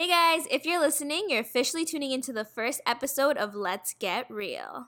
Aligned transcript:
Hey 0.00 0.08
guys, 0.08 0.46
if 0.50 0.64
you're 0.64 0.80
listening, 0.80 1.26
you're 1.28 1.42
officially 1.42 1.84
tuning 1.84 2.10
into 2.10 2.32
the 2.32 2.46
first 2.46 2.80
episode 2.86 3.36
of 3.36 3.54
Let's 3.54 3.92
Get 3.92 4.30
Real. 4.30 4.86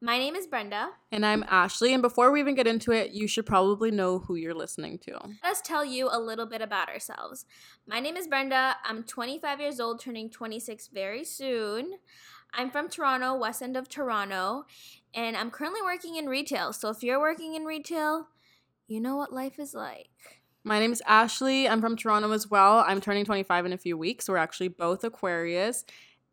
My 0.00 0.16
name 0.16 0.34
is 0.34 0.46
Brenda. 0.46 0.92
And 1.12 1.26
I'm 1.26 1.44
Ashley. 1.50 1.92
And 1.92 2.00
before 2.00 2.30
we 2.30 2.40
even 2.40 2.54
get 2.54 2.66
into 2.66 2.90
it, 2.90 3.10
you 3.10 3.28
should 3.28 3.44
probably 3.44 3.90
know 3.90 4.20
who 4.20 4.36
you're 4.36 4.54
listening 4.54 4.96
to. 5.00 5.18
Let 5.42 5.52
us 5.52 5.60
tell 5.60 5.84
you 5.84 6.08
a 6.10 6.18
little 6.18 6.46
bit 6.46 6.62
about 6.62 6.88
ourselves. 6.88 7.44
My 7.86 8.00
name 8.00 8.16
is 8.16 8.26
Brenda. 8.26 8.76
I'm 8.86 9.02
25 9.02 9.60
years 9.60 9.80
old, 9.80 10.00
turning 10.00 10.30
26 10.30 10.88
very 10.94 11.24
soon. 11.24 11.98
I'm 12.54 12.70
from 12.70 12.88
Toronto, 12.88 13.36
west 13.36 13.60
end 13.60 13.76
of 13.76 13.90
Toronto, 13.90 14.64
and 15.12 15.36
I'm 15.36 15.50
currently 15.50 15.82
working 15.82 16.16
in 16.16 16.24
retail. 16.24 16.72
So 16.72 16.88
if 16.88 17.02
you're 17.02 17.20
working 17.20 17.54
in 17.54 17.66
retail, 17.66 18.28
you 18.88 18.98
know 18.98 19.16
what 19.16 19.30
life 19.30 19.58
is 19.58 19.74
like. 19.74 20.33
My 20.66 20.80
name 20.80 20.92
is 20.92 21.02
Ashley. 21.06 21.68
I'm 21.68 21.82
from 21.82 21.94
Toronto 21.94 22.30
as 22.32 22.50
well. 22.50 22.78
I'm 22.86 22.98
turning 22.98 23.26
25 23.26 23.66
in 23.66 23.74
a 23.74 23.78
few 23.78 23.98
weeks. 23.98 24.30
We're 24.30 24.38
actually 24.38 24.68
both 24.68 25.04
Aquarius. 25.04 25.84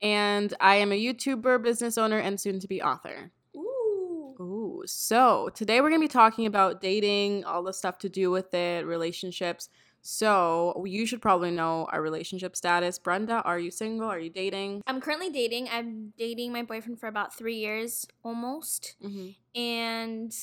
And 0.02 0.54
I 0.62 0.76
am 0.76 0.94
a 0.94 1.00
YouTuber, 1.00 1.62
business 1.62 1.98
owner, 1.98 2.18
and 2.18 2.40
soon 2.40 2.62
to 2.62 2.68
be 2.68 2.82
author. 2.82 3.32
Ooh. 3.58 4.34
Ooh. 4.40 4.84
So 4.86 5.50
today 5.54 5.82
we're 5.82 5.90
going 5.90 6.00
to 6.00 6.08
be 6.08 6.12
talking 6.12 6.46
about 6.46 6.80
dating, 6.80 7.44
all 7.44 7.62
the 7.62 7.74
stuff 7.74 7.98
to 8.00 8.10
do 8.10 8.32
with 8.32 8.54
it, 8.54 8.86
relationships. 8.86 9.68
So 10.02 10.82
you 10.88 11.06
should 11.06 11.22
probably 11.22 11.52
know 11.52 11.90
our 11.92 12.02
relationship 12.02 12.56
status. 12.56 12.98
Brenda, 13.00 13.42
are 13.42 13.60
you 13.60 13.70
single? 13.70 14.08
Are 14.08 14.18
you 14.18 14.30
dating? 14.30 14.82
I'm 14.88 15.02
currently 15.02 15.30
dating. 15.30 15.68
I'm 15.70 16.14
dating 16.18 16.54
my 16.54 16.64
boyfriend 16.64 17.02
for 17.02 17.08
about 17.08 17.36
three 17.38 17.58
years 17.58 18.08
almost. 18.24 18.96
Mm-hmm. 19.04 19.60
And 19.60 20.34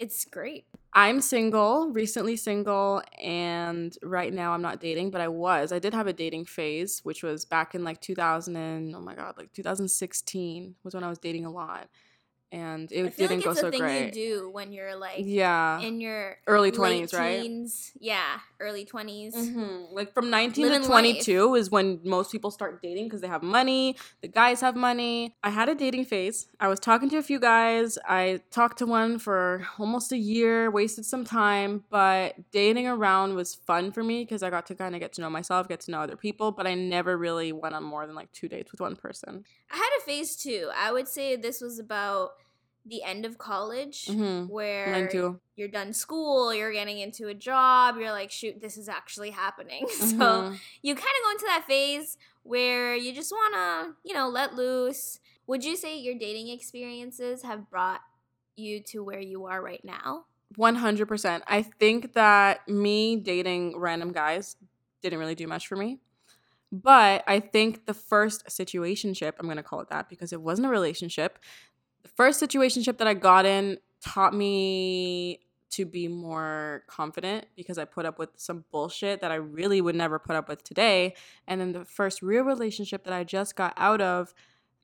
it's 0.00 0.24
great. 0.24 0.64
I'm 0.92 1.20
single, 1.20 1.90
recently 1.92 2.36
single, 2.36 3.02
and 3.22 3.96
right 4.02 4.32
now 4.32 4.52
I'm 4.52 4.62
not 4.62 4.80
dating, 4.80 5.10
but 5.12 5.20
I 5.20 5.28
was. 5.28 5.70
I 5.72 5.78
did 5.78 5.94
have 5.94 6.08
a 6.08 6.12
dating 6.12 6.46
phase, 6.46 7.00
which 7.04 7.22
was 7.22 7.44
back 7.44 7.76
in 7.76 7.84
like 7.84 8.00
2000 8.00 8.56
and 8.56 8.96
oh 8.96 9.00
my 9.00 9.14
god, 9.14 9.34
like 9.38 9.52
2016 9.52 10.74
was 10.82 10.94
when 10.94 11.04
I 11.04 11.08
was 11.08 11.18
dating 11.18 11.46
a 11.46 11.50
lot 11.50 11.88
and 12.52 12.90
it 12.90 13.06
I 13.06 13.10
feel 13.10 13.28
didn't 13.28 13.44
like 13.44 13.54
it's 13.54 13.60
go 13.62 13.68
a 13.68 13.70
so 13.70 13.70
thing 13.70 13.80
great. 13.80 14.06
you 14.06 14.10
do 14.40 14.50
when 14.50 14.72
you're 14.72 14.96
like 14.96 15.18
yeah, 15.18 15.80
in 15.80 16.00
your 16.00 16.36
early 16.46 16.72
20s, 16.72 17.14
right? 17.16 17.42
teens. 17.42 17.92
Yeah, 18.00 18.40
early 18.58 18.84
20s. 18.84 19.34
Mhm. 19.34 19.92
Like 19.92 20.12
from 20.12 20.30
19 20.30 20.64
Living 20.64 20.82
to 20.82 20.88
22 20.88 21.54
is 21.54 21.70
when 21.70 22.00
most 22.04 22.32
people 22.32 22.50
start 22.50 22.82
dating 22.82 23.04
because 23.04 23.20
they 23.20 23.28
have 23.28 23.42
money. 23.42 23.96
The 24.20 24.28
guys 24.28 24.60
have 24.62 24.74
money. 24.74 25.34
I 25.44 25.50
had 25.50 25.68
a 25.68 25.74
dating 25.74 26.06
phase. 26.06 26.48
I 26.58 26.68
was 26.68 26.80
talking 26.80 27.08
to 27.10 27.18
a 27.18 27.22
few 27.22 27.38
guys. 27.38 27.98
I 28.08 28.40
talked 28.50 28.78
to 28.78 28.86
one 28.86 29.18
for 29.18 29.66
almost 29.78 30.10
a 30.12 30.16
year, 30.18 30.70
wasted 30.70 31.04
some 31.04 31.24
time, 31.24 31.84
but 31.90 32.34
dating 32.50 32.86
around 32.88 33.34
was 33.34 33.54
fun 33.54 33.92
for 33.92 34.02
me 34.02 34.24
because 34.24 34.42
I 34.42 34.50
got 34.50 34.66
to 34.66 34.74
kind 34.74 34.94
of 34.94 35.00
get 35.00 35.12
to 35.14 35.20
know 35.20 35.30
myself, 35.30 35.68
get 35.68 35.80
to 35.82 35.90
know 35.92 36.00
other 36.00 36.16
people, 36.16 36.50
but 36.52 36.66
I 36.66 36.74
never 36.74 37.16
really 37.16 37.52
went 37.52 37.74
on 37.74 37.84
more 37.84 38.06
than 38.06 38.16
like 38.16 38.32
two 38.32 38.48
dates 38.48 38.72
with 38.72 38.80
one 38.80 38.96
person. 38.96 39.44
I 39.72 39.76
had 39.76 39.89
phase 40.10 40.36
two. 40.36 40.68
I 40.76 40.90
would 40.92 41.06
say 41.08 41.36
this 41.36 41.60
was 41.60 41.78
about 41.78 42.30
the 42.84 43.02
end 43.02 43.24
of 43.24 43.38
college 43.38 44.06
Mhm. 44.06 44.48
where 44.48 44.84
you're 45.56 45.68
done 45.68 45.92
school, 45.92 46.52
you're 46.54 46.72
getting 46.72 46.98
into 46.98 47.28
a 47.28 47.34
job, 47.34 47.96
you're 47.98 48.10
like, 48.10 48.30
shoot, 48.30 48.60
this 48.60 48.76
is 48.76 48.88
actually 48.88 49.30
happening. 49.30 49.86
So 49.88 50.42
Mhm. 50.42 50.58
you 50.82 50.94
kind 50.94 51.16
of 51.18 51.22
go 51.24 51.30
into 51.30 51.44
that 51.46 51.64
phase 51.66 52.16
where 52.42 52.96
you 52.96 53.12
just 53.12 53.30
want 53.30 53.54
to, 53.54 53.96
you 54.08 54.14
know, 54.14 54.28
let 54.28 54.54
loose. 54.54 55.20
Would 55.46 55.64
you 55.64 55.76
say 55.76 55.98
your 55.98 56.16
dating 56.18 56.48
experiences 56.48 57.42
have 57.42 57.70
brought 57.70 58.00
you 58.56 58.82
to 58.90 59.04
where 59.04 59.20
you 59.20 59.44
are 59.46 59.62
right 59.62 59.84
now? 59.84 60.24
100%. 60.56 61.44
I 61.46 61.62
think 61.62 62.14
that 62.14 62.66
me 62.68 63.16
dating 63.16 63.78
random 63.78 64.10
guys 64.12 64.56
didn't 65.02 65.18
really 65.20 65.36
do 65.36 65.46
much 65.46 65.68
for 65.68 65.76
me. 65.76 66.00
But 66.72 67.24
I 67.26 67.40
think 67.40 67.86
the 67.86 67.94
first 67.94 68.46
situationship, 68.46 69.32
I'm 69.38 69.46
going 69.46 69.56
to 69.56 69.62
call 69.62 69.80
it 69.80 69.90
that 69.90 70.08
because 70.08 70.32
it 70.32 70.40
wasn't 70.40 70.68
a 70.68 70.70
relationship. 70.70 71.38
The 72.02 72.08
first 72.10 72.40
situationship 72.40 72.98
that 72.98 73.08
I 73.08 73.14
got 73.14 73.44
in 73.44 73.78
taught 74.00 74.34
me 74.34 75.40
to 75.70 75.84
be 75.84 76.08
more 76.08 76.82
confident 76.88 77.46
because 77.56 77.78
I 77.78 77.84
put 77.84 78.04
up 78.04 78.18
with 78.18 78.30
some 78.36 78.64
bullshit 78.72 79.20
that 79.20 79.30
I 79.30 79.36
really 79.36 79.80
would 79.80 79.94
never 79.94 80.18
put 80.18 80.36
up 80.36 80.48
with 80.48 80.64
today. 80.64 81.14
And 81.46 81.60
then 81.60 81.72
the 81.72 81.84
first 81.84 82.22
real 82.22 82.42
relationship 82.42 83.04
that 83.04 83.12
I 83.12 83.24
just 83.24 83.56
got 83.56 83.72
out 83.76 84.00
of 84.00 84.34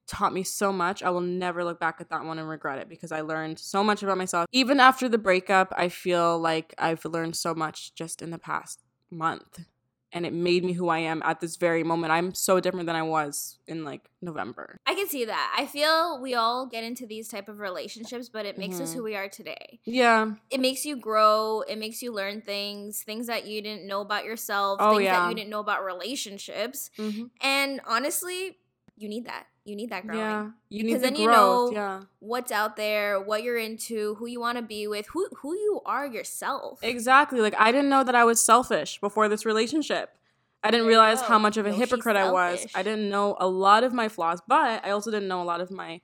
taught 0.06 0.32
me 0.32 0.44
so 0.44 0.72
much. 0.72 1.02
I 1.02 1.10
will 1.10 1.20
never 1.20 1.64
look 1.64 1.80
back 1.80 2.00
at 2.00 2.10
that 2.10 2.24
one 2.24 2.38
and 2.38 2.48
regret 2.48 2.78
it 2.78 2.88
because 2.88 3.10
I 3.10 3.22
learned 3.22 3.58
so 3.58 3.82
much 3.82 4.02
about 4.02 4.18
myself. 4.18 4.46
Even 4.52 4.78
after 4.78 5.08
the 5.08 5.18
breakup, 5.18 5.72
I 5.76 5.88
feel 5.88 6.38
like 6.38 6.74
I've 6.78 7.04
learned 7.04 7.36
so 7.36 7.54
much 7.54 7.94
just 7.94 8.22
in 8.22 8.30
the 8.30 8.38
past 8.38 8.82
month. 9.10 9.66
And 10.12 10.24
it 10.24 10.32
made 10.32 10.64
me 10.64 10.72
who 10.72 10.88
I 10.88 10.98
am 11.00 11.20
at 11.24 11.40
this 11.40 11.56
very 11.56 11.82
moment. 11.82 12.12
I'm 12.12 12.32
so 12.32 12.60
different 12.60 12.86
than 12.86 12.96
I 12.96 13.02
was 13.02 13.58
in 13.66 13.84
like 13.84 14.08
November. 14.22 14.78
I 14.86 14.94
can 14.94 15.08
see 15.08 15.24
that. 15.24 15.54
I 15.58 15.66
feel 15.66 16.20
we 16.22 16.34
all 16.34 16.66
get 16.66 16.84
into 16.84 17.06
these 17.06 17.28
type 17.28 17.48
of 17.48 17.58
relationships, 17.58 18.28
but 18.28 18.46
it 18.46 18.56
makes 18.56 18.80
us 18.80 18.92
Mhm. 18.92 18.94
who 18.96 19.02
we 19.02 19.16
are 19.16 19.28
today. 19.28 19.80
Yeah. 19.84 20.32
It 20.48 20.60
makes 20.60 20.84
you 20.86 20.96
grow. 20.96 21.62
It 21.62 21.76
makes 21.76 22.02
you 22.02 22.12
learn 22.12 22.40
things, 22.40 23.02
things 23.02 23.26
that 23.26 23.46
you 23.46 23.60
didn't 23.60 23.86
know 23.86 24.00
about 24.00 24.24
yourself, 24.24 24.78
Oh, 24.80 24.90
things 24.90 25.08
that 25.10 25.12
yeah. 25.12 25.28
you 25.28 25.34
didn't 25.34 25.50
know 25.50 25.60
about 25.60 25.84
relationships. 25.84 26.90
hmm 26.96 27.24
And 27.40 27.80
honestly, 27.86 28.58
you 28.96 29.08
need 29.08 29.26
that. 29.26 29.46
You 29.66 29.74
need 29.76 29.90
that 29.90 30.06
growing. 30.06 30.20
Yeah. 30.20 30.50
You 30.68 30.84
Because 30.84 30.84
need 30.84 30.94
the 30.94 30.98
then 31.00 31.16
you 31.16 31.26
growth. 31.26 31.72
know- 31.72 31.76
yeah. 31.76 32.00
What's 32.20 32.52
out 32.52 32.76
there, 32.76 33.20
what 33.20 33.42
you're 33.42 33.58
into, 33.58 34.14
who 34.14 34.26
you 34.26 34.40
want 34.40 34.56
to 34.58 34.62
be 34.62 34.86
with, 34.86 35.06
who 35.08 35.28
who 35.42 35.54
you 35.54 35.80
are 35.84 36.06
yourself. 36.06 36.78
Exactly. 36.82 37.40
Like 37.40 37.54
I 37.58 37.72
didn't 37.72 37.90
know 37.90 38.04
that 38.04 38.14
I 38.14 38.24
was 38.24 38.40
selfish 38.40 39.00
before 39.00 39.28
this 39.28 39.44
relationship. 39.44 40.16
I 40.62 40.70
didn't 40.70 40.86
realize 40.86 41.20
how 41.20 41.38
much 41.38 41.56
of 41.56 41.66
a 41.66 41.70
No, 41.70 41.76
hypocrite 41.76 42.16
I 42.16 42.30
was. 42.30 42.66
I 42.74 42.82
didn't 42.82 43.08
know 43.08 43.36
a 43.38 43.46
lot 43.46 43.84
of 43.84 43.92
my 43.92 44.08
flaws, 44.08 44.40
but 44.48 44.84
I 44.84 44.90
also 44.90 45.10
didn't 45.10 45.28
know 45.28 45.40
a 45.42 45.44
lot 45.44 45.60
of 45.60 45.70
my 45.70 46.00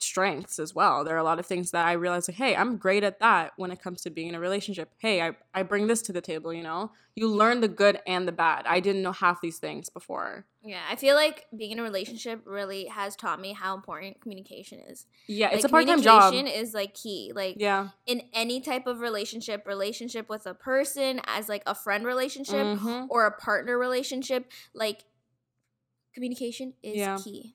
strengths 0.00 0.58
as 0.58 0.74
well. 0.74 1.04
There 1.04 1.14
are 1.14 1.18
a 1.18 1.24
lot 1.24 1.38
of 1.38 1.46
things 1.46 1.72
that 1.72 1.86
I 1.86 1.92
realize 1.92 2.28
like, 2.28 2.36
hey, 2.36 2.54
I'm 2.54 2.76
great 2.76 3.02
at 3.02 3.18
that 3.20 3.52
when 3.56 3.70
it 3.70 3.82
comes 3.82 4.02
to 4.02 4.10
being 4.10 4.28
in 4.28 4.34
a 4.34 4.40
relationship. 4.40 4.92
Hey, 4.98 5.20
I, 5.20 5.32
I 5.52 5.62
bring 5.64 5.86
this 5.88 6.02
to 6.02 6.12
the 6.12 6.20
table, 6.20 6.52
you 6.52 6.62
know? 6.62 6.92
You 7.16 7.26
learn 7.28 7.60
the 7.60 7.68
good 7.68 8.00
and 8.06 8.28
the 8.28 8.32
bad. 8.32 8.64
I 8.66 8.78
didn't 8.78 9.02
know 9.02 9.10
half 9.10 9.40
these 9.40 9.58
things 9.58 9.88
before. 9.88 10.46
Yeah, 10.62 10.82
I 10.88 10.94
feel 10.94 11.16
like 11.16 11.46
being 11.56 11.72
in 11.72 11.78
a 11.80 11.82
relationship 11.82 12.42
really 12.44 12.84
has 12.86 13.16
taught 13.16 13.40
me 13.40 13.52
how 13.52 13.74
important 13.74 14.20
communication 14.20 14.78
is. 14.88 15.06
Yeah, 15.26 15.50
it's 15.50 15.64
a 15.64 15.68
part-time 15.68 16.00
job. 16.00 16.30
Communication 16.30 16.60
is 16.62 16.74
like 16.74 16.94
key. 16.94 17.32
Like 17.34 17.56
Yeah. 17.58 17.88
in 18.06 18.22
any 18.32 18.60
type 18.60 18.86
of 18.86 19.00
relationship, 19.00 19.66
relationship 19.66 20.28
with 20.28 20.46
a 20.46 20.54
person 20.54 21.20
as 21.26 21.48
like 21.48 21.62
a 21.66 21.74
friend 21.74 22.04
relationship 22.06 22.66
Mhm. 22.78 23.06
or 23.10 23.26
a 23.26 23.32
partner 23.32 23.76
relationship, 23.78 24.50
like 24.74 25.04
communication 26.14 26.74
is 26.82 26.96
Yeah. 26.96 27.18
key. 27.22 27.54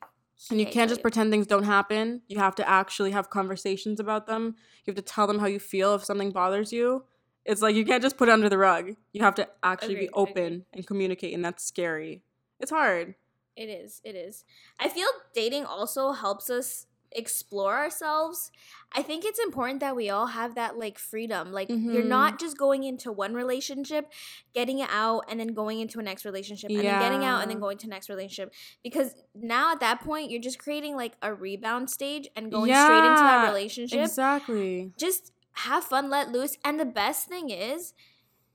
And 0.50 0.60
you 0.60 0.66
can't 0.66 0.88
just 0.88 1.02
pretend 1.02 1.30
things 1.30 1.46
don't 1.46 1.64
happen. 1.64 2.22
You 2.28 2.38
have 2.38 2.54
to 2.56 2.68
actually 2.68 3.12
have 3.12 3.30
conversations 3.30 3.98
about 3.98 4.26
them. 4.26 4.56
You 4.84 4.90
have 4.92 4.96
to 4.96 5.02
tell 5.02 5.26
them 5.26 5.38
how 5.38 5.46
you 5.46 5.58
feel 5.58 5.94
if 5.94 6.04
something 6.04 6.30
bothers 6.30 6.72
you. 6.72 7.04
It's 7.44 7.62
like 7.62 7.74
you 7.74 7.84
can't 7.84 8.02
just 8.02 8.16
put 8.16 8.28
it 8.28 8.32
under 8.32 8.48
the 8.48 8.58
rug. 8.58 8.92
You 9.12 9.22
have 9.22 9.34
to 9.36 9.48
actually 9.62 9.94
Agreed, 9.94 10.06
be 10.06 10.14
open 10.14 10.66
and 10.72 10.86
communicate, 10.86 11.34
and 11.34 11.44
that's 11.44 11.64
scary. 11.64 12.22
It's 12.60 12.70
hard. 12.70 13.14
It 13.56 13.68
is. 13.68 14.00
It 14.04 14.16
is. 14.16 14.44
I 14.80 14.88
feel 14.88 15.08
dating 15.34 15.64
also 15.64 16.12
helps 16.12 16.50
us 16.50 16.86
explore 17.14 17.76
ourselves. 17.76 18.50
I 18.92 19.02
think 19.02 19.24
it's 19.24 19.38
important 19.38 19.80
that 19.80 19.96
we 19.96 20.10
all 20.10 20.26
have 20.26 20.54
that 20.54 20.78
like 20.78 20.98
freedom. 20.98 21.52
Like 21.52 21.68
you're 21.68 21.78
Mhm. 22.02 22.06
not 22.06 22.38
just 22.40 22.56
going 22.56 22.84
into 22.84 23.10
one 23.12 23.34
relationship, 23.34 24.12
getting 24.54 24.78
it 24.80 24.88
out 24.90 25.24
and 25.28 25.38
then 25.40 25.48
going 25.54 25.80
into 25.80 25.98
a 25.98 26.02
next 26.02 26.24
relationship 26.24 26.70
and 26.70 26.80
then 26.80 27.00
getting 27.00 27.24
out 27.24 27.42
and 27.42 27.50
then 27.50 27.58
going 27.60 27.78
to 27.78 27.88
next 27.88 28.08
relationship 28.08 28.52
because 28.82 29.14
now 29.34 29.72
at 29.72 29.80
that 29.80 30.00
point 30.00 30.30
you're 30.30 30.40
just 30.40 30.58
creating 30.58 30.96
like 30.96 31.14
a 31.22 31.32
rebound 31.34 31.90
stage 31.90 32.28
and 32.36 32.50
going 32.50 32.72
straight 32.74 33.04
into 33.10 33.22
that 33.22 33.46
relationship. 33.48 34.00
Exactly. 34.00 34.92
Just 34.98 35.32
have 35.52 35.84
fun, 35.84 36.10
let 36.10 36.30
loose. 36.30 36.56
And 36.64 36.78
the 36.80 36.84
best 36.84 37.28
thing 37.28 37.50
is 37.50 37.94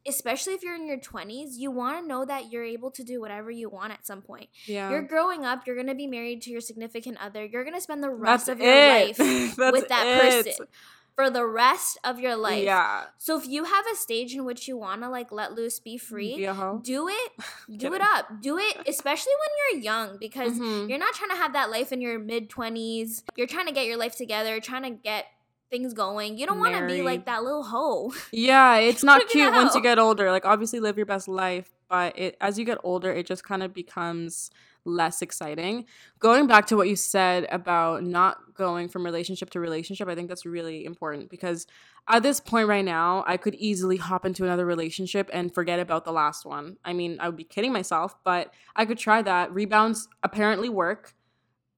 especially 0.07 0.53
if 0.53 0.63
you're 0.63 0.75
in 0.75 0.87
your 0.87 0.97
20s, 0.97 1.57
you 1.57 1.71
want 1.71 2.01
to 2.01 2.07
know 2.07 2.25
that 2.25 2.51
you're 2.51 2.63
able 2.63 2.91
to 2.91 3.03
do 3.03 3.19
whatever 3.21 3.51
you 3.51 3.69
want 3.69 3.93
at 3.93 4.05
some 4.05 4.21
point. 4.21 4.49
Yeah. 4.65 4.89
You're 4.89 5.01
growing 5.03 5.45
up, 5.45 5.65
you're 5.67 5.75
going 5.75 5.87
to 5.87 5.95
be 5.95 6.07
married 6.07 6.41
to 6.43 6.51
your 6.51 6.61
significant 6.61 7.17
other. 7.21 7.45
You're 7.45 7.63
going 7.63 7.75
to 7.75 7.81
spend 7.81 8.03
the 8.03 8.09
rest 8.09 8.47
That's 8.47 8.59
of 8.59 8.65
your 8.65 8.73
it. 8.73 9.19
life 9.19 9.57
with 9.73 9.87
that 9.89 10.05
it. 10.07 10.45
person 10.45 10.67
for 11.15 11.29
the 11.29 11.45
rest 11.45 11.97
of 12.05 12.17
your 12.17 12.37
life. 12.37 12.63
Yeah. 12.63 13.03
So 13.17 13.37
if 13.37 13.45
you 13.45 13.65
have 13.65 13.85
a 13.91 13.95
stage 13.97 14.33
in 14.33 14.45
which 14.45 14.69
you 14.69 14.77
want 14.77 15.01
to 15.01 15.09
like 15.09 15.33
let 15.33 15.51
loose, 15.53 15.77
be 15.79 15.97
free, 15.97 16.37
do 16.37 17.09
it. 17.09 17.31
do 17.77 17.93
it 17.93 18.01
up. 18.01 18.41
Do 18.41 18.57
it 18.57 18.77
especially 18.87 19.33
when 19.33 19.81
you're 19.81 19.83
young 19.83 20.17
because 20.17 20.53
Mhm. 20.53 20.87
you're 20.87 20.97
not 20.97 21.13
trying 21.13 21.31
to 21.31 21.35
have 21.35 21.51
that 21.53 21.69
life 21.69 21.91
in 21.91 21.99
your 21.99 22.19
mid 22.19 22.49
20s. 22.49 23.23
You're 23.35 23.47
trying 23.47 23.65
to 23.65 23.73
get 23.73 23.85
your 23.85 23.97
life 23.97 24.15
together, 24.15 24.61
trying 24.61 24.83
to 24.83 24.91
get 24.91 25.25
things 25.69 25.93
going. 25.93 26.37
You 26.37 26.47
don't 26.47 26.59
want 26.59 26.75
to 26.75 26.87
be 26.87 27.01
like 27.01 27.25
that 27.25 27.43
little 27.43 27.63
hoe. 27.63 28.13
Yeah, 28.31 28.77
it's 28.77 29.03
not 29.03 29.27
cute 29.29 29.53
once 29.53 29.75
you 29.75 29.81
get 29.81 29.99
older. 29.99 30.31
Like 30.31 30.45
obviously 30.45 30.79
live 30.79 30.97
your 30.97 31.05
best 31.05 31.27
life, 31.27 31.69
but 31.89 32.17
it 32.17 32.37
as 32.41 32.57
you 32.57 32.65
get 32.65 32.77
older, 32.83 33.11
it 33.11 33.25
just 33.25 33.43
kind 33.43 33.63
of 33.63 33.73
becomes 33.73 34.49
less 34.85 35.21
exciting. 35.21 35.85
Going 36.19 36.47
back 36.47 36.67
to 36.67 36.77
what 36.77 36.87
you 36.87 36.95
said 36.95 37.47
about 37.51 38.03
not 38.03 38.53
going 38.53 38.89
from 38.89 39.05
relationship 39.05 39.49
to 39.51 39.59
relationship, 39.59 40.07
I 40.07 40.15
think 40.15 40.29
that's 40.29 40.45
really 40.45 40.85
important 40.85 41.29
because 41.29 41.67
at 42.07 42.23
this 42.23 42.39
point 42.39 42.67
right 42.67 42.85
now, 42.85 43.23
I 43.27 43.37
could 43.37 43.55
easily 43.55 43.97
hop 43.97 44.25
into 44.25 44.43
another 44.43 44.65
relationship 44.65 45.29
and 45.31 45.53
forget 45.53 45.79
about 45.79 46.05
the 46.05 46.11
last 46.11 46.45
one. 46.45 46.77
I 46.83 46.93
mean, 46.93 47.17
I 47.19 47.27
would 47.27 47.37
be 47.37 47.43
kidding 47.43 47.71
myself, 47.71 48.15
but 48.23 48.53
I 48.75 48.85
could 48.85 48.97
try 48.97 49.21
that. 49.21 49.53
Rebounds 49.53 50.07
apparently 50.23 50.69
work. 50.69 51.13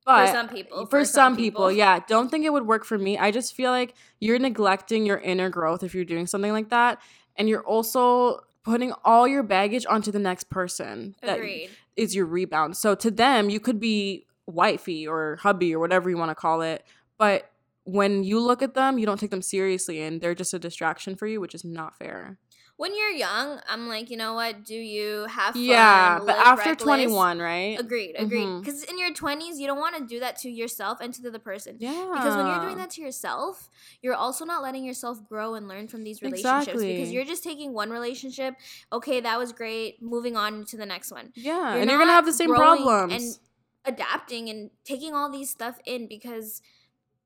But 0.06 0.28
for 0.28 0.34
some 0.34 0.50
people, 0.50 0.86
for, 0.88 1.06
some, 1.06 1.36
people, 1.36 1.72
yeah, 1.72 2.00
don't 2.08 2.30
think 2.30 2.44
it 2.44 2.52
would 2.52 2.66
work 2.66 2.86
for 2.86 2.98
me. 2.98 3.18
I 3.18 3.32
just 3.32 3.54
feel 3.54 3.72
like 3.72 3.94
you're 4.20 4.40
neglecting 4.40 5.06
your 5.06 5.20
inner 5.20 5.50
growth 5.50 5.84
if 5.84 5.94
you're 5.94 6.06
doing 6.06 6.26
something 6.26 6.52
like 6.52 6.70
that. 6.70 7.00
And 7.36 7.48
you're 7.48 7.64
also 7.64 8.42
putting 8.64 8.94
all 9.06 9.28
your 9.28 9.44
baggage 9.44 9.86
onto 9.88 10.12
the 10.12 10.20
next 10.20 10.50
person. 10.50 11.16
that 11.22 11.38
Agreed. 11.38 11.70
is 11.96 12.16
your 12.16 12.26
rebound. 12.26 12.78
So 12.78 12.96
to 12.96 13.12
them, 13.12 13.50
you 13.50 13.60
could 13.60 13.80
be 13.80 14.26
wifey 14.48 15.08
or 15.08 15.38
hubby 15.38 15.74
or 15.74 15.80
whatever 15.80 16.10
you 16.10 16.18
want 16.18 16.30
to 16.30 16.36
call 16.36 16.62
it. 16.62 16.84
But 17.18 17.52
when 17.84 18.24
you 18.24 18.40
look 18.40 18.62
at 18.62 18.74
them, 18.74 18.98
you 18.98 19.06
don't 19.06 19.20
take 19.20 19.32
them 19.32 19.42
seriously 19.42 20.02
and 20.02 20.22
they're 20.22 20.36
just 20.36 20.54
a 20.54 20.60
distraction 20.60 21.16
for 21.16 21.28
you, 21.28 21.40
which 21.40 21.56
is 21.56 21.64
not 21.64 21.98
fair. 21.98 22.38
When 22.82 22.98
you're 22.98 23.12
young, 23.12 23.62
I'm 23.70 23.88
like, 23.88 24.10
you 24.10 24.18
know 24.18 24.34
what? 24.34 24.66
Do 24.66 24.74
you 24.74 25.28
have 25.30 25.54
fun? 25.54 25.62
yeah, 25.62 26.18
but 26.18 26.36
after 26.36 26.72
reckless? 26.72 26.84
21, 26.84 27.38
right? 27.38 27.80
Agreed, 27.80 28.16
agreed. 28.18 28.48
Mm-hmm. 28.48 28.62
Because 28.62 28.82
in 28.86 28.98
your 28.98 29.14
20s, 29.14 29.60
you 29.60 29.68
don't 29.68 29.78
want 29.78 29.98
to 29.98 30.08
do 30.08 30.20
that 30.20 30.40
to 30.40 30.50
yourself 30.50 30.98
and 31.00 31.14
to 31.14 31.22
the 31.22 31.30
other 31.30 31.38
person. 31.38 31.76
Yeah. 31.78 32.10
Because 32.12 32.36
when 32.36 32.48
you're 32.48 32.62
doing 32.62 32.78
that 32.78 32.90
to 32.92 33.02
yourself, 33.04 33.70
you're 34.02 34.16
also 34.16 34.46
not 34.46 34.64
letting 34.64 34.84
yourself 34.84 35.24
grow 35.30 35.54
and 35.54 35.68
learn 35.68 35.90
from 35.90 36.04
these 36.04 36.24
relationships. 36.24 36.70
exactly. 36.70 36.96
Because 36.96 37.12
you're 37.12 37.24
just 37.24 37.44
taking 37.44 37.72
one 37.72 37.92
relationship, 37.92 38.56
okay, 38.92 39.22
that 39.22 39.38
was 39.38 39.52
great, 39.52 40.02
moving 40.02 40.36
on 40.36 40.66
to 40.66 40.76
the 40.76 40.88
next 40.88 41.12
one. 41.12 41.34
Yeah, 41.36 41.74
You're 41.74 41.82
and 41.82 41.88
you're 41.92 42.00
going 42.00 42.10
to 42.10 42.14
have 42.14 42.26
the 42.26 42.34
same 42.34 42.50
problems. 42.50 43.14
And 43.14 43.94
adapting 43.94 44.50
and 44.50 44.72
taking 44.86 45.14
all 45.14 45.30
these 45.30 45.52
stuff 45.52 45.78
in 45.86 46.08
because 46.08 46.64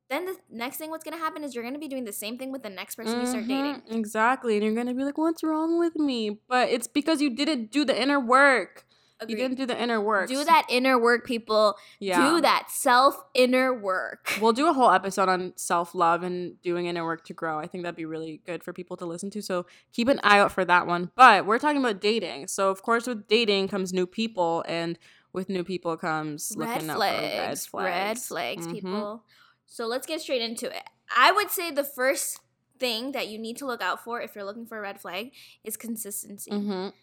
then 0.10 0.26
the 0.26 0.36
next 0.52 0.78
thing 0.78 0.90
what's 0.90 1.04
going 1.04 1.18
to 1.18 1.24
happen 1.24 1.44
is 1.44 1.56
you're 1.56 1.64
going 1.64 1.74
to 1.74 1.80
be 1.80 1.88
doing 1.88 2.06
the 2.06 2.14
same 2.14 2.38
thing 2.38 2.52
with 2.52 2.64
the 2.64 2.70
next 2.70 2.96
person 2.96 3.20
you 3.20 3.26
start 3.28 3.48
dating. 3.48 3.82
Mhm, 3.90 3.96
Exactly. 3.96 4.56
And 4.56 4.64
you're 4.64 4.76
going 4.76 4.88
to 4.88 4.94
be 4.94 5.04
like, 5.04 5.18
what's 5.18 5.44
wrong 5.44 5.80
with 5.80 5.96
me? 5.96 6.40
But 6.48 6.70
it's 6.70 6.88
because 6.88 7.22
you 7.22 7.30
didn't 7.36 7.72
do 7.72 7.86
the 7.86 8.00
inner 8.00 8.20
work. 8.20 8.86
You 9.28 9.36
didn't 9.38 9.56
do 9.56 9.66
the 9.66 9.82
inner 9.82 10.00
work. 10.02 10.28
Do 10.28 10.44
that 10.44 10.66
inner 10.70 11.00
work, 11.00 11.26
people. 11.26 11.78
Yeah. 12.00 12.30
Do 12.30 12.42
that 12.42 12.70
self 12.70 13.24
inner 13.34 13.74
work. 13.74 14.30
We'll 14.42 14.52
do 14.54 14.68
a 14.68 14.74
whole 14.74 14.92
episode 14.92 15.30
on 15.30 15.54
self 15.56 15.96
love 15.96 16.22
and 16.22 16.62
doing 16.62 16.86
inner 16.88 17.04
work 17.06 17.24
to 17.26 17.34
grow. 17.34 17.58
I 17.58 17.66
think 17.66 17.84
that'd 17.86 17.96
be 17.96 18.06
really 18.06 18.42
good 18.46 18.62
for 18.62 18.74
people 18.74 18.98
to 18.98 19.06
listen 19.06 19.30
to. 19.32 19.42
So 19.42 19.66
keep 19.94 20.10
an 20.10 20.20
eye 20.22 20.40
out 20.40 20.52
for 20.52 20.66
that 20.66 20.86
one. 20.86 21.12
But 21.16 21.46
we're 21.46 21.60
talking 21.60 21.80
about 21.80 22.02
dating. 22.02 22.50
So, 22.50 22.70
of 22.70 22.84
course, 22.84 23.08
with 23.08 23.26
dating 23.28 23.70
comes 23.70 23.94
new 23.94 24.06
people, 24.06 24.66
and 24.68 25.00
with 25.32 25.48
new 25.50 25.64
people 25.64 25.96
comes 25.98 26.54
red 26.58 26.68
looking 26.84 26.96
flags, 26.96 27.66
for 27.66 27.82
red 27.84 27.86
flags. 27.86 28.20
red 28.20 28.20
flags, 28.20 28.68
Mhm. 28.68 28.72
people. 28.74 29.24
So 29.66 29.88
let's 29.88 30.08
get 30.08 30.22
straight 30.22 30.42
into 30.42 30.68
it. 30.76 30.84
I 31.16 31.32
would 31.32 31.50
say 31.52 31.72
the 31.72 31.84
first 31.84 32.40
thing 32.80 33.12
that 33.14 33.28
you 33.28 33.38
need 33.40 33.58
to 33.58 33.66
look 33.66 33.82
out 33.82 34.04
for 34.04 34.22
if 34.22 34.36
you're 34.36 34.44
looking 34.44 34.66
for 34.66 34.78
a 34.78 34.82
red 34.82 35.00
flag 35.00 35.32
is 35.64 35.78
consistency. 35.78 36.52
Mhm. 36.52 36.94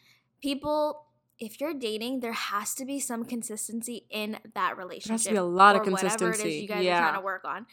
People, 0.43 1.07
if 1.39 1.61
you're 1.61 1.75
dating, 1.75 2.21
there 2.21 2.33
has 2.33 2.75
to 2.75 2.85
be 2.85 3.01
some 3.01 3.25
consistency 3.25 4.07
in 4.11 4.39
that 4.55 4.77
relationship. 4.77 5.07
There 5.09 5.15
has 5.15 5.25
to 5.25 5.31
be 5.31 5.37
a 5.37 5.43
lot 5.45 5.77
of 5.77 5.87
or 5.87 5.91
Whatever 5.93 6.07
it 6.09 6.19
consistency. 6.19 6.61
you 6.61 6.69
guys 6.69 6.85
Yeah. 6.85 6.99
are 6.99 7.03
trying 7.11 7.15
to 7.21 7.25
work 7.25 7.45
on. 7.45 7.67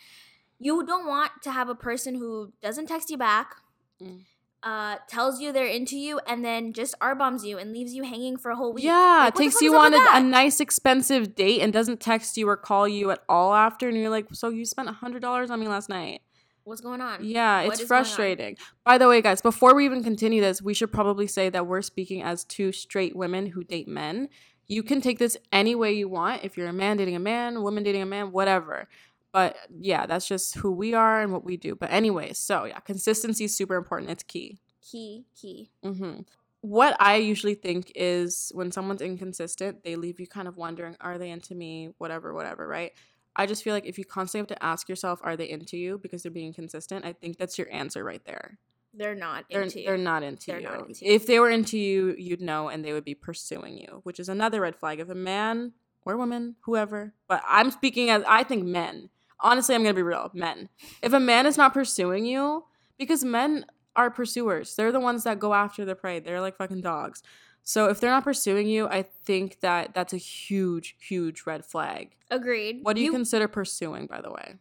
You 0.60 0.84
don't 0.86 1.08
want 1.08 1.32
to 1.44 1.52
have 1.52 1.70
a 1.70 1.76
person 1.76 2.16
who 2.16 2.54
doesn't 2.62 2.88
text 2.88 3.10
you 3.10 3.18
back. 3.18 3.56
Mm. 4.02 4.26
Uh, 4.62 4.98
tells 5.08 5.40
you 5.40 5.54
they're 5.54 5.66
into 5.66 5.98
you 5.98 6.20
and 6.28 6.44
then 6.44 6.74
just 6.74 6.94
R 7.00 7.16
bombs 7.16 7.46
you 7.46 7.58
and 7.58 7.72
leaves 7.72 7.94
you 7.94 8.04
hanging 8.04 8.36
for 8.38 8.52
a 8.52 8.56
whole 8.58 8.74
week. 8.74 8.84
Yeah, 8.84 9.22
Like, 9.24 9.36
takes 9.36 9.62
you 9.62 9.78
on 9.78 9.94
a, 9.94 10.06
a 10.18 10.20
nice 10.22 10.60
expensive 10.60 11.34
date 11.34 11.62
and 11.62 11.72
doesn't 11.72 12.02
text 12.02 12.36
you 12.36 12.50
or 12.50 12.58
call 12.58 12.86
you 12.86 13.10
at 13.12 13.24
all 13.30 13.54
after, 13.54 13.88
and 13.88 13.96
you're 13.98 14.10
like, 14.10 14.26
"So 14.34 14.50
you 14.50 14.66
spent 14.66 14.90
a 14.90 14.92
hundred 14.92 15.22
dollars 15.22 15.50
on 15.50 15.62
me 15.62 15.70
last 15.70 15.88
night?" 15.88 16.22
What's 16.66 16.82
going 16.82 17.00
on? 17.00 17.24
Yeah, 17.24 17.64
What 17.64 17.72
it's 17.74 17.82
is 17.84 17.88
going 17.90 18.00
on? 18.00 18.04
frustrating. 18.06 18.58
By 18.84 18.98
the 18.98 19.08
way, 19.08 19.22
guys, 19.22 19.42
before 19.42 19.74
we 19.74 19.86
even 19.86 20.04
continue 20.04 20.42
this, 20.42 20.62
we 20.62 20.74
should 20.74 20.92
probably 20.92 21.26
say 21.26 21.50
that 21.50 21.66
we're 21.66 21.82
speaking 21.82 22.22
as 22.22 22.44
two 22.44 22.72
straight 22.74 23.16
women 23.16 23.48
who 23.48 23.64
date 23.64 23.88
men. 23.88 24.28
You 24.68 24.84
can 24.84 25.02
take 25.02 25.18
this 25.18 25.36
any 25.52 25.74
way 25.74 25.94
you 25.94 26.08
want. 26.10 26.44
If 26.44 26.58
you're 26.58 26.68
a 26.68 26.74
man 26.74 26.98
dating 26.98 27.16
a 27.16 27.20
man, 27.20 27.64
woman 27.64 27.82
dating 27.82 28.04
a 28.04 28.06
man, 28.06 28.32
whatever. 28.32 28.88
But 29.32 29.58
yeah, 29.80 30.06
that's 30.06 30.28
just 30.28 30.56
who 30.56 30.72
we 30.72 30.94
are 30.94 31.22
and 31.22 31.32
what 31.32 31.44
we 31.44 31.56
do. 31.58 31.76
But 31.76 31.92
anyways, 31.92 32.38
so 32.38 32.66
yeah, 32.66 32.80
consistency 32.80 33.46
is 33.46 33.56
super 33.56 33.76
important. 33.76 34.10
It's 34.12 34.24
key. 34.24 34.60
Key, 34.82 35.26
key. 35.40 35.70
hmm 35.84 36.22
What 36.62 36.96
I 37.00 37.18
usually 37.18 37.54
think 37.54 37.92
is 37.96 38.52
when 38.56 38.72
someone's 38.72 39.02
inconsistent, 39.02 39.84
they 39.84 39.96
leave 39.96 40.20
you 40.20 40.26
kind 40.28 40.48
of 40.48 40.58
wondering, 40.58 40.96
are 41.00 41.18
they 41.18 41.30
into 41.30 41.54
me? 41.54 41.90
Whatever, 42.00 42.34
whatever, 42.34 42.68
right? 42.68 42.92
I 43.36 43.46
just 43.46 43.64
feel 43.64 43.74
like 43.74 43.86
if 43.86 43.98
you 44.00 44.06
constantly 44.06 44.52
have 44.52 44.58
to 44.60 44.64
ask 44.66 44.90
yourself, 44.90 45.20
are 45.24 45.38
they 45.38 45.50
into 45.50 45.78
you 45.78 46.00
because 46.00 46.24
they're 46.24 46.32
being 46.32 46.54
consistent? 46.54 47.06
I 47.06 47.14
think 47.14 47.38
that's 47.38 47.58
your 47.58 47.72
answer 47.72 48.04
right 48.04 48.24
there. 48.26 48.58
They're 48.94 49.14
not 49.16 49.46
They're, 49.52 49.62
into 49.62 49.80
you. 49.82 49.86
they're 49.86 49.98
not 49.98 50.24
into 50.24 50.48
They're 50.48 50.60
you. 50.60 50.68
not 50.68 50.88
into. 50.88 51.06
If 51.06 51.28
they 51.28 51.40
were 51.40 51.52
into 51.52 51.78
you, 51.78 52.16
you'd 52.18 52.42
know 52.42 52.70
and 52.70 52.84
they 52.84 52.92
would 52.94 53.06
be 53.06 53.14
pursuing 53.14 53.78
you, 53.78 54.00
which 54.04 54.20
is 54.20 54.28
another 54.28 54.62
red 54.62 54.76
flag. 54.76 55.00
If 55.00 55.10
a 55.10 55.16
man 55.16 55.74
or 56.02 56.18
woman, 56.18 56.56
whoever, 56.62 57.14
but 57.28 57.44
I'm 57.48 57.70
speaking 57.70 58.10
as 58.10 58.24
I 58.28 58.44
think 58.44 58.66
men. 58.66 59.10
Honestly, 59.42 59.76
I'm 59.76 59.84
going 59.84 59.94
to 59.96 59.98
be 60.00 60.04
real. 60.04 60.30
Men. 60.34 60.70
If 61.02 61.14
a 61.14 61.20
man 61.20 61.46
is 61.46 61.58
not 61.58 61.74
pursuing 61.74 62.26
you, 62.26 62.66
because 62.98 63.24
men 63.24 63.66
are 63.96 64.10
pursuers, 64.12 64.76
they're 64.76 64.92
the 64.92 65.00
ones 65.00 65.24
that 65.24 65.40
go 65.40 65.54
after 65.54 65.86
the 65.86 65.96
prey. 65.96 66.20
They're 66.20 66.42
like 66.42 66.58
fucking 66.58 66.82
dogs. 66.82 67.24
So 67.64 67.86
if 67.88 68.00
they're 68.00 68.10
not 68.10 68.24
pursuing 68.24 68.68
you, 68.68 68.88
I 68.88 69.04
think 69.04 69.60
that 69.62 69.94
that's 69.94 70.14
a 70.14 70.18
huge, 70.18 70.96
huge 71.00 71.44
red 71.46 71.66
flag. 71.66 72.16
Agreed. 72.32 72.80
What 72.84 72.96
do 72.96 73.02
you, 73.02 73.12
consider 73.12 73.48
pursuing, 73.48 74.08
by 74.08 74.22
the 74.22 74.32
way? 74.32 74.56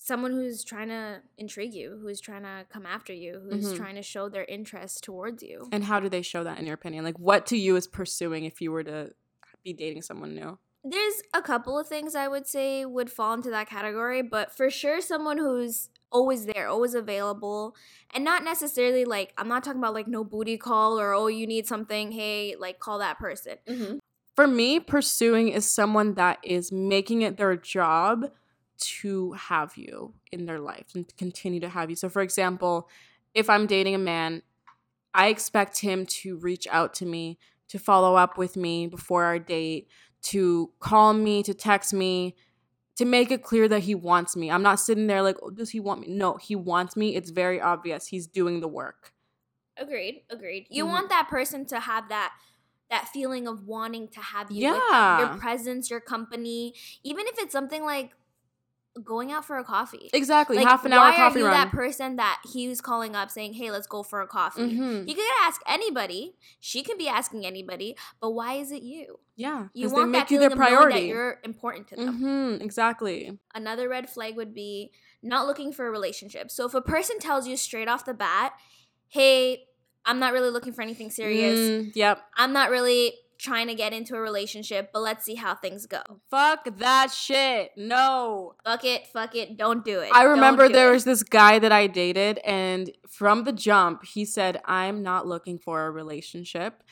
someone 0.00 0.30
who's 0.30 0.64
trying 0.64 0.88
to 0.88 1.20
intrigue 1.36 1.74
you, 1.74 1.98
who's 2.00 2.18
trying 2.18 2.42
to 2.42 2.64
come 2.72 2.86
after 2.86 3.12
you, 3.12 3.40
who's 3.50 3.74
Mhm. 3.74 3.76
trying 3.76 3.94
to 3.94 4.00
show 4.02 4.26
their 4.30 4.44
interest 4.46 5.04
towards 5.04 5.42
you. 5.42 5.68
And 5.70 5.84
how 5.84 6.00
do 6.00 6.08
they 6.08 6.22
show 6.22 6.42
that 6.44 6.58
in 6.58 6.64
your 6.64 6.76
opinion? 6.76 7.04
Like, 7.04 7.18
what 7.18 7.44
to 7.48 7.58
you 7.58 7.76
is 7.76 7.86
pursuing 7.86 8.44
if 8.44 8.62
you 8.62 8.72
were 8.72 8.84
to 8.84 9.12
be 9.62 9.74
dating 9.74 10.00
someone 10.00 10.34
new? 10.34 10.58
There's 10.84 11.22
a 11.34 11.42
couple 11.42 11.78
of 11.78 11.86
things 11.86 12.14
I 12.14 12.28
would 12.28 12.46
say 12.46 12.84
would 12.84 13.10
fall 13.10 13.34
into 13.34 13.50
that 13.50 13.68
category, 13.68 14.22
but 14.22 14.56
for 14.56 14.70
sure 14.70 15.00
someone 15.00 15.38
who's 15.38 15.90
always 16.10 16.46
there, 16.46 16.68
always 16.68 16.94
available, 16.94 17.74
and 18.14 18.24
not 18.24 18.44
necessarily 18.44 19.04
like 19.04 19.32
I'm 19.36 19.48
not 19.48 19.64
talking 19.64 19.80
about 19.80 19.94
like 19.94 20.08
no 20.08 20.24
booty 20.24 20.56
call 20.56 20.98
or 20.98 21.12
oh 21.12 21.26
you 21.26 21.46
need 21.46 21.66
something, 21.66 22.12
hey, 22.12 22.54
like 22.58 22.78
call 22.78 22.98
that 22.98 23.18
person. 23.18 23.56
Mm-hmm. 23.66 23.98
For 24.36 24.46
me, 24.46 24.78
pursuing 24.78 25.48
is 25.48 25.70
someone 25.70 26.14
that 26.14 26.38
is 26.44 26.70
making 26.70 27.22
it 27.22 27.36
their 27.36 27.56
job 27.56 28.30
to 28.78 29.32
have 29.32 29.76
you 29.76 30.14
in 30.30 30.46
their 30.46 30.60
life 30.60 30.86
and 30.94 31.08
to 31.08 31.14
continue 31.16 31.58
to 31.60 31.68
have 31.68 31.90
you. 31.90 31.96
So, 31.96 32.08
for 32.08 32.22
example, 32.22 32.88
if 33.34 33.50
I'm 33.50 33.66
dating 33.66 33.96
a 33.96 33.98
man, 33.98 34.42
I 35.12 35.28
expect 35.28 35.80
him 35.80 36.06
to 36.06 36.36
reach 36.36 36.68
out 36.70 36.94
to 36.94 37.06
me, 37.06 37.38
to 37.68 37.78
follow 37.78 38.14
up 38.14 38.38
with 38.38 38.56
me 38.56 38.86
before 38.86 39.24
our 39.24 39.40
date, 39.40 39.88
to 40.22 40.70
call 40.80 41.12
me, 41.14 41.42
to 41.42 41.54
text 41.54 41.92
me, 41.94 42.34
to 42.96 43.04
make 43.04 43.30
it 43.30 43.42
clear 43.42 43.68
that 43.68 43.80
he 43.80 43.94
wants 43.94 44.36
me. 44.36 44.50
I'm 44.50 44.62
not 44.62 44.80
sitting 44.80 45.06
there 45.06 45.22
like, 45.22 45.36
oh, 45.42 45.50
does 45.50 45.70
he 45.70 45.80
want 45.80 46.00
me? 46.00 46.08
No, 46.08 46.36
he 46.36 46.56
wants 46.56 46.96
me. 46.96 47.14
It's 47.14 47.30
very 47.30 47.60
obvious. 47.60 48.08
He's 48.08 48.26
doing 48.26 48.60
the 48.60 48.68
work. 48.68 49.12
Agreed, 49.76 50.22
agreed. 50.30 50.66
You 50.70 50.84
Mhm. 50.84 50.88
want 50.88 51.08
that 51.10 51.28
person 51.28 51.64
to 51.66 51.80
have 51.80 52.08
that 52.08 52.34
that 52.90 53.06
feeling 53.08 53.46
of 53.46 53.66
wanting 53.66 54.08
to 54.08 54.18
have 54.18 54.50
you 54.50 54.62
Yeah. 54.62 55.18
your 55.18 55.38
presence, 55.38 55.90
your 55.90 56.00
company, 56.00 56.74
even 57.04 57.26
if 57.26 57.38
it's 57.38 57.52
something 57.52 57.84
like 57.84 58.12
going 59.04 59.32
out 59.32 59.44
for 59.44 59.58
a 59.58 59.64
coffee. 59.64 60.10
Exactly. 60.12 60.56
Like, 60.56 60.66
Half 60.66 60.84
an 60.84 60.92
hour 60.92 61.10
why 61.10 61.16
coffee 61.16 61.36
are 61.36 61.38
you 61.40 61.44
run. 61.46 61.54
that 61.54 61.70
person 61.70 62.16
that 62.16 62.40
he 62.52 62.68
was 62.68 62.80
calling 62.80 63.14
up 63.16 63.30
saying, 63.30 63.54
"Hey, 63.54 63.70
let's 63.70 63.86
go 63.86 64.02
for 64.02 64.20
a 64.20 64.26
coffee"? 64.26 64.62
Mhm. 64.62 65.08
You 65.08 65.14
could 65.14 65.24
ask 65.42 65.60
anybody. 65.66 66.36
She 66.60 66.82
can 66.82 66.96
be 66.98 67.08
asking 67.08 67.46
anybody, 67.46 67.96
but 68.20 68.30
why 68.30 68.54
is 68.54 68.72
it 68.72 68.82
you? 68.82 69.18
Yeah, 69.36 69.68
You 69.72 69.88
want 69.90 70.12
they 70.12 70.18
that 70.18 70.22
make 70.24 70.30
you 70.32 70.38
feeling 70.38 70.40
their 70.40 70.52
of 70.52 70.58
knowing 70.58 70.72
that 70.72 70.76
priority. 70.88 71.06
you're 71.08 71.40
important 71.44 71.88
to 71.88 71.96
them. 71.96 72.18
Mm-hmm, 72.20 72.62
exactly. 72.64 73.38
Another 73.54 73.88
red 73.88 74.10
flag 74.10 74.36
would 74.36 74.52
be 74.52 74.90
not 75.22 75.46
looking 75.46 75.72
for 75.72 75.86
a 75.86 75.90
relationship. 75.90 76.50
So 76.50 76.66
if 76.66 76.74
a 76.74 76.80
person 76.80 77.18
tells 77.20 77.46
you 77.46 77.56
straight 77.56 77.88
off 77.88 78.04
the 78.04 78.14
bat, 78.14 78.52
"Hey, 79.08 79.64
I'm 80.04 80.18
not 80.18 80.32
really 80.32 80.50
looking 80.50 80.72
for 80.72 80.80
anything 80.82 81.10
serious. 81.10 81.58
Mm, 81.58 81.92
yep. 81.94 82.22
I'm 82.36 82.52
not 82.52 82.70
really 82.70 83.12
trying 83.38 83.68
to 83.68 83.74
get 83.74 83.92
into 83.92 84.14
a 84.14 84.20
relationship, 84.20 84.90
but 84.92 85.00
let's 85.00 85.24
see 85.24 85.36
how 85.36 85.54
things 85.54 85.86
go." 85.86 86.02
Fuck 86.30 86.78
that 86.78 87.10
shit. 87.12 87.72
No. 87.76 88.54
Fuck 88.64 88.84
it, 88.84 89.06
fuck 89.06 89.34
it, 89.34 89.56
don't 89.56 89.84
do 89.84 90.00
it. 90.00 90.10
I 90.12 90.24
remember 90.24 90.66
do 90.68 90.74
there 90.74 90.90
it. 90.90 90.94
was 90.94 91.04
this 91.04 91.22
guy 91.22 91.58
that 91.58 91.72
I 91.72 91.86
dated, 91.86 92.38
and 92.38 92.90
from 93.08 93.44
the 93.44 93.52
jump, 93.52 94.04
he 94.04 94.24
said, 94.24 94.60
I'm 94.64 95.02
not 95.02 95.26
looking 95.26 95.58
for 95.58 95.86
a 95.86 95.90
relationship. 95.90 96.82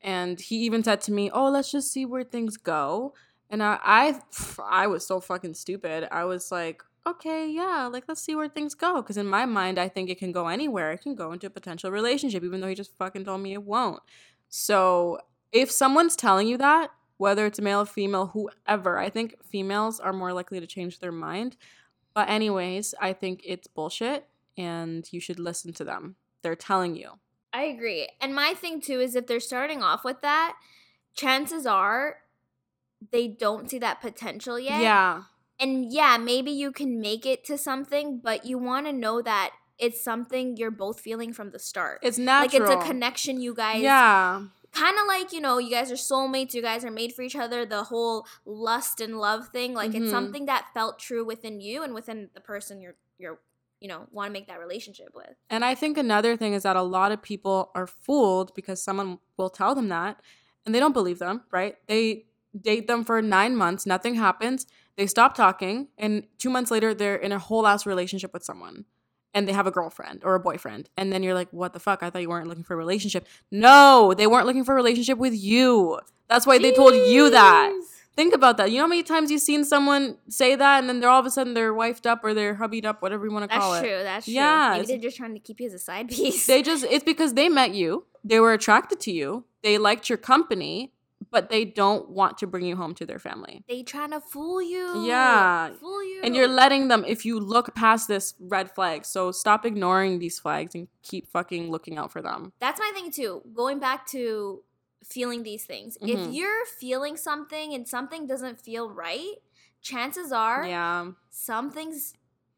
And 0.00 0.40
he 0.40 0.56
even 0.58 0.82
said 0.82 1.00
to 1.02 1.12
me, 1.12 1.30
Oh, 1.32 1.48
let's 1.48 1.70
just 1.70 1.92
see 1.92 2.04
where 2.04 2.24
things 2.24 2.56
go. 2.56 3.14
And 3.50 3.62
I, 3.62 3.78
I, 3.82 4.20
I 4.68 4.86
was 4.86 5.06
so 5.06 5.20
fucking 5.20 5.54
stupid. 5.54 6.08
I 6.10 6.24
was 6.24 6.50
like, 6.50 6.82
okay, 7.06 7.48
yeah, 7.50 7.88
like 7.92 8.04
let's 8.08 8.22
see 8.22 8.34
where 8.34 8.48
things 8.48 8.74
go. 8.74 8.96
Because 9.02 9.16
in 9.16 9.26
my 9.26 9.44
mind, 9.46 9.78
I 9.78 9.88
think 9.88 10.08
it 10.08 10.18
can 10.18 10.32
go 10.32 10.48
anywhere. 10.48 10.92
It 10.92 11.02
can 11.02 11.14
go 11.14 11.32
into 11.32 11.46
a 11.46 11.50
potential 11.50 11.90
relationship, 11.90 12.42
even 12.44 12.60
though 12.60 12.68
he 12.68 12.74
just 12.74 12.96
fucking 12.96 13.24
told 13.24 13.42
me 13.42 13.52
it 13.52 13.62
won't. 13.62 14.00
So 14.48 15.18
if 15.52 15.70
someone's 15.70 16.16
telling 16.16 16.48
you 16.48 16.56
that, 16.58 16.90
whether 17.18 17.46
it's 17.46 17.60
male, 17.60 17.82
or 17.82 17.86
female, 17.86 18.26
whoever, 18.28 18.98
I 18.98 19.08
think 19.10 19.36
females 19.44 20.00
are 20.00 20.12
more 20.12 20.32
likely 20.32 20.58
to 20.58 20.66
change 20.66 20.98
their 20.98 21.12
mind. 21.12 21.56
But, 22.14 22.28
anyways, 22.28 22.94
I 23.00 23.12
think 23.12 23.42
it's 23.44 23.66
bullshit 23.66 24.26
and 24.58 25.06
you 25.12 25.20
should 25.20 25.38
listen 25.38 25.72
to 25.74 25.84
them. 25.84 26.16
They're 26.42 26.56
telling 26.56 26.96
you. 26.96 27.12
I 27.52 27.62
agree. 27.64 28.08
And 28.20 28.34
my 28.34 28.54
thing 28.54 28.80
too 28.80 29.00
is 29.00 29.14
if 29.14 29.26
they're 29.26 29.40
starting 29.40 29.82
off 29.82 30.04
with 30.04 30.20
that, 30.22 30.56
chances 31.14 31.66
are 31.66 32.16
they 33.10 33.28
don't 33.28 33.70
see 33.70 33.78
that 33.78 34.00
potential 34.00 34.58
yet. 34.58 34.80
Yeah. 34.80 35.22
And 35.60 35.92
yeah, 35.92 36.16
maybe 36.18 36.50
you 36.50 36.72
can 36.72 37.00
make 37.00 37.24
it 37.26 37.44
to 37.44 37.56
something, 37.58 38.20
but 38.22 38.46
you 38.46 38.58
want 38.58 38.86
to 38.86 38.92
know 38.92 39.22
that 39.22 39.52
it's 39.78 40.02
something 40.02 40.56
you're 40.56 40.70
both 40.70 41.00
feeling 41.00 41.32
from 41.32 41.50
the 41.50 41.58
start. 41.58 42.00
It's 42.02 42.18
natural. 42.18 42.68
Like 42.68 42.74
it's 42.76 42.84
a 42.84 42.88
connection 42.88 43.40
you 43.40 43.54
guys 43.54 43.82
Yeah. 43.82 44.44
Kind 44.72 44.98
of 44.98 45.06
like 45.06 45.32
you 45.32 45.40
know 45.40 45.58
you 45.58 45.70
guys 45.70 45.90
are 45.90 45.94
soulmates 45.94 46.54
you 46.54 46.62
guys 46.62 46.84
are 46.84 46.90
made 46.90 47.12
for 47.12 47.22
each 47.22 47.36
other 47.36 47.64
the 47.66 47.84
whole 47.84 48.26
lust 48.44 49.00
and 49.00 49.18
love 49.18 49.48
thing 49.48 49.74
like 49.74 49.90
Mhm. 49.92 50.02
it's 50.02 50.10
something 50.10 50.46
that 50.46 50.66
felt 50.74 50.98
true 50.98 51.24
within 51.24 51.60
you 51.60 51.82
and 51.82 51.94
within 51.94 52.30
the 52.34 52.40
person 52.40 52.80
you're 52.80 52.96
you're 53.18 53.38
you 53.80 53.88
know 53.88 54.06
want 54.10 54.28
to 54.28 54.32
make 54.32 54.46
that 54.46 54.58
relationship 54.58 55.10
with 55.14 55.34
And 55.50 55.64
I 55.64 55.74
think 55.74 55.98
another 55.98 56.36
thing 56.36 56.52
is 56.54 56.62
that 56.62 56.76
a 56.76 56.82
lot 56.82 57.12
of 57.12 57.20
people 57.22 57.70
are 57.74 57.86
fooled 57.86 58.54
because 58.54 58.82
someone 58.82 59.18
will 59.36 59.50
tell 59.50 59.74
them 59.74 59.88
that 59.88 60.20
and 60.64 60.74
they 60.74 60.78
don't 60.80 60.92
believe 60.92 61.18
them, 61.18 61.42
right? 61.50 61.76
They 61.88 62.26
date 62.58 62.86
them 62.86 63.04
for 63.04 63.20
nine 63.20 63.56
months, 63.56 63.84
nothing 63.86 64.14
happens, 64.14 64.66
they 64.96 65.06
stop 65.06 65.34
talking, 65.34 65.88
and 65.98 66.26
two 66.38 66.50
months 66.50 66.70
later, 66.70 66.94
they're 66.94 67.16
in 67.16 67.32
a 67.32 67.38
whole 67.38 67.66
ass 67.66 67.84
relationship 67.86 68.32
with 68.32 68.44
someone 68.44 68.84
and 69.34 69.48
they 69.48 69.52
have 69.52 69.66
a 69.66 69.70
girlfriend 69.70 70.22
or 70.24 70.34
a 70.34 70.40
boyfriend. 70.40 70.88
And 70.96 71.12
then 71.12 71.22
you're 71.22 71.34
like, 71.34 71.48
what 71.50 71.72
the 71.72 71.80
fuck? 71.80 72.02
I 72.02 72.10
thought 72.10 72.22
you 72.22 72.28
weren't 72.28 72.48
looking 72.48 72.64
for 72.64 72.74
a 72.74 72.76
relationship. 72.76 73.26
No, 73.50 74.14
they 74.16 74.26
weren't 74.26 74.46
looking 74.46 74.64
for 74.64 74.72
a 74.72 74.76
relationship 74.76 75.18
with 75.18 75.34
you. 75.34 75.98
That's 76.28 76.46
why 76.46 76.58
they 76.58 76.72
told 76.72 76.94
you 76.94 77.30
that. 77.30 77.72
Think 78.14 78.34
about 78.34 78.58
that. 78.58 78.70
You 78.70 78.76
know 78.76 78.84
how 78.84 78.88
many 78.88 79.02
times 79.02 79.30
you've 79.30 79.40
seen 79.40 79.64
someone 79.64 80.18
say 80.28 80.54
that 80.54 80.80
and 80.80 80.88
then 80.88 81.00
they're 81.00 81.08
all 81.08 81.20
of 81.20 81.24
a 81.24 81.30
sudden 81.30 81.54
they're 81.54 81.72
wifed 81.72 82.04
up 82.04 82.22
or 82.22 82.34
they're 82.34 82.56
hubbied 82.56 82.84
up, 82.84 83.00
whatever 83.00 83.24
you 83.24 83.32
want 83.32 83.50
to 83.50 83.58
call 83.58 83.72
it. 83.72 83.80
That's 83.80 83.86
true 83.86 84.02
that's 84.02 84.24
true 84.26 84.34
Yeah, 84.34 84.74
maybe 84.76 84.86
they're 84.86 84.98
just 84.98 85.16
trying 85.16 85.32
to 85.32 85.40
keep 85.40 85.60
you 85.60 85.66
as 85.66 85.72
a 85.72 85.78
side 85.78 86.08
piece 86.08 86.46
They 86.46 86.62
just 86.62 86.84
it's 86.84 87.04
because 87.04 87.32
they 87.32 87.48
met 87.48 87.74
you, 87.74 88.04
they 88.22 88.38
were 88.38 88.52
attracted 88.52 89.00
to 89.00 89.12
you, 89.12 89.44
they 89.62 89.78
liked 89.78 90.10
your 90.10 90.18
company, 90.18 90.91
but 91.30 91.48
they 91.50 91.64
don't 91.64 92.10
want 92.10 92.38
to 92.38 92.46
bring 92.46 92.64
you 92.64 92.76
home 92.76 92.94
to 92.94 93.06
their 93.06 93.18
family. 93.18 93.64
they 93.68 93.82
trying 93.82 94.10
to 94.10 94.20
fool 94.20 94.60
you 94.62 95.04
Yeah. 95.04 95.70
fool 95.80 96.02
you 96.02 96.20
And 96.24 96.34
you're 96.36 96.48
letting 96.48 96.88
them 96.88 97.04
if 97.06 97.24
you 97.24 97.38
look 97.38 97.74
past 97.74 98.08
this 98.08 98.34
red 98.40 98.74
flag. 98.74 99.04
So 99.04 99.30
stop 99.32 99.64
ignoring 99.64 100.18
these 100.18 100.38
flags 100.38 100.74
and 100.74 100.88
keep 101.02 101.28
fucking 101.30 101.70
looking 101.70 101.96
out 101.98 102.10
for 102.12 102.22
them. 102.22 102.52
that's 102.60 102.80
my 102.80 102.90
thing 102.94 103.10
too 103.10 103.42
going 103.54 103.78
back 103.78 104.06
to 104.08 104.62
feeling 105.04 105.42
these 105.42 105.64
things 105.64 105.96
if 106.00 106.18
Mhm. 106.18 106.32
you're 106.34 106.64
feeling 106.66 107.16
something 107.16 107.74
and 107.74 107.88
something 107.88 108.26
doesn't 108.26 108.60
feel 108.60 108.88
right 108.88 109.36
chances 109.80 110.30
are 110.32 110.64
Yeah. 110.66 111.10
something's 111.30 112.14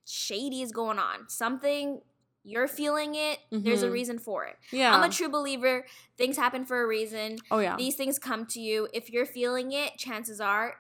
shady 0.07 0.61
is 0.61 0.71
going 0.71 0.99
on. 0.99 1.27
Something 1.29 2.03
you're 2.45 2.69
feeling 2.69 3.15
it. 3.15 3.39
There's 3.51 3.83
a 3.83 3.89
Mhm. 3.89 3.93
reason 3.93 4.19
for 4.19 4.45
it. 4.45 4.57
Yeah. 4.71 4.95
I'm 4.95 5.03
a 5.03 5.09
true 5.13 5.29
believer. 5.29 5.87
Things 6.19 6.37
happen 6.37 6.65
for 6.67 6.83
a 6.83 6.87
reason. 6.87 7.39
oh 7.51 7.59
yeah. 7.59 7.77
These 7.77 7.97
things 7.97 8.19
come 8.19 8.47
to 8.47 8.61
you. 8.61 8.87
If 8.93 9.11
you're 9.11 9.27
feeling 9.27 9.73
it, 9.73 9.97
chances 9.99 10.41
are 10.41 10.75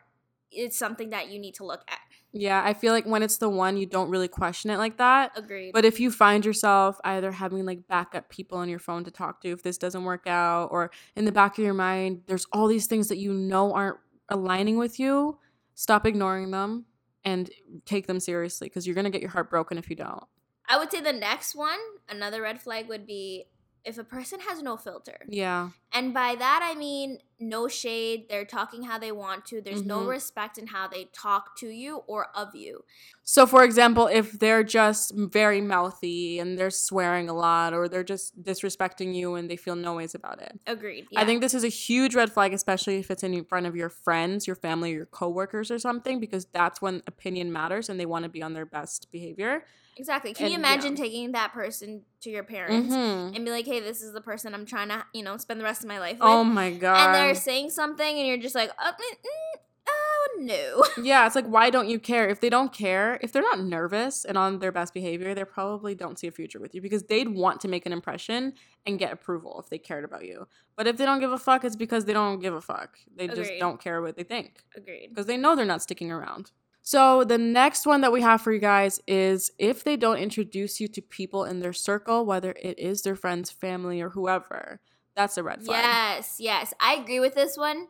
it's 0.53 0.79
something 0.79 1.11
that 1.11 1.31
you 1.31 1.39
need 1.41 1.55
to 1.55 1.65
look 1.65 1.83
at. 1.89 1.99
yeah, 2.37 2.63
I 2.65 2.75
feel 2.75 2.93
like 2.93 3.07
when 3.07 3.23
it's 3.23 3.39
the 3.39 3.49
one 3.49 3.77
you 3.77 3.87
don't 3.87 4.11
really 4.11 4.27
question 4.29 4.71
it 4.71 4.77
like 4.79 4.99
that. 4.99 5.33
Agreed. 5.37 5.73
But 5.73 5.85
if 5.85 5.99
you 6.01 6.11
find 6.11 6.45
yourself 6.45 7.01
either 7.05 7.31
having 7.33 7.65
like 7.65 7.87
backup 7.89 8.29
people 8.29 8.59
on 8.59 8.69
your 8.69 8.79
phone 8.81 9.05
to 9.05 9.11
talk 9.11 9.41
to 9.43 9.49
if 9.51 9.63
this 9.63 9.79
doesn't 9.79 10.03
work 10.05 10.27
out, 10.27 10.69
or 10.73 10.91
in 11.17 11.25
the 11.25 11.33
back 11.33 11.59
of 11.59 11.65
your 11.65 11.75
mind, 11.75 12.23
there's 12.27 12.47
all 12.53 12.67
these 12.69 12.87
things 12.87 13.09
that 13.09 13.19
you 13.19 13.33
know 13.33 13.73
aren't 13.73 13.99
aligning 14.29 14.77
with 14.79 14.99
you, 15.01 15.39
stop 15.75 16.07
ignoring 16.07 16.51
them 16.51 16.87
and 17.25 17.51
take 17.85 18.07
them 18.07 18.19
seriously 18.21 18.69
because 18.69 18.87
you're 18.87 18.95
going 18.95 19.05
to 19.05 19.11
get 19.11 19.21
your 19.23 19.31
heart 19.31 19.49
broken 19.51 19.79
if 19.79 19.89
you 19.89 19.97
don't. 19.97 20.25
I 20.69 20.79
would 20.79 20.91
say 20.91 21.01
the 21.01 21.13
next 21.13 21.55
one, 21.55 21.79
another 22.09 22.43
red 22.43 22.61
flag 22.61 22.89
would 22.89 23.07
be 23.07 23.47
if 23.85 23.99
a 23.99 24.05
person 24.05 24.41
has 24.41 24.63
no 24.63 24.79
filter. 24.79 25.19
Yeah. 25.29 25.69
And 25.93 26.15
by 26.15 26.37
that 26.37 26.61
I 26.63 26.75
mean 26.75 27.19
no 27.39 27.69
shade, 27.69 28.27
they're 28.31 28.47
talking 28.47 28.85
how 28.85 28.99
they 28.99 29.13
want 29.13 29.45
to. 29.47 29.61
There's 29.61 29.83
no 29.83 30.01
Mhm. 30.01 30.09
respect 30.09 30.57
in 30.57 30.69
how 30.69 30.89
they 30.89 31.05
talk 31.13 31.55
to 31.59 31.69
you 31.69 31.99
or 32.07 32.31
of 32.35 32.55
you. 32.55 32.87
So, 33.25 33.47
for 33.47 33.63
example, 33.63 34.07
if 34.07 34.39
they're 34.39 34.65
just 34.65 35.13
very 35.15 35.61
mouthy 35.61 36.39
and 36.39 36.57
they're 36.59 36.71
swearing 36.71 37.29
a 37.29 37.35
lot 37.35 37.75
or 37.75 37.87
they're 37.87 38.03
just 38.03 38.43
disrespecting 38.43 39.15
you 39.15 39.35
and 39.35 39.51
they 39.51 39.57
feel 39.57 39.77
no 39.77 39.95
ways 39.95 40.15
about 40.15 40.41
it. 40.41 40.59
Agreed. 40.67 41.07
I 41.15 41.27
think 41.27 41.43
this 41.43 41.53
is 41.53 41.63
a 41.65 41.69
huge 41.69 42.15
red 42.15 42.33
flag, 42.33 42.55
especially 42.55 42.97
if 42.97 43.11
it's 43.11 43.23
in 43.23 43.45
front 43.45 43.67
of 43.67 43.77
your 43.77 43.91
friends, 43.91 44.47
your 44.47 44.57
family, 44.57 44.93
your 44.93 45.07
coworkers, 45.07 45.71
or 45.71 45.79
something, 45.79 46.21
because 46.21 46.47
that's 46.47 46.81
when 46.81 47.03
opinion 47.07 47.53
matters 47.53 47.91
and 47.91 48.01
they 48.01 48.07
want 48.07 48.23
to 48.23 48.31
be 48.31 48.43
on 48.43 48.55
their 48.55 48.67
best 48.67 49.13
behavior. 49.13 49.67
Exactly. 49.97 50.35
Can 50.35 50.49
you 50.49 50.55
And, 50.55 50.65
imagine 50.65 50.97
yeah. 50.97 51.03
taking 51.05 51.33
that 51.33 51.53
person 51.53 52.03
to 52.21 52.31
your 52.31 52.43
parents 52.45 52.93
Mhm. 52.95 53.37
and 53.37 53.45
be 53.45 53.51
like, 53.51 53.65
"Hey, 53.67 53.81
this 53.81 54.03
is 54.03 54.13
the 54.13 54.21
person 54.21 54.55
I'm 54.55 54.67
trying 54.67 54.89
to, 54.89 55.05
you 55.13 55.23
know, 55.23 55.37
spend 55.37 55.61
the 55.61 55.65
rest 55.65 55.83
of 55.83 55.89
my 55.89 55.99
life 56.01 56.15
with," 56.15 56.23
Oh 56.23 56.43
my 56.45 56.73
god! 56.73 56.97
and 56.97 57.15
they're 57.15 57.35
saying 57.35 57.71
something, 57.71 58.19
and 58.19 58.27
you're 58.27 58.37
just 58.39 58.55
like, 58.57 58.71
"Oh, 58.79 58.91
mm, 58.93 59.15
mm, 59.17 59.61
oh 59.89 60.37
no." 60.41 60.85
yeah, 61.05 61.25
it's 61.27 61.37
like 61.37 61.47
why 61.47 61.71
don't 61.71 61.89
you 61.89 62.01
care? 62.01 62.29
If 62.29 62.41
they 62.41 62.51
don't 62.51 62.73
care, 62.73 63.19
if 63.23 63.31
they're 63.31 63.43
not 63.43 63.61
nervous 63.61 64.25
and 64.25 64.37
on 64.37 64.59
their 64.59 64.73
best 64.73 64.95
behavior, 64.95 65.33
they 65.35 65.45
probably 65.45 65.95
don't 65.95 66.19
see 66.19 66.27
a 66.27 66.33
future 66.33 66.59
with 66.59 66.75
you 66.75 66.81
because 66.81 67.05
they'd 67.05 67.29
want 67.29 67.61
to 67.61 67.69
make 67.69 67.87
an 67.87 67.93
impression 67.93 68.55
and 68.87 68.99
get 68.99 69.13
approval 69.13 69.61
if 69.61 69.71
they 69.71 69.79
cared 69.79 70.05
about 70.05 70.25
you. 70.25 70.49
But 70.77 70.87
if 70.89 70.97
they 70.97 71.05
don't 71.05 71.21
give 71.21 71.31
a 71.33 71.39
fuck, 71.39 71.65
it's 71.65 71.77
because 71.77 72.05
they 72.05 72.13
don't 72.13 72.41
give 72.41 72.53
a 72.55 72.61
fuck. 72.61 72.99
They 73.15 73.29
just 73.29 73.53
don't 73.61 73.81
care 73.81 74.03
what 74.03 74.17
they 74.17 74.25
think. 74.25 74.65
Agreed. 74.77 75.11
because 75.11 75.27
they 75.27 75.37
know 75.37 75.55
they're 75.55 75.65
not 75.65 75.83
sticking 75.83 76.11
around. 76.11 76.51
So 76.87 77.25
the 77.25 77.39
next 77.39 77.87
one 77.87 78.03
that 78.03 78.13
we 78.13 78.21
have 78.21 78.43
for 78.43 78.53
you 78.53 78.59
guys 78.61 79.01
is 79.09 79.51
if 79.59 79.85
they 79.85 79.97
don't 79.97 80.19
introduce 80.19 80.81
you 80.81 80.89
to 80.89 81.01
people 81.03 81.45
in 81.45 81.61
their 81.61 81.73
circle, 81.73 82.27
whether 82.27 82.53
it 82.63 82.79
is 82.79 83.03
their 83.03 83.17
friends, 83.17 83.51
family, 83.51 84.03
or 84.03 84.11
whoever, 84.11 84.81
that's 85.17 85.39
a 85.39 85.43
red 85.43 85.63
flag. 85.65 85.83
Yes, 85.83 86.37
yes, 86.39 86.75
I 86.81 86.95
agree 86.97 87.21
with 87.21 87.35
this 87.35 87.57
one 87.57 87.89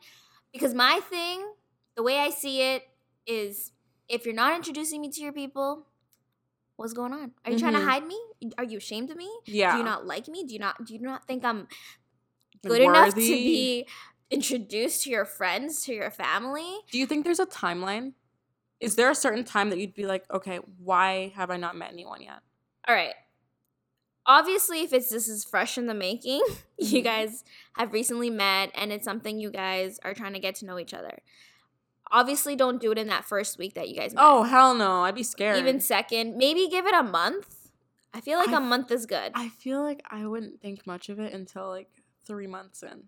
because 0.52 0.74
my 0.74 1.00
thing, 1.00 1.44
the 1.96 2.04
way 2.04 2.18
I 2.20 2.30
see 2.30 2.62
it, 2.62 2.84
is 3.26 3.72
if 4.08 4.26
you're 4.26 4.34
not 4.34 4.54
introducing 4.54 5.00
me 5.00 5.10
to 5.10 5.20
your 5.20 5.32
people. 5.32 5.86
What's 6.76 6.92
going 6.92 7.12
on? 7.12 7.32
Are 7.44 7.52
you 7.52 7.58
trying 7.58 7.74
to 7.74 7.80
Mhm. 7.80 7.84
hide 7.84 8.06
me? 8.06 8.20
Are 8.58 8.64
you 8.64 8.78
ashamed 8.78 9.10
of 9.10 9.16
me? 9.16 9.30
Yeah. 9.46 9.72
Do 9.72 9.78
you 9.78 9.84
not 9.84 10.06
like 10.06 10.28
me? 10.28 10.44
Do 10.44 10.52
you 10.54 10.58
not 10.58 10.84
do 10.84 10.94
you 10.94 11.00
not 11.00 11.26
think 11.26 11.44
I'm 11.44 11.68
good 12.66 12.82
enough 12.82 13.14
to 13.14 13.36
be 13.36 13.86
introduced 14.30 15.04
to 15.04 15.10
your 15.10 15.24
friends, 15.24 15.84
to 15.84 15.94
your 15.94 16.10
family? 16.10 16.80
Do 16.90 16.98
you 16.98 17.06
think 17.06 17.24
there's 17.24 17.40
a 17.40 17.46
timeline? 17.46 18.14
Is 18.85 18.97
there 18.97 19.11
a 19.11 19.14
certain 19.14 19.45
time 19.45 19.71
that 19.71 19.79
you'd 19.79 19.95
be 19.95 20.07
like, 20.07 20.25
okay, 20.33 20.59
why 20.79 21.33
have 21.37 21.50
I 21.50 21.57
not 21.57 21.76
met 21.76 21.93
anyone 21.93 22.23
yet? 22.23 22.41
All 22.87 22.95
right. 22.95 23.14
Obviously, 24.26 24.81
if 24.83 24.93
it's 24.93 25.11
this 25.11 25.29
is 25.29 25.45
fresh 25.45 25.76
in 25.76 25.87
the 25.87 25.95
making, 25.95 26.41
you 26.79 27.00
Mhm. 27.00 27.05
guys 27.05 27.45
have 27.76 27.93
recently 27.93 28.31
met 28.31 28.71
and 28.75 28.91
it's 28.93 29.05
something 29.05 29.38
you 29.38 29.50
guys 29.50 29.99
are 30.05 30.14
trying 30.14 30.33
to 30.33 30.38
get 30.38 30.55
to 30.57 30.64
know 30.67 30.79
each 30.79 30.95
other. 30.95 31.19
Obviously, 32.11 32.55
don't 32.57 32.81
do 32.81 32.91
it 32.93 32.99
in 32.99 33.09
that 33.09 33.25
first 33.25 33.59
week 33.59 33.75
that 33.75 33.88
you 33.88 33.97
guys 33.97 34.14
met. 34.14 34.23
Oh 34.25 34.45
hell 34.45 34.75
no! 34.75 35.03
I'd 35.03 35.14
be 35.14 35.23
scared. 35.23 35.59
even 35.59 35.81
second, 35.81 36.37
maybe 36.37 36.69
give 36.69 36.87
it 36.87 36.95
a 36.95 37.03
month. 37.03 37.71
I 38.14 38.21
feel 38.21 38.38
like 38.38 38.50
I 38.50 38.57
a 38.59 38.61
month 38.61 38.91
is 38.93 39.05
good. 39.07 39.33
I 39.35 39.49
feel 39.49 39.83
like 39.83 40.03
I 40.11 40.26
wouldn't 40.26 40.61
think 40.61 40.87
much 40.87 41.09
of 41.09 41.19
it 41.19 41.33
until 41.33 41.69
like 41.69 41.88
three 42.25 42.47
months 42.47 42.83
in. 42.83 43.05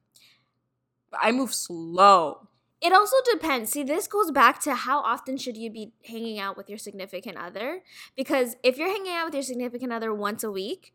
I 1.19 1.31
move 1.33 1.55
slow. 1.55 2.49
It 2.87 2.93
also 2.93 3.17
depends. 3.33 3.71
See, 3.73 3.83
this 3.83 4.07
goes 4.07 4.31
back 4.31 4.61
to 4.61 4.75
how 4.75 5.01
often 5.01 5.37
should 5.39 5.57
you 5.57 5.71
be 5.71 5.93
hanging 6.05 6.39
out 6.39 6.57
with 6.57 6.69
your 6.69 6.79
significant 6.79 7.37
other? 7.37 7.83
Because 8.17 8.55
if 8.63 8.79
you're 8.79 8.89
hanging 8.89 9.13
out 9.13 9.25
with 9.27 9.35
your 9.35 9.43
significant 9.43 9.93
other 9.93 10.15
once 10.15 10.45
a 10.45 10.51
week, 10.53 10.95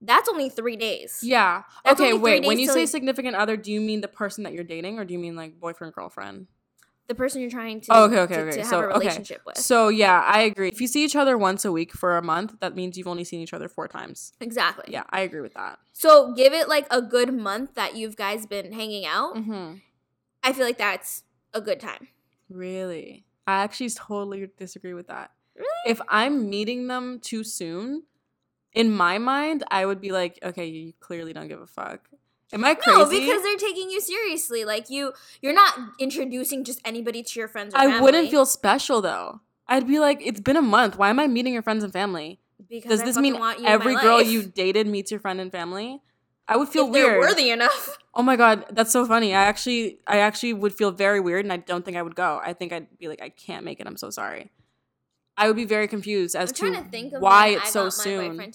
that's 0.00 0.28
only 0.28 0.48
three 0.48 0.76
days. 0.76 1.18
Yeah. 1.22 1.62
That's 1.84 2.00
okay, 2.00 2.12
wait. 2.14 2.44
When 2.46 2.58
you 2.58 2.68
say 2.68 2.82
you- 2.82 2.86
significant 2.86 3.34
other, 3.34 3.56
do 3.56 3.72
you 3.72 3.80
mean 3.80 4.00
the 4.02 4.08
person 4.08 4.44
that 4.44 4.52
you're 4.52 4.64
dating, 4.64 4.98
or 4.98 5.04
do 5.04 5.12
you 5.12 5.18
mean 5.18 5.34
like 5.36 5.58
boyfriend 5.58 5.94
girlfriend? 5.94 6.46
The 7.08 7.14
person 7.16 7.40
you're 7.40 7.50
trying 7.50 7.80
to, 7.80 7.86
Oh, 7.92 8.04
okay, 8.04 8.20
okay, 8.20 8.34
to, 8.36 8.40
okay. 8.42 8.50
to 8.52 8.58
have 8.60 8.68
So, 8.68 8.80
a 8.82 8.84
okay. 8.84 8.98
relationship 9.00 9.42
with. 9.44 9.56
So 9.58 9.88
yeah, 9.88 10.22
I 10.24 10.42
agree. 10.42 10.68
If 10.68 10.80
you 10.80 10.86
see 10.86 11.04
each 11.04 11.16
other 11.16 11.36
once 11.36 11.64
a 11.64 11.72
week 11.72 11.92
for 11.92 12.16
a 12.16 12.22
month, 12.22 12.54
that 12.60 12.76
means 12.76 12.96
you've 12.96 13.08
only 13.08 13.24
seen 13.24 13.40
each 13.40 13.52
other 13.52 13.68
four 13.68 13.88
times. 13.88 14.32
exactly. 14.40 14.84
Yeah, 14.92 15.02
I 15.10 15.22
agree 15.22 15.40
with 15.40 15.54
that. 15.54 15.80
So 15.92 16.32
give 16.34 16.52
it 16.52 16.68
like 16.68 16.86
a 16.88 17.02
good 17.02 17.34
month 17.34 17.74
that 17.74 17.96
you've 17.96 18.14
guys 18.16 18.46
been 18.46 18.72
hanging 18.72 19.04
out. 19.06 19.34
Mm-hmm. 19.34 19.74
I 20.42 20.52
feel 20.52 20.64
like 20.64 20.78
that's 20.78 21.24
a 21.54 21.60
good 21.60 21.80
time. 21.80 22.08
Really, 22.48 23.24
I 23.46 23.62
actually 23.62 23.90
totally 23.90 24.48
disagree 24.56 24.94
with 24.94 25.08
that. 25.08 25.30
Really? 25.56 25.68
If 25.86 26.00
I'm 26.08 26.48
meeting 26.48 26.86
them 26.88 27.20
too 27.20 27.44
soon, 27.44 28.04
in 28.72 28.90
my 28.90 29.18
mind, 29.18 29.64
I 29.70 29.86
would 29.86 30.00
be 30.00 30.12
like, 30.12 30.38
okay, 30.42 30.66
you 30.66 30.92
clearly 31.00 31.32
don't 31.32 31.48
give 31.48 31.60
a 31.60 31.66
fuck. 31.66 32.08
Am 32.52 32.64
I 32.64 32.74
crazy? 32.74 32.98
No, 32.98 33.08
because 33.08 33.42
they're 33.42 33.56
taking 33.56 33.90
you 33.90 34.00
seriously. 34.00 34.64
Like 34.64 34.90
you, 34.90 35.12
you're 35.40 35.54
not 35.54 35.74
introducing 36.00 36.64
just 36.64 36.80
anybody 36.84 37.22
to 37.22 37.38
your 37.38 37.48
friends. 37.48 37.74
Or 37.74 37.78
I 37.78 37.84
family 37.84 38.00
wouldn't 38.00 38.30
feel 38.30 38.46
special 38.46 39.00
though. 39.00 39.40
I'd 39.68 39.86
be 39.86 40.00
like, 40.00 40.20
it's 40.24 40.40
been 40.40 40.56
a 40.56 40.62
month. 40.62 40.98
Why 40.98 41.10
am 41.10 41.20
I 41.20 41.28
meeting 41.28 41.52
your 41.52 41.62
friends 41.62 41.84
and 41.84 41.92
family? 41.92 42.40
because 42.68 42.90
Does 42.90 43.02
I 43.02 43.04
this 43.06 43.16
mean 43.16 43.38
want 43.38 43.60
you 43.60 43.66
every 43.66 43.94
girl 43.94 44.18
life. 44.18 44.26
you 44.28 44.42
dated 44.42 44.86
meets 44.86 45.10
your 45.10 45.20
friend 45.20 45.40
and 45.40 45.50
family? 45.50 46.00
I 46.48 46.56
would 46.56 46.68
feel 46.68 46.90
weird. 46.90 47.18
worthy 47.18 47.50
enough. 47.50 47.96
Oh 48.12 48.24
my 48.24 48.34
god, 48.34 48.64
that's 48.70 48.90
so 48.90 49.06
funny. 49.06 49.32
I 49.36 49.42
actually 49.44 50.00
I 50.04 50.18
actually 50.18 50.52
would 50.52 50.74
feel 50.74 50.90
very 50.90 51.20
weird 51.20 51.44
and 51.44 51.52
I 51.52 51.58
don't 51.58 51.84
think 51.84 51.96
I 51.96 52.02
would 52.02 52.16
go. 52.16 52.40
I 52.44 52.54
think 52.54 52.72
I'd 52.72 52.98
be 52.98 53.06
like 53.06 53.22
I 53.22 53.28
can't 53.28 53.64
make 53.64 53.78
it. 53.78 53.86
I'm 53.86 53.96
so 53.96 54.10
sorry. 54.10 54.50
I 55.36 55.46
would 55.46 55.54
be 55.54 55.64
very 55.64 55.86
confused 55.86 56.34
as 56.34 56.50
to, 56.52 56.72
to 56.90 57.10
why 57.20 57.46
it's 57.50 57.68
I 57.68 57.70
so 57.70 57.88
soon. 57.88 58.52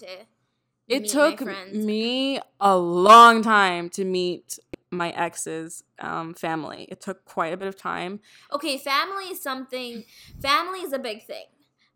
It 0.90 1.08
took 1.08 1.42
me 1.74 2.40
a 2.60 2.78
long 2.78 3.42
time 3.42 3.90
to 3.92 4.04
meet 4.04 4.60
my 4.92 5.12
ex's 5.12 5.84
um, 6.00 6.34
family. 6.34 6.86
It 6.90 7.00
took 7.00 7.24
quite 7.24 7.54
a 7.54 7.58
bit 7.58 7.70
of 7.70 7.78
time. 7.78 8.20
Okay, 8.52 8.78
family 8.78 9.26
is 9.32 9.42
something. 9.42 10.04
Family 10.42 10.82
is 10.82 10.92
a 10.94 11.00
big 11.00 11.26
thing, 11.26 11.46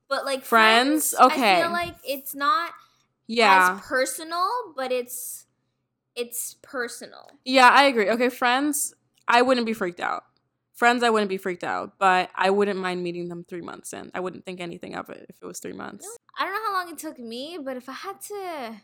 but 0.08 0.24
like 0.25 0.43
Friends? 0.43 1.12
friends, 1.12 1.15
I 1.15 1.25
Okay. 1.36 1.62
feel 1.62 1.72
like 1.72 1.96
it's 2.03 2.34
not 2.34 2.72
Yeah. 3.27 3.75
as 3.75 3.81
personal, 3.81 4.48
but 4.75 4.91
it's 4.91 5.46
it's 6.19 6.55
personal. 6.61 7.31
Yeah, 7.45 7.69
I 7.69 7.83
agree. 7.85 8.09
Okay, 8.09 8.29
friends, 8.29 8.93
I 9.27 9.41
wouldn't 9.41 9.65
be 9.65 9.73
freaked 9.73 9.99
out. 9.99 10.23
Friends, 10.73 11.03
I 11.03 11.09
wouldn't 11.09 11.29
be 11.29 11.38
freaked 11.38 11.63
out, 11.63 11.93
but 11.99 12.29
I 12.35 12.49
wouldn't 12.49 12.79
mind 12.79 13.03
meeting 13.03 13.27
them 13.27 13.43
three 13.47 13.61
months 13.61 13.91
in. 13.93 14.11
I 14.13 14.19
wouldn't 14.21 14.45
think 14.45 14.61
anything 14.61 14.95
of 14.95 15.09
it 15.09 15.25
if 15.29 15.35
it 15.41 15.45
was 15.45 15.59
three 15.59 15.73
months. 15.73 16.07
I 16.38 16.45
don't 16.45 16.53
know 16.53 16.59
how 16.67 16.73
long 16.73 16.89
it 16.93 16.97
took 16.97 17.19
me, 17.19 17.57
but 17.63 17.75
if 17.75 17.89
I 17.89 17.93
had 17.93 18.21
to, 18.21 18.81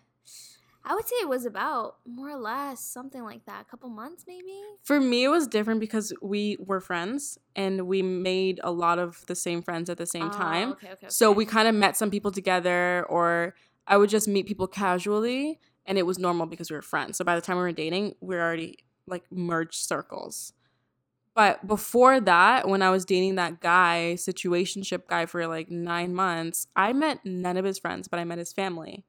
I 0.84 0.94
would 0.94 1.08
say 1.08 1.16
it 1.22 1.30
was 1.30 1.46
about 1.46 1.96
more 2.06 2.30
or 2.30 2.36
less 2.38 2.82
something 2.82 3.24
like 3.24 3.46
that, 3.46 3.62
a 3.62 3.66
couple 3.66 3.90
months 3.90 4.26
maybe. 4.28 4.60
For 4.84 5.00
me, 5.00 5.24
it 5.24 5.30
was 5.30 5.48
different 5.48 5.80
because 5.80 6.14
we 6.22 6.58
were 6.60 6.82
friends 6.82 7.38
and 7.56 7.88
we 7.88 8.02
made 8.02 8.60
a 8.64 8.72
lot 8.72 9.00
of 9.00 9.26
the 9.28 9.36
same 9.36 9.62
friends 9.62 9.90
at 9.90 9.98
the 9.98 10.06
same 10.06 10.28
Oh, 10.28 10.30
time. 10.38 10.72
Okay, 10.74 10.92
okay, 10.92 11.08
So 11.10 11.32
we 11.32 11.46
kind 11.46 11.68
of 11.68 11.76
met 11.76 11.96
some 11.96 12.12
people 12.12 12.32
together, 12.32 13.06
or 13.10 13.56
I 13.88 13.96
would 13.98 14.10
just 14.10 14.28
meet 14.28 14.48
people 14.48 14.68
casually, 14.68 15.60
and 15.86 15.98
it 15.98 16.06
was 16.06 16.18
normal 16.20 16.46
because 16.46 16.70
we 16.72 16.76
were 16.76 16.82
friends. 16.82 17.18
So 17.18 17.24
by 17.26 17.36
the 17.36 17.42
time 17.42 17.58
we 17.58 17.64
were 17.64 17.72
dating, 17.72 18.16
we 18.22 18.36
were 18.36 18.42
already 18.42 18.80
like 19.08 19.24
merged 19.32 19.76
circles. 19.84 20.54
But 21.36 21.68
before 21.68 22.22
that, 22.22 22.68
when 22.68 22.82
I 22.82 22.90
was 22.90 23.04
dating 23.04 23.36
that 23.36 23.60
guy, 23.60 24.14
situationship 24.18 25.08
guy 25.08 25.26
for 25.26 25.46
like 25.48 25.70
nine 25.70 26.16
months, 26.16 26.68
I 26.76 26.94
met 26.94 27.20
none 27.26 27.58
of 27.58 27.66
his 27.66 27.78
friends, 27.78 28.08
but 28.08 28.20
I 28.20 28.24
met 28.24 28.38
his 28.38 28.54
family, 28.54 29.04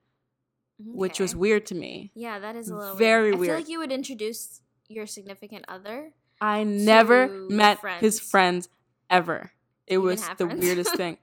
which 0.78 1.20
was 1.20 1.36
weird 1.36 1.66
to 1.66 1.74
me. 1.76 2.10
yeah, 2.14 2.38
that 2.40 2.56
is 2.56 2.68
a 2.68 2.76
little 2.76 2.96
very 2.96 3.30
weird. 3.30 3.34
I 3.34 3.38
weird. 3.38 3.48
feel 3.50 3.58
like 3.60 3.68
you 3.68 3.78
would 3.78 3.92
introduce 3.92 4.60
your 4.88 5.06
significant 5.06 5.64
other. 5.68 6.12
I 6.40 6.64
never 6.64 7.28
met 7.48 7.78
his 8.00 8.18
friends. 8.18 8.66
friends 8.66 8.68
ever. 9.08 9.52
It 9.86 9.92
didn't 9.98 10.04
was 10.04 10.28
the 10.30 10.46
friends? 10.46 10.60
weirdest 10.64 10.94
thing. 10.96 11.18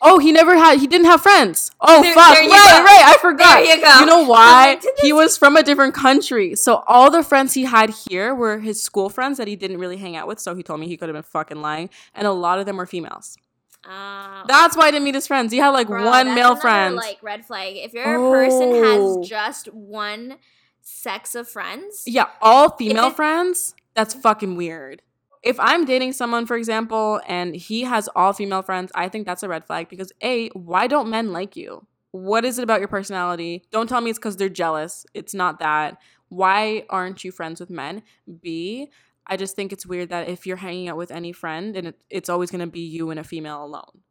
Oh, 0.00 0.18
he 0.18 0.30
never 0.32 0.56
had. 0.56 0.78
He 0.78 0.86
didn't 0.86 1.06
have 1.06 1.20
friends. 1.22 1.70
Oh 1.80 2.02
There- 2.02 2.14
fuck! 2.14 2.34
there 2.34 2.48
right, 2.48 2.78
go. 2.78 2.84
right. 2.84 3.02
I 3.06 3.18
forgot. 3.20 3.62
There 3.64 3.76
you 3.76 3.82
go. 3.82 3.98
You 4.00 4.06
know 4.06 4.24
why? 4.28 4.80
he 5.02 5.12
was 5.12 5.36
from 5.36 5.56
a 5.56 5.62
different 5.62 5.94
country, 5.94 6.54
so 6.54 6.84
all 6.86 7.10
the 7.10 7.22
friends 7.22 7.54
he 7.54 7.64
had 7.64 7.90
here 8.08 8.34
were 8.34 8.58
his 8.58 8.82
school 8.82 9.08
friends 9.08 9.38
that 9.38 9.48
he 9.48 9.56
didn't 9.56 9.78
really 9.78 9.96
hang 9.96 10.14
out 10.16 10.28
with. 10.28 10.38
So 10.40 10.54
he 10.54 10.62
told 10.62 10.78
me 10.80 10.86
he 10.86 10.96
could 10.96 11.08
have 11.08 11.14
been 11.14 11.22
fucking 11.24 11.60
lying, 11.60 11.90
and 12.14 12.26
a 12.26 12.32
lot 12.32 12.58
of 12.60 12.66
them 12.66 12.76
were 12.76 12.86
females. 12.86 13.36
Uh, 13.84 14.44
That's 14.46 14.76
why 14.76 14.86
I 14.88 14.90
didn't 14.90 15.04
meet 15.04 15.14
his 15.14 15.26
friends. 15.26 15.50
He 15.52 15.58
had 15.58 15.68
like 15.70 15.86
Bro, 15.88 16.04
one 16.04 16.26
male 16.34 16.46
another, 16.52 16.60
friend. 16.60 16.94
Like 16.96 17.18
red 17.22 17.44
flag. 17.46 17.76
If 17.76 17.92
your 17.94 18.04
person 18.04 18.70
Oh. 18.72 19.18
has 19.18 19.28
just 19.28 19.66
one 19.72 20.36
sex 20.82 21.34
of 21.34 21.48
friends, 21.48 22.04
Yeah, 22.06 22.26
all 22.40 22.70
female 22.76 23.08
it- 23.08 23.16
friends, 23.16 23.74
that's 23.94 24.14
fucking 24.14 24.56
weird. 24.56 25.02
If 25.42 25.58
I'm 25.60 25.84
dating 25.84 26.12
someone, 26.14 26.46
for 26.46 26.56
example, 26.56 27.20
and 27.26 27.54
he 27.54 27.82
has 27.82 28.08
all 28.16 28.32
female 28.32 28.62
friends, 28.62 28.90
I 28.94 29.08
think 29.08 29.26
that's 29.26 29.42
a 29.42 29.48
red 29.48 29.64
flag 29.64 29.88
because 29.88 30.12
A, 30.22 30.48
why 30.50 30.86
don't 30.86 31.08
men 31.08 31.32
like 31.32 31.56
you? 31.56 31.86
What 32.10 32.44
is 32.44 32.58
it 32.58 32.62
about 32.62 32.80
your 32.80 32.88
personality? 32.88 33.64
Don't 33.70 33.88
tell 33.88 34.00
me 34.00 34.10
it's 34.10 34.18
because 34.18 34.36
they're 34.36 34.48
jealous. 34.48 35.06
It's 35.14 35.34
not 35.34 35.58
that. 35.60 35.98
Why 36.28 36.84
aren't 36.90 37.22
you 37.24 37.30
friends 37.32 37.60
with 37.60 37.70
men? 37.70 38.02
B, 38.40 38.88
I 39.26 39.36
just 39.36 39.54
think 39.54 39.72
it's 39.72 39.86
weird 39.86 40.08
that 40.08 40.28
if 40.28 40.46
you're 40.46 40.56
hanging 40.56 40.88
out 40.88 40.96
with 40.96 41.10
any 41.10 41.32
friend 41.32 41.76
and 41.76 41.88
it, 41.88 41.98
it's 42.10 42.28
always 42.28 42.50
going 42.50 42.60
to 42.60 42.66
be 42.66 42.80
you 42.80 43.10
and 43.10 43.20
a 43.20 43.24
female 43.24 43.62
alone. 43.64 44.02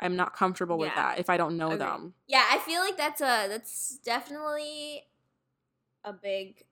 I'm 0.00 0.14
not 0.16 0.34
comfortable 0.36 0.76
with 0.76 0.90
Yeah. 0.94 1.12
that 1.12 1.18
if 1.20 1.30
I 1.30 1.36
don't 1.38 1.56
know 1.56 1.68
Agreed. 1.68 1.80
them. 1.80 2.14
yeah, 2.26 2.44
I 2.50 2.58
feel 2.58 2.80
like 2.80 2.96
that's 2.98 3.20
a 3.22 3.46
that's 3.48 3.98
definitely 4.04 5.04
a 6.04 6.12
big. 6.12 6.64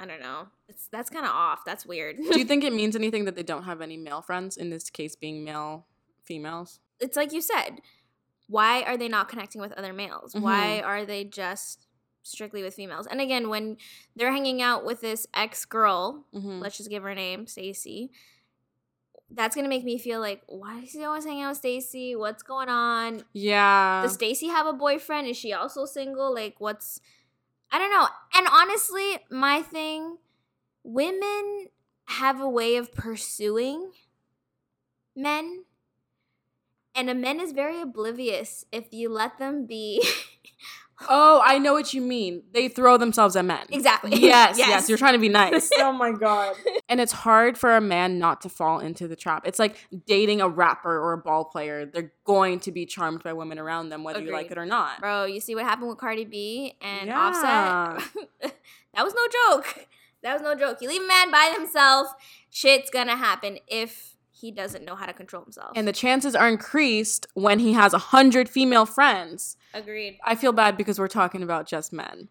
I 0.00 0.06
don't 0.06 0.20
know. 0.20 0.48
It's 0.68 0.88
that's 0.88 1.10
kind 1.10 1.24
of 1.26 1.32
off. 1.32 1.64
That's 1.64 1.84
weird. 1.86 2.16
Do 2.16 2.38
you 2.38 2.44
think 2.50 2.64
it 2.64 2.72
means 2.72 2.96
anything 2.96 3.24
that 3.26 3.36
they 3.36 3.42
don't 3.42 3.64
have 3.64 3.80
any 3.80 3.96
male 3.96 4.22
friends? 4.22 4.56
In 4.56 4.70
this 4.70 4.90
case, 4.90 5.14
being 5.16 5.44
male 5.44 5.86
females. 6.24 6.80
it's 7.00 7.16
like 7.16 7.32
you 7.32 7.40
said. 7.40 7.80
Why 8.48 8.82
are 8.82 8.96
they 8.98 9.08
not 9.08 9.28
connecting 9.28 9.60
with 9.62 9.72
other 9.72 9.92
males? 9.94 10.34
Why 10.34 10.80
are 10.80 11.06
they 11.06 11.24
just 11.24 11.86
strictly 12.22 12.62
with 12.62 12.74
females? 12.74 13.06
And 13.06 13.18
again, 13.20 13.48
when 13.48 13.78
they're 14.14 14.32
hanging 14.32 14.60
out 14.60 14.84
with 14.84 15.00
this 15.00 15.26
ex 15.32 15.64
girl, 15.64 16.26
Mm-hmm. 16.34 16.60
let's 16.60 16.76
just 16.76 16.90
give 16.90 17.02
her 17.02 17.08
a 17.10 17.14
name, 17.14 17.46
Stacy. 17.46 18.10
That's 19.30 19.56
gonna 19.56 19.68
make 19.70 19.84
me 19.84 19.96
feel 19.96 20.20
like, 20.20 20.42
why 20.46 20.80
is 20.80 20.92
he 20.92 21.02
always 21.04 21.24
hanging 21.24 21.42
out 21.44 21.50
with 21.50 21.58
Stacy? 21.58 22.14
What's 22.14 22.42
going 22.42 22.68
on? 22.68 23.22
Yeah. 23.32 24.02
Does 24.02 24.14
Stacy 24.14 24.48
have 24.48 24.66
a 24.66 24.74
boyfriend? 24.74 25.26
Is 25.28 25.38
she 25.38 25.54
also 25.54 25.86
single? 25.86 26.34
Like, 26.34 26.56
what's 26.58 27.00
I 27.72 27.78
don't 27.78 27.90
know. 27.90 28.06
And 28.34 28.46
honestly, 28.52 29.18
my 29.30 29.62
thing, 29.62 30.18
women 30.84 31.68
have 32.06 32.40
a 32.40 32.48
way 32.48 32.76
of 32.76 32.92
pursuing 32.92 33.92
men. 35.16 35.64
And 36.94 37.08
a 37.08 37.14
man 37.14 37.40
is 37.40 37.52
very 37.52 37.80
oblivious 37.80 38.66
if 38.70 38.92
you 38.92 39.08
let 39.08 39.38
them 39.38 39.66
be 39.66 40.06
oh, 41.08 41.42
I 41.44 41.58
know 41.58 41.72
what 41.72 41.92
you 41.94 42.00
mean. 42.00 42.42
They 42.52 42.68
throw 42.68 42.96
themselves 42.96 43.36
at 43.36 43.44
men. 43.44 43.66
Exactly. 43.70 44.10
Yes, 44.22 44.56
yes, 44.58 44.68
Yes. 44.68 44.88
You're 44.88 44.98
trying 44.98 45.14
to 45.14 45.18
be 45.18 45.28
nice. 45.28 45.70
oh 45.78 45.92
my 45.92 46.12
god. 46.12 46.56
And 46.88 47.00
it's 47.00 47.12
hard 47.12 47.56
for 47.56 47.74
a 47.74 47.80
man 47.80 48.18
not 48.18 48.42
to 48.42 48.50
fall 48.50 48.78
into 48.78 49.08
the 49.08 49.16
trap. 49.16 49.46
It's 49.46 49.58
like 49.58 49.76
dating 50.06 50.40
a 50.42 50.48
rapper 50.48 50.94
or 50.98 51.14
a 51.14 51.18
ball 51.18 51.44
player. 51.46 51.86
They're 51.86 52.12
going 52.24 52.60
to 52.60 52.72
be 52.72 52.84
charmed 52.84 53.22
by 53.22 53.32
women 53.32 53.58
around 53.58 53.88
them, 53.88 54.04
whether 54.04 54.20
you 54.20 54.30
like 54.30 54.50
it 54.50 54.58
or 54.58 54.66
not. 54.66 55.00
Bro, 55.00 55.24
you 55.24 55.40
see 55.40 55.54
what 55.54 55.64
happened 55.64 55.88
with 55.88 55.96
Cardi 55.98 56.26
B 56.26 56.74
and 56.82 57.06
Yeah. 57.08 57.18
Offset? 57.18 58.52
that 58.94 59.04
was 59.04 59.14
no 59.14 59.22
joke. 59.56 59.86
That 60.22 60.34
was 60.34 60.42
no 60.42 60.54
joke. 60.54 60.78
You 60.82 60.88
leave 60.88 61.02
a 61.02 61.06
man 61.06 61.30
by 61.30 61.54
himself, 61.56 62.08
shit's 62.50 62.90
gonna 62.90 63.16
happen 63.16 63.58
if 63.66 64.11
he 64.42 64.50
doesn't 64.50 64.84
know 64.84 64.96
how 64.96 65.06
to 65.06 65.12
control 65.12 65.44
himself. 65.44 65.70
And 65.76 65.86
the 65.86 65.92
chances 65.92 66.34
are 66.34 66.48
increased 66.48 67.28
when 67.34 67.60
he 67.60 67.74
has 67.74 67.94
a 67.94 67.98
hundred 67.98 68.48
female 68.48 68.84
friends. 68.84 69.56
Agreed. 69.72 70.18
I 70.24 70.34
feel 70.34 70.52
bad 70.52 70.76
because 70.76 70.98
we're 70.98 71.06
talking 71.06 71.44
about 71.44 71.68
just 71.68 71.92
men. 71.92 72.28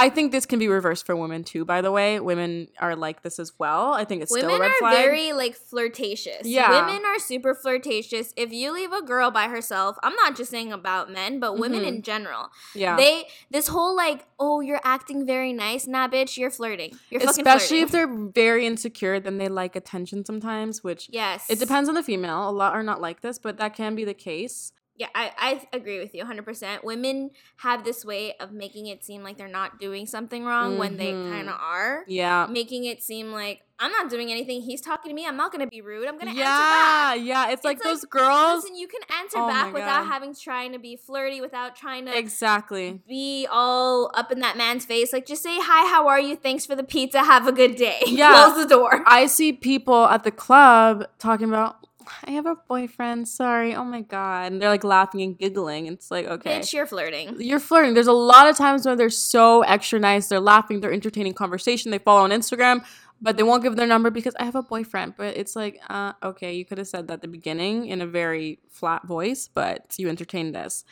I 0.00 0.08
think 0.10 0.30
this 0.30 0.46
can 0.46 0.58
be 0.60 0.68
reversed 0.68 1.04
for 1.04 1.16
women 1.16 1.42
too, 1.42 1.64
by 1.64 1.82
the 1.82 1.90
way. 1.90 2.20
Women 2.20 2.68
are 2.78 2.94
like 2.94 3.22
this 3.22 3.38
as 3.40 3.52
well. 3.58 3.92
I 3.94 4.04
think 4.04 4.22
it's 4.22 4.30
Women 4.30 4.48
still 4.50 4.56
a 4.56 4.60
red 4.60 4.72
are 4.80 4.90
very 4.92 5.32
like 5.32 5.56
flirtatious. 5.56 6.46
Yeah. 6.46 6.70
Women 6.86 7.04
are 7.04 7.18
super 7.18 7.54
flirtatious. 7.54 8.32
If 8.36 8.52
you 8.52 8.72
leave 8.72 8.92
a 8.92 9.02
girl 9.02 9.30
by 9.30 9.48
herself, 9.48 9.96
I'm 10.02 10.14
not 10.14 10.36
just 10.36 10.50
saying 10.50 10.72
about 10.72 11.10
men, 11.10 11.40
but 11.40 11.58
women 11.58 11.82
Mhm. 11.82 11.88
in 11.88 12.02
general. 12.02 12.50
yeah. 12.74 12.96
They 12.96 13.26
this 13.50 13.68
whole 13.68 13.96
like, 13.96 14.24
oh, 14.38 14.60
you're 14.60 14.80
acting 14.84 15.26
very 15.26 15.52
nice. 15.52 15.86
Nah, 15.86 16.06
bitch, 16.08 16.36
you're 16.36 16.50
flirting. 16.50 16.96
You're 17.10 17.20
fucking 17.20 17.46
Especially 17.46 17.80
if 17.80 17.90
they're 17.90 18.06
very 18.06 18.66
insecure, 18.66 19.18
then 19.18 19.38
they 19.38 19.48
like 19.48 19.74
attention 19.74 20.24
sometimes, 20.24 20.84
which 20.84 21.08
Yes. 21.12 21.46
it 21.50 21.58
depends 21.58 21.88
on 21.88 21.94
the 21.96 22.02
female. 22.02 22.48
A 22.48 22.52
lot 22.52 22.72
are 22.74 22.82
not 22.84 23.00
like 23.00 23.20
this, 23.20 23.38
but 23.38 23.56
that 23.58 23.74
can 23.74 23.94
be 23.94 24.04
the 24.04 24.14
case. 24.14 24.72
Yeah, 24.98 25.06
I, 25.14 25.32
I 25.38 25.76
agree 25.76 26.00
with 26.00 26.12
you 26.12 26.24
100%. 26.24 26.82
Women 26.82 27.30
have 27.58 27.84
this 27.84 28.04
way 28.04 28.34
of 28.40 28.52
making 28.52 28.86
it 28.86 29.04
seem 29.04 29.22
like 29.22 29.38
they're 29.38 29.46
not 29.46 29.78
doing 29.78 30.06
something 30.06 30.44
wrong 30.44 30.76
when 30.76 30.96
they 30.96 31.12
kind 31.12 31.48
of 31.48 31.54
mm-hmm. 31.54 31.64
are. 31.64 32.04
Yeah. 32.08 32.46
Making 32.50 32.84
it 32.84 33.00
seem 33.00 33.30
like 33.30 33.62
I'm 33.80 33.92
not 33.92 34.10
doing 34.10 34.32
anything. 34.32 34.60
He's 34.62 34.80
talking 34.80 35.08
to 35.08 35.14
me. 35.14 35.24
I'm 35.24 35.36
not 35.36 35.52
going 35.52 35.64
to 35.64 35.68
be 35.68 35.80
rude. 35.80 36.08
I'm 36.08 36.14
going 36.14 36.24
to 36.24 36.30
answer 36.30 36.40
Yeah, 36.40 37.14
back. 37.14 37.18
yeah. 37.24 37.50
It's 37.50 37.62
like 37.64 37.76
It's 37.76 37.84
like, 37.84 37.92
those 37.92 38.04
girls. 38.06 38.64
Listen, 38.64 38.76
you 38.76 38.88
can 38.88 39.02
answer 39.20 39.38
Oh 39.38 39.46
back 39.46 39.72
without 39.72 40.06
having 40.06 40.34
trying 40.34 40.72
to 40.72 40.80
be 40.80 40.96
flirty, 40.96 41.40
without 41.40 41.76
trying 41.76 42.06
to 42.06 42.18
Exactly. 42.18 43.00
be 43.06 43.46
all 43.48 44.10
up 44.14 44.32
in 44.32 44.40
that 44.40 44.56
man's 44.56 44.84
face. 44.84 45.12
Like, 45.12 45.26
just 45.26 45.44
say, 45.44 45.56
hi, 45.60 45.88
how 45.88 46.08
are 46.08 46.18
you? 46.18 46.34
Thanks 46.34 46.66
for 46.66 46.74
the 46.74 46.82
pizza. 46.82 47.22
Have 47.22 47.46
a 47.46 47.52
good 47.52 47.76
day. 47.76 48.00
Yeah. 48.08 48.32
Close 48.32 48.64
the 48.64 48.68
door. 48.68 49.04
I 49.06 49.26
see 49.26 49.52
people 49.52 50.06
at 50.06 50.24
the 50.24 50.32
club 50.32 51.06
talking 51.20 51.46
about, 51.46 51.86
I 52.26 52.32
have 52.32 52.46
a 52.46 52.56
boyfriend. 52.68 53.28
Sorry. 53.28 53.74
Oh 53.74 53.84
my 53.84 54.02
God. 54.02 54.52
And 54.52 54.60
they're 54.62 54.68
like 54.68 54.84
laughing 54.84 55.22
and 55.22 55.38
giggling. 55.38 55.86
It's 55.86 56.10
like, 56.10 56.26
okay. 56.26 56.58
Bitch, 56.60 56.72
you're 56.72 56.86
flirting. 56.86 57.36
You're 57.40 57.60
flirting. 57.60 57.94
There's 57.94 58.06
a 58.06 58.12
lot 58.12 58.48
of 58.48 58.56
times 58.56 58.86
when 58.86 58.96
they're 58.98 59.10
so 59.10 59.62
extra 59.62 59.98
nice. 59.98 60.28
They're 60.28 60.40
laughing. 60.40 60.80
They're 60.80 60.92
entertaining 60.92 61.34
conversation. 61.34 61.90
They 61.90 61.98
follow 61.98 62.22
on 62.22 62.30
Instagram, 62.30 62.84
but 63.20 63.36
they 63.36 63.42
won't 63.42 63.62
give 63.62 63.76
their 63.76 63.86
number 63.86 64.10
because 64.10 64.34
I 64.38 64.44
have 64.44 64.54
a 64.54 64.62
boyfriend. 64.62 65.14
But 65.16 65.36
it's 65.36 65.54
like, 65.56 65.80
uh, 65.88 66.12
okay, 66.22 66.54
you 66.54 66.64
could 66.64 66.78
have 66.78 66.88
said 66.88 67.08
that 67.08 67.14
at 67.14 67.22
the 67.22 67.28
beginning 67.28 67.86
in 67.86 68.00
a 68.00 68.06
very 68.06 68.60
flat 68.70 69.06
voice, 69.06 69.48
but 69.52 69.94
you 69.98 70.08
entertained 70.08 70.54
this. 70.54 70.84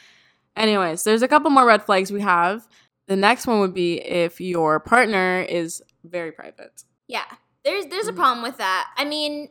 Anyways, 0.56 1.04
there's 1.04 1.22
a 1.22 1.28
couple 1.28 1.50
more 1.50 1.66
red 1.66 1.82
flags 1.84 2.10
we 2.10 2.22
have. 2.22 2.66
The 3.08 3.16
next 3.16 3.46
one 3.46 3.60
would 3.60 3.74
be 3.74 4.00
if 4.00 4.40
your 4.40 4.80
partner 4.80 5.40
is 5.48 5.82
very 6.04 6.32
private. 6.32 6.82
Yeah. 7.06 7.24
There's 7.64 7.86
there's 7.86 8.06
a 8.08 8.12
Mhm. 8.12 8.16
problem 8.16 8.42
with 8.42 8.58
that. 8.58 8.90
I 8.96 9.04
mean, 9.04 9.48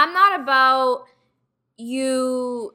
I'm 0.00 0.12
not 0.12 0.40
about 0.40 1.04
you 1.76 2.74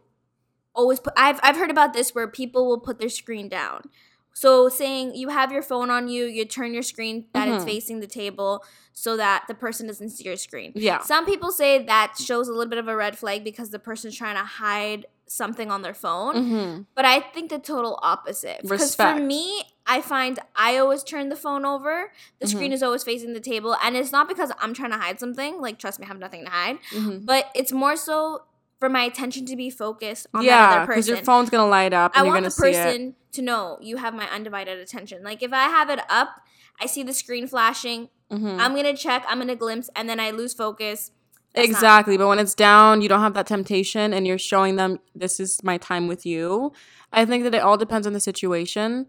always 0.74 1.00
put 1.00 1.14
I've 1.16 1.40
I've 1.44 1.56
heard 1.56 1.72
about 1.72 1.94
this 1.94 2.14
where 2.14 2.28
people 2.28 2.68
will 2.68 2.80
put 2.80 3.00
their 3.00 3.10
screen 3.10 3.48
down. 3.50 3.90
So 4.34 4.68
saying 4.68 5.16
you 5.16 5.30
have 5.30 5.52
your 5.52 5.62
phone 5.62 5.90
on 5.90 6.10
you, 6.10 6.26
you 6.26 6.44
turn 6.46 6.74
your 6.74 6.84
screen 6.84 7.26
that 7.34 7.48
it's 7.48 7.64
Mhm. 7.64 7.68
facing 7.68 8.00
the 8.02 8.08
table 8.08 8.64
so 8.92 9.16
that 9.18 9.46
the 9.48 9.54
person 9.56 9.88
doesn't 9.88 10.10
see 10.10 10.26
your 10.26 10.36
screen. 10.36 10.74
Yeah. 10.76 11.00
Some 11.02 11.26
people 11.26 11.52
say 11.52 11.84
that 11.86 12.18
shows 12.20 12.48
a 12.50 12.52
little 12.52 12.70
bit 12.70 12.80
of 12.80 12.88
a 12.90 12.96
red 12.96 13.18
flag 13.18 13.44
because 13.44 13.70
the 13.70 13.80
person's 13.80 14.16
trying 14.18 14.36
to 14.36 14.44
hide 14.44 15.06
something 15.28 15.72
on 15.72 15.82
their 15.84 15.94
phone. 15.94 16.36
Mm-hmm. 16.36 16.82
But 16.96 17.06
I 17.06 17.22
think 17.22 17.50
the 17.50 17.60
total 17.60 17.98
opposite. 18.04 18.62
Because 18.64 18.94
for 18.96 19.16
me, 19.16 19.64
I 19.88 20.02
find 20.02 20.40
I 20.56 20.78
always 20.78 21.04
turn 21.04 21.30
the 21.30 21.36
phone 21.36 21.66
over. 21.66 22.12
The 22.40 22.48
screen 22.48 22.72
Mhm. 22.72 22.76
is 22.76 22.84
always 22.84 23.04
facing 23.04 23.34
the 23.34 23.40
table. 23.40 23.76
And 23.84 23.96
it's 23.96 24.12
not 24.12 24.28
because 24.28 24.52
I'm 24.60 24.74
trying 24.74 24.92
to 24.92 24.98
hide 24.98 25.20
something. 25.20 25.62
Like, 25.62 25.78
trust 25.80 26.00
me, 26.00 26.06
I 26.06 26.08
have 26.08 26.20
nothing 26.20 26.46
to 26.46 26.52
hide. 26.52 26.80
Mm-hmm. 26.92 27.26
But 27.26 27.50
it's 27.54 27.72
more 27.72 27.96
so 27.96 28.44
for 28.80 28.90
my 28.90 29.04
attention 29.04 29.46
to 29.46 29.56
be 29.56 29.70
focused 29.70 30.28
on 30.34 30.42
that 30.42 30.46
Yeah, 30.48 30.70
other 30.70 30.82
because 30.88 31.06
person. 31.06 31.16
your 31.16 31.24
phone's 31.24 31.50
gonna 31.50 31.68
light 31.68 31.94
up 31.94 32.14
and 32.16 32.22
I 32.22 32.26
you're 32.26 32.34
want 32.34 32.46
the 32.46 32.52
see 32.52 32.68
it. 32.70 32.74
person 32.74 33.16
to 33.34 33.42
know 33.42 33.78
you 33.82 33.98
have 33.98 34.14
my 34.14 34.28
undivided 34.30 34.80
attention. 34.80 35.24
Like, 35.24 35.42
if 35.44 35.54
I 35.54 35.64
have 35.66 35.90
it 35.90 36.00
up, 36.10 36.42
I 36.82 36.88
see 36.88 37.04
the 37.04 37.14
screen 37.14 37.48
flashing. 37.48 38.10
Mhm. 38.32 38.60
I'm 38.60 38.72
going 38.74 38.86
to 38.86 38.96
check, 38.98 39.24
I'm 39.30 39.38
going 39.38 39.48
to 39.50 39.56
glimpse, 39.56 39.90
and 39.96 40.10
then 40.10 40.20
I 40.20 40.32
lose 40.32 40.54
focus. 40.54 41.12
That's 41.54 41.68
not- 41.70 41.76
Exactly. 41.78 42.18
But 42.18 42.28
when 42.28 42.40
it's 42.40 42.56
down, 42.56 43.02
you 43.02 43.08
don't 43.08 43.22
have 43.22 43.34
that 43.36 43.46
temptation 43.48 44.14
and 44.14 44.26
you're 44.28 44.38
showing 44.40 44.76
them 44.78 45.00
this 45.14 45.40
is 45.40 45.64
my 45.64 45.78
time 45.78 46.08
with 46.08 46.26
you. 46.26 46.74
I 47.14 47.24
think 47.24 47.44
that 47.44 47.54
it 47.54 47.60
all 47.62 47.78
depends 47.78 48.06
on 48.08 48.14
the 48.14 48.20
situation. 48.20 49.06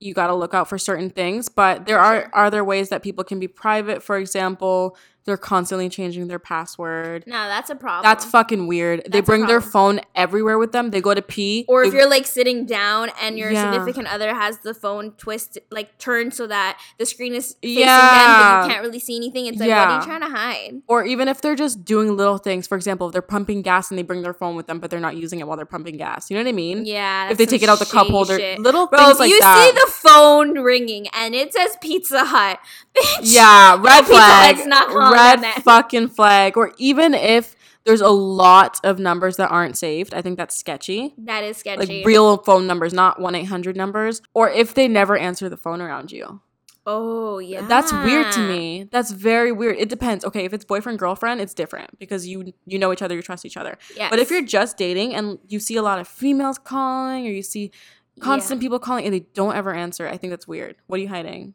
You 0.00 0.14
got 0.14 0.28
to 0.28 0.34
look 0.34 0.54
out 0.54 0.68
for 0.68 0.78
certain 0.78 1.10
things, 1.10 1.48
but 1.48 1.86
there 1.86 1.98
are 1.98 2.30
are 2.32 2.50
there 2.50 2.64
ways 2.64 2.88
that 2.88 3.02
people 3.02 3.22
can 3.22 3.38
be 3.38 3.48
private. 3.48 4.02
For 4.02 4.16
example, 4.16 4.96
they're 5.24 5.36
constantly 5.36 5.88
changing 5.88 6.28
their 6.28 6.38
password. 6.38 7.24
No, 7.26 7.46
that's 7.46 7.70
a 7.70 7.74
problem. 7.74 8.02
That's 8.02 8.24
fucking 8.24 8.66
weird. 8.66 9.00
they 9.04 9.08
That's 9.08 9.18
a 9.20 9.22
bring 9.22 9.46
their 9.46 9.60
phone 9.60 10.00
everywhere 10.14 10.58
with 10.58 10.72
them. 10.72 10.90
They 10.90 11.00
go 11.00 11.14
to 11.14 11.22
pee. 11.22 11.64
Or 11.68 11.84
if 11.84 11.92
they- 11.92 11.98
you're 11.98 12.08
like 12.08 12.26
sitting 12.26 12.64
down 12.66 13.10
and 13.22 13.38
your 13.38 13.50
Yeah. 13.50 13.70
significant 13.70 14.08
other 14.12 14.34
has 14.34 14.58
the 14.60 14.74
phone 14.74 15.12
twist 15.12 15.58
like 15.70 15.98
turned 15.98 16.34
so 16.34 16.46
that 16.46 16.78
the 16.98 17.06
screen 17.06 17.34
is 17.34 17.56
facing 17.62 17.80
them, 17.80 17.88
Yeah. 17.88 18.60
but 18.60 18.66
you 18.66 18.72
can't 18.72 18.84
really 18.86 18.98
see 18.98 19.16
anything. 19.16 19.46
It's 19.46 19.58
like, 19.60 19.68
what 19.68 19.78
are 19.78 19.98
you 20.00 20.04
trying 20.04 20.20
to 20.22 20.28
hide? 20.28 20.82
or 20.88 21.04
even 21.04 21.28
if 21.28 21.40
they're 21.40 21.54
just 21.56 21.84
doing 21.84 22.16
little 22.16 22.38
things. 22.38 22.66
For 22.66 22.76
example, 22.76 23.06
if 23.08 23.12
they're 23.12 23.22
pumping 23.22 23.62
gas 23.62 23.90
and 23.90 23.98
they 23.98 24.02
bring 24.02 24.22
their 24.22 24.34
phone 24.34 24.56
with 24.56 24.66
them, 24.66 24.78
but 24.80 24.90
they're 24.90 25.00
not 25.00 25.16
using 25.16 25.38
it 25.40 25.46
while 25.46 25.56
they're 25.56 25.66
pumping 25.66 25.96
gas. 25.96 26.30
You 26.30 26.36
know 26.36 26.42
what 26.42 26.48
I 26.48 26.52
mean? 26.52 26.84
Yeah. 26.86 27.30
if 27.30 27.38
they 27.38 27.46
take 27.46 27.62
it 27.62 27.68
out 27.68 27.78
the 27.78 27.84
cup 27.86 28.06
holder, 28.08 28.38
shit. 28.38 28.58
little 28.58 28.86
Bro, 28.86 28.98
things 28.98 29.10
if 29.12 29.18
like 29.20 29.30
you 29.30 29.40
that. 29.40 29.64
see 29.66 29.72
the 29.72 29.92
phone 29.92 30.58
ringing 30.60 31.06
and 31.08 31.34
it 31.34 31.52
says 31.52 31.76
Pizza 31.80 32.24
Hut, 32.24 32.58
bitch. 32.96 33.18
Yeah, 33.22 33.76
red 33.80 34.06
flag. 34.06 34.56
Hut's 34.56 34.66
not 34.66 34.88
red 35.12 35.40
fucking 35.62 36.08
flag. 36.08 36.56
Or 36.56 36.72
even 36.78 37.14
if 37.14 37.56
there's 37.84 38.00
a 38.00 38.10
lot 38.10 38.78
of 38.84 38.98
numbers 38.98 39.36
that 39.36 39.48
aren't 39.50 39.76
saved, 39.76 40.12
I 40.14 40.22
think 40.22 40.36
that's 40.36 40.56
sketchy. 40.56 41.14
That 41.18 41.44
is 41.44 41.56
sketchy. 41.56 41.98
Like 41.98 42.06
real 42.06 42.36
phone 42.38 42.66
numbers, 42.66 42.92
not 42.92 43.20
1 43.20 43.34
800 43.34 43.76
numbers. 43.76 44.20
Or 44.34 44.48
if 44.50 44.74
they 44.74 44.86
never 44.88 45.16
answer 45.16 45.48
the 45.48 45.56
phone 45.56 45.80
around 45.80 46.12
you. 46.12 46.40
oh, 46.86 47.38
yeah. 47.38 47.60
That's 47.66 47.92
weird 47.92 48.32
to 48.32 48.40
me. 48.40 48.88
That's 48.90 49.10
very 49.12 49.52
weird. 49.52 49.76
It 49.78 49.88
depends. 49.88 50.24
Okay, 50.24 50.44
if 50.44 50.52
it's 50.52 50.64
boyfriend 50.64 50.98
girlfriend, 50.98 51.40
it's 51.40 51.54
different 51.54 51.98
because 51.98 52.26
you 52.26 52.52
you 52.66 52.78
know 52.78 52.92
each 52.92 53.02
other, 53.02 53.14
you 53.14 53.22
trust 53.22 53.44
each 53.46 53.56
other. 53.56 53.78
Yes. 53.96 54.10
But 54.10 54.18
if 54.18 54.30
you're 54.30 54.44
just 54.44 54.76
dating 54.76 55.14
and 55.14 55.38
you 55.48 55.60
see 55.60 55.76
a 55.76 55.82
lot 55.82 55.98
of 56.00 56.08
females 56.08 56.58
calling 56.58 57.26
or 57.26 57.30
you 57.30 57.42
see 57.42 57.70
constant 58.20 58.60
people 58.60 58.78
calling 58.78 59.04
and 59.04 59.14
they 59.14 59.20
don't 59.34 59.54
ever 59.54 59.72
answer, 59.72 60.06
I 60.08 60.16
think 60.16 60.32
that's 60.32 60.48
weird. 60.48 60.76
What 60.86 60.98
are 60.98 61.02
you 61.02 61.08
hiding? 61.08 61.54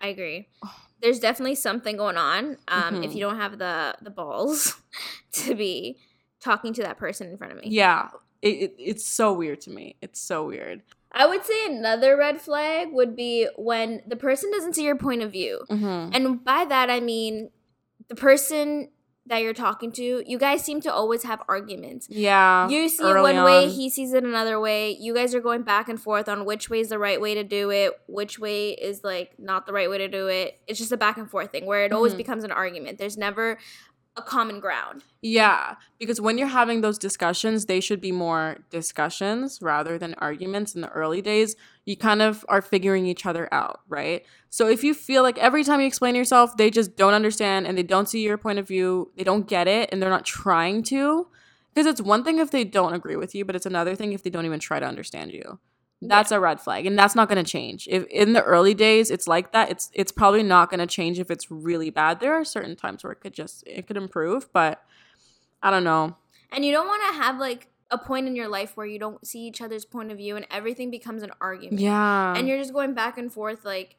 I 0.00 0.08
agree. 0.08 0.48
There's 1.02 1.18
definitely 1.18 1.54
something 1.54 1.96
going 1.96 2.16
on. 2.16 2.56
Um, 2.68 3.02
if 3.02 3.10
Mhm. 3.10 3.14
you 3.14 3.20
don't 3.20 3.36
have 3.36 3.58
the 3.58 3.96
the 4.02 4.10
balls 4.10 4.76
to 5.32 5.54
be 5.54 5.98
talking 6.40 6.72
to 6.74 6.82
that 6.82 6.96
person 6.98 7.28
in 7.30 7.36
front 7.38 7.52
of 7.52 7.58
me. 7.60 7.68
Yeah. 7.70 8.08
It, 8.42 8.48
it, 8.48 8.74
it's 8.78 9.06
so 9.06 9.32
weird 9.34 9.60
to 9.62 9.70
me. 9.70 9.96
It's 10.00 10.18
so 10.20 10.46
weird. 10.46 10.82
I 11.12 11.26
would 11.26 11.44
say 11.44 11.66
another 11.66 12.16
red 12.16 12.40
flag 12.40 12.88
would 12.92 13.14
be 13.16 13.48
when 13.56 14.00
the 14.06 14.16
person 14.16 14.50
doesn't 14.50 14.74
see 14.74 14.84
your 14.84 14.96
point 14.96 15.22
of 15.22 15.30
view. 15.32 15.60
Mm-hmm. 15.70 16.14
And 16.14 16.44
by 16.44 16.64
that 16.64 16.88
I 16.88 17.00
mean 17.00 17.50
the 18.08 18.14
person 18.14 18.90
that 19.30 19.42
you're 19.42 19.54
talking 19.54 19.90
to, 19.92 20.22
you 20.26 20.38
guys 20.38 20.62
seem 20.62 20.80
to 20.82 20.92
always 20.92 21.22
have 21.22 21.40
arguments. 21.48 22.08
Yeah. 22.10 22.68
You 22.68 22.88
see 22.88 23.04
it 23.08 23.14
one 23.22 23.42
way, 23.44 23.68
he 23.70 23.88
sees 23.88 24.12
it 24.12 24.24
another 24.24 24.60
way. 24.60 24.90
You 24.90 25.14
guys 25.14 25.34
are 25.34 25.40
going 25.40 25.62
back 25.62 25.88
and 25.88 26.00
forth 26.00 26.28
on 26.28 26.44
which 26.44 26.68
way 26.68 26.80
is 26.80 26.88
the 26.88 26.98
right 26.98 27.20
way 27.20 27.34
to 27.34 27.44
do 27.44 27.70
it, 27.70 27.92
which 28.08 28.38
way 28.40 28.70
is 28.70 29.02
like 29.04 29.38
not 29.38 29.66
the 29.66 29.72
right 29.72 29.88
way 29.88 29.98
to 29.98 30.08
do 30.08 30.26
it. 30.26 30.58
It's 30.66 30.78
just 30.80 30.90
a 30.92 30.96
back 30.96 31.16
and 31.16 31.30
forth 31.30 31.52
thing 31.52 31.64
where 31.64 31.84
it 31.84 31.92
always 31.92 32.12
Mhm. 32.12 32.18
becomes 32.18 32.44
an 32.44 32.50
argument. 32.52 32.98
There's 32.98 33.16
never 33.16 33.56
a 34.16 34.22
common 34.22 34.60
ground. 34.60 35.04
Yeah, 35.22 35.76
because 35.98 36.20
when 36.20 36.36
you're 36.36 36.48
having 36.48 36.80
those 36.80 36.98
discussions, 36.98 37.66
they 37.66 37.80
should 37.80 38.00
be 38.00 38.12
more 38.12 38.58
discussions 38.70 39.60
rather 39.62 39.98
than 39.98 40.14
arguments 40.18 40.74
in 40.74 40.80
the 40.80 40.88
early 40.88 41.22
days. 41.22 41.56
You 41.86 41.96
kind 41.96 42.20
of 42.20 42.44
are 42.48 42.62
figuring 42.62 43.06
each 43.06 43.24
other 43.24 43.48
out, 43.52 43.80
right? 43.88 44.24
So 44.50 44.68
if 44.68 44.82
you 44.82 44.94
feel 44.94 45.22
like 45.22 45.38
every 45.38 45.64
time 45.64 45.80
you 45.80 45.86
explain 45.86 46.14
yourself, 46.14 46.56
they 46.56 46.70
just 46.70 46.96
don't 46.96 47.14
understand 47.14 47.66
and 47.66 47.78
they 47.78 47.82
don't 47.82 48.08
see 48.08 48.22
your 48.22 48.38
point 48.38 48.58
of 48.58 48.66
view, 48.66 49.12
they 49.16 49.24
don't 49.24 49.46
get 49.46 49.68
it, 49.68 49.88
and 49.92 50.02
they're 50.02 50.10
not 50.10 50.24
trying 50.24 50.82
to. 50.84 51.28
Because 51.72 51.86
it's 51.86 52.02
one 52.02 52.24
thing 52.24 52.38
if 52.38 52.50
they 52.50 52.64
don't 52.64 52.94
agree 52.94 53.16
with 53.16 53.34
you, 53.34 53.44
but 53.44 53.54
it's 53.54 53.66
another 53.66 53.94
thing 53.94 54.12
if 54.12 54.24
they 54.24 54.30
don't 54.30 54.44
even 54.44 54.58
try 54.58 54.80
to 54.80 54.86
understand 54.86 55.30
you. 55.30 55.60
That's 56.02 56.32
a 56.32 56.40
red 56.40 56.60
flag, 56.60 56.86
and 56.86 56.98
that's 56.98 57.14
not 57.14 57.28
going 57.28 57.44
to 57.44 57.50
change. 57.50 57.86
If 57.90 58.06
in 58.06 58.32
the 58.32 58.42
early 58.42 58.72
days 58.72 59.10
it's 59.10 59.28
like 59.28 59.52
that, 59.52 59.70
it's 59.70 59.90
it's 59.92 60.12
probably 60.12 60.42
not 60.42 60.70
going 60.70 60.80
to 60.80 60.86
change 60.86 61.20
if 61.20 61.30
it's 61.30 61.50
really 61.50 61.90
bad. 61.90 62.20
There 62.20 62.32
are 62.34 62.44
certain 62.44 62.74
times 62.74 63.04
where 63.04 63.12
it 63.12 63.20
could 63.20 63.34
just 63.34 63.62
it 63.66 63.86
could 63.86 63.98
improve, 63.98 64.50
but 64.52 64.82
I 65.62 65.70
don't 65.70 65.84
know. 65.84 66.16
And 66.52 66.64
you 66.64 66.72
don't 66.72 66.86
want 66.86 67.02
to 67.10 67.22
have 67.22 67.38
like 67.38 67.68
a 67.90 67.98
point 67.98 68.26
in 68.26 68.36
your 68.36 68.48
life 68.48 68.76
where 68.76 68.86
you 68.86 68.98
don't 68.98 69.26
see 69.26 69.40
each 69.40 69.60
other's 69.60 69.84
point 69.84 70.10
of 70.10 70.16
view 70.16 70.36
and 70.36 70.46
everything 70.50 70.90
becomes 70.90 71.22
an 71.22 71.32
argument. 71.40 71.80
Yeah, 71.80 72.34
And 72.36 72.48
you're 72.48 72.58
just 72.58 72.72
going 72.72 72.94
back 72.94 73.18
and 73.18 73.32
forth 73.32 73.64
like 73.64 73.96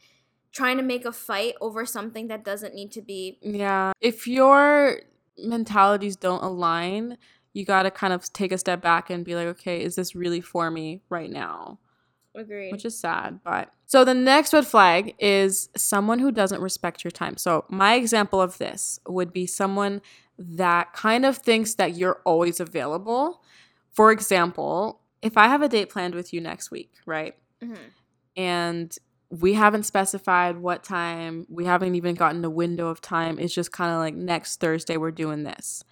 trying 0.52 0.78
to 0.78 0.84
make 0.84 1.06
a 1.06 1.12
fight 1.12 1.56
over 1.62 1.86
something 1.86 2.28
that 2.28 2.44
doesn't 2.44 2.74
need 2.74 2.92
to 2.94 3.02
be 3.02 3.38
yeah. 3.42 3.92
If 4.02 4.28
your 4.28 5.02
mentalities 5.38 6.16
don't 6.16 6.44
align, 6.44 7.18
you 7.54 7.66
got 7.66 7.84
to 7.84 7.92
kind 7.92 8.14
of 8.14 8.32
take 8.34 8.52
a 8.52 8.58
step 8.58 8.82
back 8.82 9.10
and 9.10 9.26
be 9.26 9.36
like, 9.36 9.48
okay, 9.48 9.82
is 9.82 9.96
this 9.96 10.16
really 10.16 10.42
for 10.42 10.72
me 10.72 11.02
right 11.10 11.30
now? 11.30 11.80
Agreed. 12.36 12.72
which 12.72 12.86
is 12.86 12.98
sad. 12.98 13.40
But 13.44 13.74
so 13.86 14.04
the 14.06 14.14
next 14.14 14.54
red 14.54 14.66
flag 14.66 15.16
is 15.20 15.70
someone 15.76 16.20
who 16.20 16.32
doesn't 16.32 16.62
respect 16.62 17.04
your 17.04 17.12
time. 17.12 17.38
So 17.38 17.66
my 17.70 17.96
example 17.96 18.42
of 18.42 18.58
this 18.58 19.00
would 19.08 19.34
be 19.34 19.46
someone 19.46 20.02
that 20.38 20.94
kind 20.94 21.26
of 21.26 21.38
thinks 21.38 21.76
that 21.76 21.96
you're 21.96 22.22
always 22.26 22.60
available. 22.60 23.44
For 23.92 24.12
example, 24.12 25.02
if 25.22 25.38
I 25.38 25.48
have 25.48 25.62
a 25.62 25.70
date 25.70 25.90
planned 25.90 26.16
with 26.16 26.34
you 26.34 26.42
next 26.42 26.72
week, 26.72 26.94
right? 27.06 27.36
Mhm. 27.62 27.78
And 28.36 28.98
we 29.30 29.54
haven't 29.54 29.84
specified 29.84 30.58
what 30.58 30.84
time, 30.84 31.46
we 31.50 31.66
haven't 31.66 31.96
even 31.96 32.16
gotten 32.16 32.44
a 32.44 32.50
window 32.50 32.88
of 32.88 33.02
time. 33.02 33.40
It's 33.40 33.54
just 33.54 33.72
kind 33.72 33.92
of 33.92 34.00
like 34.00 34.16
next 34.16 34.60
Thursday, 34.60 34.98
we're 34.98 35.12
doing 35.12 35.44
this. 35.44 35.84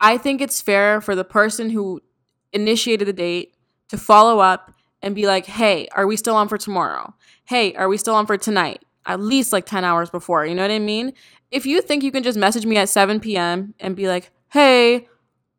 I 0.00 0.16
think 0.18 0.40
it's 0.40 0.60
fair 0.62 1.00
for 1.00 1.14
the 1.16 1.24
person 1.24 1.70
who 1.70 2.00
initiated 2.52 3.08
the 3.08 3.12
date 3.12 3.54
to 3.88 3.98
follow 3.98 4.38
up 4.38 4.72
and 5.02 5.14
be 5.14 5.26
like, 5.26 5.46
hey, 5.46 5.88
are 5.92 6.06
we 6.06 6.16
still 6.16 6.36
on 6.36 6.48
for 6.48 6.58
tomorrow? 6.58 7.14
Hey, 7.44 7.74
are 7.74 7.88
we 7.88 7.96
still 7.96 8.14
on 8.14 8.26
for 8.26 8.36
tonight? 8.36 8.84
At 9.06 9.20
least 9.20 9.52
like 9.52 9.64
10 9.66 9.84
hours 9.84 10.10
before. 10.10 10.44
You 10.44 10.54
know 10.54 10.62
what 10.62 10.70
I 10.70 10.78
mean? 10.78 11.12
If 11.50 11.64
you 11.64 11.80
think 11.80 12.02
you 12.02 12.12
can 12.12 12.22
just 12.22 12.38
message 12.38 12.66
me 12.66 12.76
at 12.76 12.88
7 12.88 13.20
p.m. 13.20 13.74
and 13.80 13.96
be 13.96 14.06
like, 14.08 14.30
hey, 14.50 15.08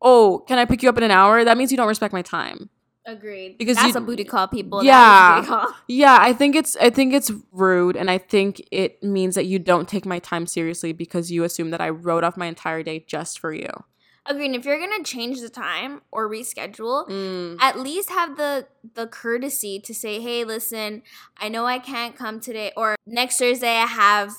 oh, 0.00 0.44
can 0.46 0.58
I 0.58 0.64
pick 0.64 0.82
you 0.82 0.88
up 0.88 0.96
in 0.98 1.02
an 1.04 1.10
hour? 1.10 1.44
That 1.44 1.58
means 1.58 1.70
you 1.70 1.76
don't 1.76 1.88
respect 1.88 2.12
my 2.12 2.22
time. 2.22 2.70
Agreed. 3.06 3.56
Because 3.58 3.76
that's 3.76 3.94
you- 3.94 4.00
a 4.00 4.04
booty 4.04 4.24
call, 4.24 4.46
people. 4.46 4.84
Yeah. 4.84 4.92
That 4.92 5.38
is 5.42 5.48
a 5.48 5.50
booty 5.50 5.62
call. 5.66 5.74
Yeah, 5.88 6.18
I 6.20 6.32
think 6.32 6.54
it's 6.54 6.76
I 6.76 6.90
think 6.90 7.12
it's 7.14 7.32
rude 7.50 7.96
and 7.96 8.10
I 8.10 8.18
think 8.18 8.62
it 8.70 9.02
means 9.02 9.34
that 9.34 9.46
you 9.46 9.58
don't 9.58 9.88
take 9.88 10.04
my 10.06 10.18
time 10.20 10.46
seriously 10.46 10.92
because 10.92 11.32
you 11.32 11.42
assume 11.42 11.70
that 11.70 11.80
I 11.80 11.88
wrote 11.88 12.22
off 12.24 12.36
my 12.36 12.46
entire 12.46 12.82
day 12.82 13.04
just 13.08 13.38
for 13.40 13.52
you. 13.52 13.70
Agreed. 14.26 14.54
If 14.54 14.64
you're 14.64 14.78
gonna 14.78 15.02
change 15.02 15.40
the 15.40 15.48
time 15.48 16.02
or 16.12 16.28
reschedule, 16.28 17.08
Mm. 17.08 17.56
at 17.60 17.78
least 17.78 18.10
have 18.10 18.36
the 18.36 18.66
the 18.94 19.06
courtesy 19.06 19.80
to 19.80 19.94
say, 19.94 20.20
"Hey, 20.20 20.44
listen, 20.44 21.02
I 21.38 21.48
know 21.48 21.64
I 21.66 21.78
can't 21.78 22.14
come 22.16 22.38
today, 22.40 22.72
or 22.76 22.96
next 23.06 23.38
Thursday 23.38 23.76
I 23.78 23.86
have 23.86 24.32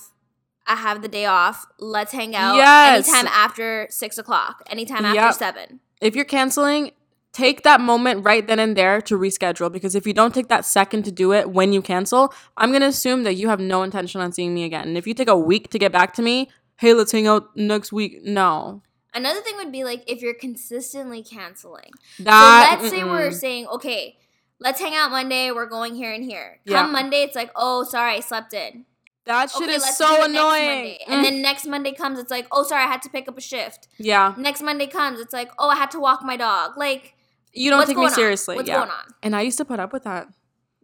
I 0.64 0.76
have 0.76 1.02
the 1.02 1.08
day 1.08 1.26
off. 1.26 1.66
Let's 1.80 2.12
hang 2.12 2.36
out 2.36 2.54
Yes. 2.54 3.08
anytime 3.08 3.26
after 3.34 3.88
six 3.90 4.16
o'clock, 4.16 4.62
anytime 4.70 5.04
after 5.04 5.20
Yep. 5.20 5.34
seven. 5.34 5.80
If 6.00 6.14
you're 6.14 6.24
canceling, 6.24 6.92
take 7.32 7.64
that 7.64 7.80
moment 7.80 8.24
right 8.24 8.46
then 8.46 8.60
and 8.60 8.76
there 8.76 9.00
to 9.00 9.18
reschedule 9.18 9.72
because 9.72 9.96
if 9.96 10.06
you 10.06 10.12
don't 10.12 10.32
take 10.32 10.46
that 10.48 10.64
second 10.64 11.02
to 11.04 11.10
do 11.10 11.32
it 11.32 11.50
when 11.50 11.72
you 11.72 11.82
cancel, 11.82 12.32
I'm 12.56 12.70
going 12.70 12.82
to 12.82 12.86
assume 12.88 13.24
that 13.24 13.34
you 13.34 13.48
have 13.48 13.58
no 13.58 13.82
intention 13.82 14.20
on 14.20 14.30
seeing 14.32 14.54
me 14.54 14.62
again. 14.62 14.86
And 14.86 14.96
if 14.96 15.04
you 15.06 15.14
take 15.14 15.28
a 15.28 15.36
week 15.36 15.68
to 15.70 15.78
get 15.80 15.90
back 15.90 16.12
to 16.14 16.22
me, 16.22 16.48
hey, 16.76 16.94
let's 16.94 17.10
hang 17.10 17.26
out 17.26 17.56
next 17.56 17.90
week. 17.92 18.20
No. 18.22 18.82
Another 19.14 19.40
thing 19.40 19.56
would 19.56 19.72
be 19.72 19.84
like 19.84 20.04
if 20.06 20.22
you're 20.22 20.34
consistently 20.34 21.22
canceling. 21.22 21.90
That 22.20 22.76
so 22.78 22.82
let's 22.84 22.94
say 22.94 23.04
we're 23.04 23.30
saying, 23.30 23.66
okay, 23.68 24.16
let's 24.58 24.80
hang 24.80 24.94
out 24.94 25.10
Monday. 25.10 25.50
We're 25.50 25.66
going 25.66 25.94
here 25.94 26.12
and 26.12 26.24
here. 26.24 26.60
Yeah. 26.64 26.82
Come 26.82 26.92
Monday, 26.92 27.22
it's 27.22 27.36
like, 27.36 27.50
oh, 27.56 27.84
sorry, 27.84 28.14
I 28.16 28.20
slept 28.20 28.54
in. 28.54 28.86
that 29.24 29.50
shit 29.50 29.62
okay, 29.64 29.74
is 29.74 29.96
so 29.96 30.24
annoying. 30.24 30.96
And 31.06 31.20
Mm. 31.20 31.22
then 31.24 31.42
next 31.48 31.66
Monday 31.66 31.92
comes, 31.92 32.18
it's 32.18 32.30
like, 32.30 32.46
oh, 32.50 32.62
sorry, 32.64 32.84
I 32.84 32.86
had 32.86 33.02
to 33.02 33.08
pick 33.10 33.28
up 33.28 33.36
a 33.38 33.40
shift. 33.40 33.86
yeah, 33.98 34.34
Next 34.36 34.62
Monday 34.62 34.86
comes, 34.86 35.20
it's 35.20 35.32
like, 35.32 35.50
oh, 35.58 35.68
I 35.68 35.76
had 35.76 35.90
to 35.92 36.00
walk 36.00 36.22
my 36.24 36.36
dog. 36.36 36.76
Like, 36.76 37.14
you 37.52 37.70
don't 37.70 37.80
take 37.80 37.90
me 37.90 37.94
going 37.94 38.08
on? 38.08 38.14
seriously. 38.14 38.56
What's 38.56 38.68
yeah. 38.68 38.78
going 38.78 38.90
on? 38.90 39.04
And 39.22 39.36
I 39.36 39.42
used 39.42 39.58
to 39.58 39.64
put 39.64 39.78
up 39.78 39.92
with 39.92 40.04
that. 40.04 40.26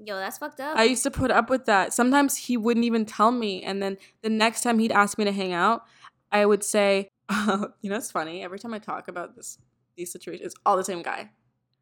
Yo, 0.05 0.14
that's 0.17 0.38
fucked 0.38 0.61
up. 0.61 0.77
I 0.79 0.85
used 0.85 1.03
to 1.03 1.11
put 1.11 1.31
up 1.33 1.51
with 1.51 1.64
that. 1.64 1.93
Sometimes 1.93 2.37
he 2.37 2.57
wouldn't 2.57 2.85
even 2.85 3.05
tell 3.07 3.33
me. 3.33 3.62
And 3.64 3.83
then 3.83 3.97
the 4.23 4.29
next 4.29 4.61
time 4.61 4.79
he'd 4.79 4.93
ask 4.93 5.19
me 5.19 5.25
to 5.25 5.33
hang 5.33 5.53
out, 5.53 5.83
I 6.31 6.47
would 6.47 6.62
say, 6.62 7.09
you 7.83 7.91
know, 7.91 7.97
it's 7.97 8.11
funny. 8.11 8.43
Every 8.43 8.59
time 8.59 8.75
I 8.75 8.79
talk 8.79 9.09
about 9.09 9.37
this, 9.37 9.59
these 9.97 10.11
situations, 10.11 10.47
it's 10.47 10.55
all 10.64 10.77
the 10.77 10.85
same 10.85 11.03
guy. 11.03 11.31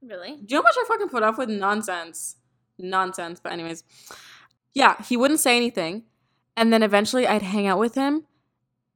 really? 0.03 0.37
Do 0.37 0.45
you 0.49 0.57
know 0.57 0.59
how 0.59 0.63
much 0.63 0.75
I 0.79 0.85
fucking 0.89 1.09
put 1.09 1.23
up 1.23 1.39
with 1.39 1.49
nonsense? 1.49 2.37
Nonsense. 2.79 3.41
But, 3.41 3.53
anyways, 3.53 3.85
yeah, 4.75 5.01
he 5.03 5.17
wouldn't 5.17 5.41
say 5.41 5.57
anything. 5.57 6.05
And 6.57 6.73
then 6.73 6.83
eventually 6.83 7.27
I'd 7.27 7.43
hang 7.43 7.67
out 7.67 7.79
with 7.79 7.95
him 7.95 8.25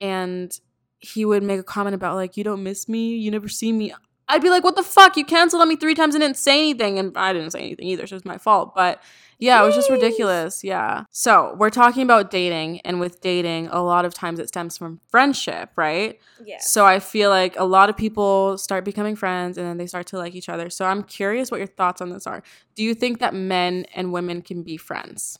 and 0.01 0.59
he 0.99 1.25
would 1.25 1.43
make 1.43 1.61
a 1.61 1.65
comment 1.65 1.95
about, 1.95 2.17
like, 2.17 2.37
you 2.37 2.45
don't 2.45 2.63
miss 2.63 2.89
me. 2.89 3.17
You 3.17 3.31
never 3.31 3.49
see 3.49 3.73
me. 3.73 3.93
I'd 4.29 4.43
be 4.43 4.51
like, 4.51 4.65
what 4.65 4.77
the 4.77 4.83
fuck? 4.83 5.17
You 5.17 5.25
canceled 5.25 5.63
on 5.63 5.69
me 5.69 5.77
three 5.77 5.95
times 5.95 6.15
and 6.15 6.23
didn't 6.23 6.37
say 6.37 6.59
anything. 6.59 6.99
And 6.99 7.17
I 7.17 7.33
didn't 7.33 7.51
say 7.51 7.61
anything 7.61 7.87
either. 7.87 8.07
So 8.07 8.15
it 8.15 8.17
was 8.17 8.25
my 8.25 8.39
fault. 8.39 8.75
But 8.75 9.03
yeah, 9.41 9.63
it 9.63 9.67
was 9.67 9.75
just 9.75 9.91
ridiculous. 9.91 10.63
Yeah. 10.63 11.05
So 11.11 11.55
we're 11.59 11.71
talking 11.71 12.03
about 12.03 12.31
dating. 12.31 12.81
And 12.81 13.01
with 13.01 13.21
dating, 13.21 13.69
a 13.69 13.83
lot 13.83 14.05
of 14.05 14.15
times 14.15 14.39
it 14.39 14.49
stems 14.49 14.79
from 14.79 15.01
friendship, 15.09 15.71
right? 15.77 16.21
Yeah. 16.45 16.59
So 16.61 16.87
I 16.87 17.01
feel 17.01 17.31
like 17.31 17.59
a 17.59 17.65
lot 17.65 17.91
of 17.91 17.97
people 17.97 18.59
start 18.59 18.85
becoming 18.85 19.17
friends 19.17 19.59
and 19.59 19.67
then 19.67 19.77
they 19.79 19.87
start 19.87 20.07
to 20.09 20.19
like 20.19 20.35
each 20.35 20.49
other. 20.49 20.71
So 20.71 20.85
I'm 20.85 21.03
curious 21.03 21.51
what 21.51 21.59
your 21.59 21.67
thoughts 21.67 22.01
on 22.01 22.11
this 22.11 22.27
are. 22.27 22.43
Do 22.75 22.85
you 22.85 22.95
think 22.95 23.19
that 23.19 23.35
men 23.35 23.87
and 23.95 24.13
women 24.13 24.43
can 24.43 24.63
be 24.63 24.77
friends? 24.77 25.39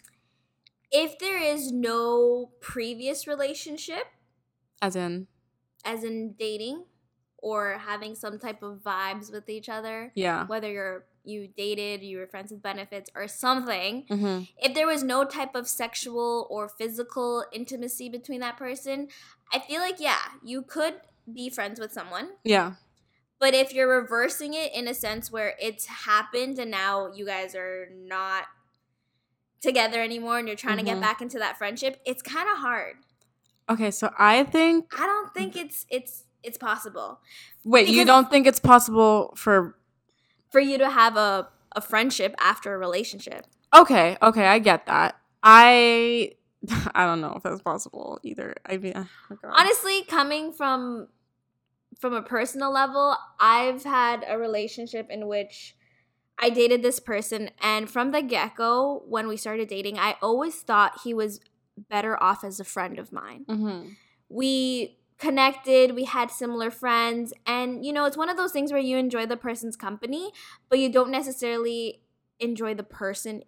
if 0.91 1.19
there 1.19 1.39
is 1.43 1.71
no 1.73 2.51
previous 2.61 3.27
relationship, 3.27 4.05
As 4.83 4.97
in, 4.97 5.29
as 5.85 6.05
in 6.05 6.35
dating 6.39 6.85
or 7.39 7.79
having 7.79 8.15
some 8.15 8.39
type 8.39 8.63
of 8.63 8.79
vibes 8.83 9.33
with 9.33 9.49
each 9.49 9.69
other, 9.69 10.13
yeah. 10.15 10.47
whether 10.47 10.71
you're 10.71 11.07
you 11.25 11.49
dated, 11.57 12.03
you 12.03 12.19
were 12.19 12.27
friends 12.27 12.51
with 12.51 12.63
benefits 12.63 13.11
or 13.15 13.29
something, 13.29 14.05
Mm-hmm. 14.11 14.45
if 14.63 14.75
there 14.75 14.87
was 14.87 15.03
no 15.03 15.25
type 15.25 15.55
of 15.55 15.69
sexual 15.69 16.47
or 16.51 16.69
physical 16.69 17.45
intimacy 17.53 18.09
between 18.09 18.41
that 18.41 18.57
person, 18.57 19.09
I 19.53 19.59
feel 19.59 19.81
like 19.81 20.01
yeah, 20.01 20.19
you 20.45 20.63
could 20.63 20.95
be 21.33 21.51
friends 21.51 21.79
with 21.81 21.93
someone. 21.93 22.31
Yeah. 22.45 22.73
But 23.39 23.55
if 23.55 23.73
you're 23.73 23.89
reversing 24.03 24.53
it 24.55 24.75
in 24.75 24.87
a 24.89 24.95
sense 24.95 25.31
where 25.33 25.55
it's 25.61 25.87
happened 25.87 26.59
and 26.59 26.71
now 26.71 27.11
you 27.13 27.25
guys 27.25 27.55
are 27.55 27.89
not 27.95 28.45
together 29.61 30.03
anymore 30.03 30.39
and 30.39 30.47
you're 30.49 30.57
trying 30.57 30.79
to 30.79 30.83
Mhm. 30.83 30.87
get 30.87 31.01
back 31.01 31.21
into 31.21 31.39
that 31.39 31.59
friendship, 31.59 32.01
it's 32.07 32.23
kind 32.23 32.49
of 32.51 32.59
hard. 32.59 32.97
Okay, 33.69 33.91
so 33.91 34.13
I 34.19 34.45
think 34.45 34.93
I 34.99 35.07
don't 35.07 35.33
think 35.35 35.57
it's 35.57 35.87
it's 35.91 36.25
it's 36.43 36.57
possible 36.59 37.21
wait, 37.65 37.89
you 37.89 38.05
don't 38.05 38.31
think 38.31 38.47
it's 38.47 38.59
possible 38.61 39.33
for 39.37 39.77
for 40.51 40.61
you 40.61 40.79
to 40.79 40.91
have 40.91 41.17
a 41.17 41.49
a 41.77 41.81
friendship 41.81 42.35
after 42.41 42.75
a 42.75 42.79
relationship. 42.79 43.47
Okay, 43.75 44.17
okay, 44.21 44.47
I 44.47 44.59
get 44.59 44.87
that. 44.87 45.17
I 45.43 46.33
I 46.95 47.07
don't 47.07 47.21
know 47.21 47.35
if 47.37 47.43
that's 47.43 47.63
possible 47.63 48.19
either. 48.23 48.55
I 48.67 48.77
mean, 48.77 48.93
oh. 48.97 49.07
Honestly, 49.45 50.03
coming 50.05 50.53
from 50.53 51.09
from 51.99 52.15
a 52.15 52.23
personal 52.23 52.73
level, 52.73 53.17
I've 53.39 53.85
had 53.85 54.25
a 54.27 54.39
relationship 54.39 55.09
in 55.11 55.29
which 55.29 55.77
I 56.39 56.49
dated 56.51 56.83
this 56.83 56.99
person 56.99 57.51
and 57.61 57.91
from 57.91 58.13
the 58.13 58.23
get-go 58.23 59.03
when 59.07 59.29
we 59.29 59.37
started 59.37 59.69
dating, 59.69 59.99
I 59.99 60.17
always 60.23 60.55
thought 60.63 61.01
he 61.05 61.13
was 61.13 61.41
better 61.91 62.21
off 62.23 62.43
as 62.45 62.59
a 62.61 62.65
friend 62.65 62.99
of 62.99 63.13
mine. 63.13 63.45
Mhm. 63.49 63.97
we 64.31 64.97
connected 65.21 65.95
we 65.95 66.05
had 66.05 66.31
similar 66.31 66.71
friends 66.71 67.33
and 67.47 67.85
you 67.85 67.93
know 67.93 68.07
it's 68.07 68.17
one 68.17 68.29
of 68.31 68.37
those 68.37 68.53
things 68.53 68.73
where 68.73 68.81
you 68.81 68.97
enjoy 68.97 69.27
the 69.27 69.37
person's 69.37 69.77
company 69.77 70.31
but 70.69 70.79
you 70.79 70.91
don't 70.91 71.11
necessarily 71.11 72.01
enjoy 72.39 72.73
the 72.75 72.83
person 72.83 73.45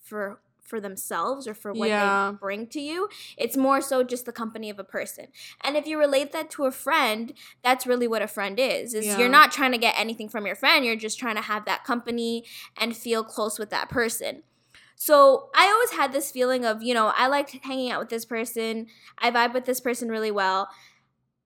for 0.00 0.40
for 0.62 0.80
themselves 0.80 1.48
or 1.48 1.54
for 1.54 1.72
what 1.72 1.88
Yeah. 1.88 2.30
they 2.30 2.36
bring 2.38 2.66
to 2.68 2.80
you 2.80 3.08
it's 3.36 3.56
more 3.56 3.80
so 3.80 4.02
just 4.04 4.26
the 4.26 4.32
company 4.32 4.70
of 4.70 4.78
a 4.78 4.84
person 4.84 5.26
and 5.62 5.76
if 5.76 5.86
you 5.86 5.98
relate 5.98 6.30
that 6.32 6.50
to 6.50 6.66
a 6.66 6.70
friend 6.70 7.32
that's 7.64 7.86
really 7.86 8.06
what 8.06 8.22
a 8.22 8.28
friend 8.28 8.58
is 8.60 8.94
is 8.94 9.06
Yeah. 9.06 9.18
you're 9.18 9.28
not 9.28 9.50
trying 9.50 9.72
to 9.72 9.78
get 9.78 9.94
anything 9.98 10.28
from 10.28 10.46
your 10.46 10.54
friend 10.54 10.84
you're 10.84 10.94
just 10.94 11.18
trying 11.18 11.36
to 11.36 11.42
have 11.42 11.64
that 11.64 11.84
company 11.84 12.44
and 12.76 12.96
feel 12.96 13.24
close 13.24 13.58
with 13.58 13.70
that 13.70 13.88
person 13.88 14.42
so 15.00 15.48
I 15.54 15.66
always 15.68 15.92
had 15.92 16.12
this 16.12 16.32
feeling 16.32 16.64
of, 16.64 16.82
you 16.82 16.92
know, 16.92 17.12
I 17.16 17.28
liked 17.28 17.52
hanging 17.62 17.92
out 17.92 18.00
with 18.00 18.08
this 18.08 18.24
person. 18.24 18.88
I 19.16 19.30
vibe 19.30 19.54
with 19.54 19.64
this 19.64 19.80
person 19.80 20.08
really 20.08 20.32
well. 20.32 20.70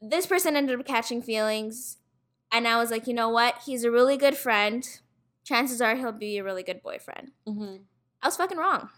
This 0.03 0.27
person 0.27 0.57
ended 0.57 0.79
up 0.79 0.85
catching 0.87 1.23
feelings. 1.23 1.99
And 2.51 2.67
I 2.69 2.77
was 2.77 2.91
like, 2.91 3.07
you 3.07 3.15
know 3.15 3.29
what? 3.31 3.55
He's 3.65 3.85
a 3.85 3.91
really 3.91 4.17
good 4.19 4.37
friend. 4.37 4.87
Chances 5.45 5.81
are 5.81 5.97
he'll 5.97 6.13
be 6.13 6.37
a 6.39 6.45
really 6.45 6.63
good 6.63 6.83
boyfriend. 6.83 7.31
Mhm. 7.49 7.85
I 8.23 8.27
was 8.27 8.37
fucking 8.37 8.59
wrong. 8.59 8.91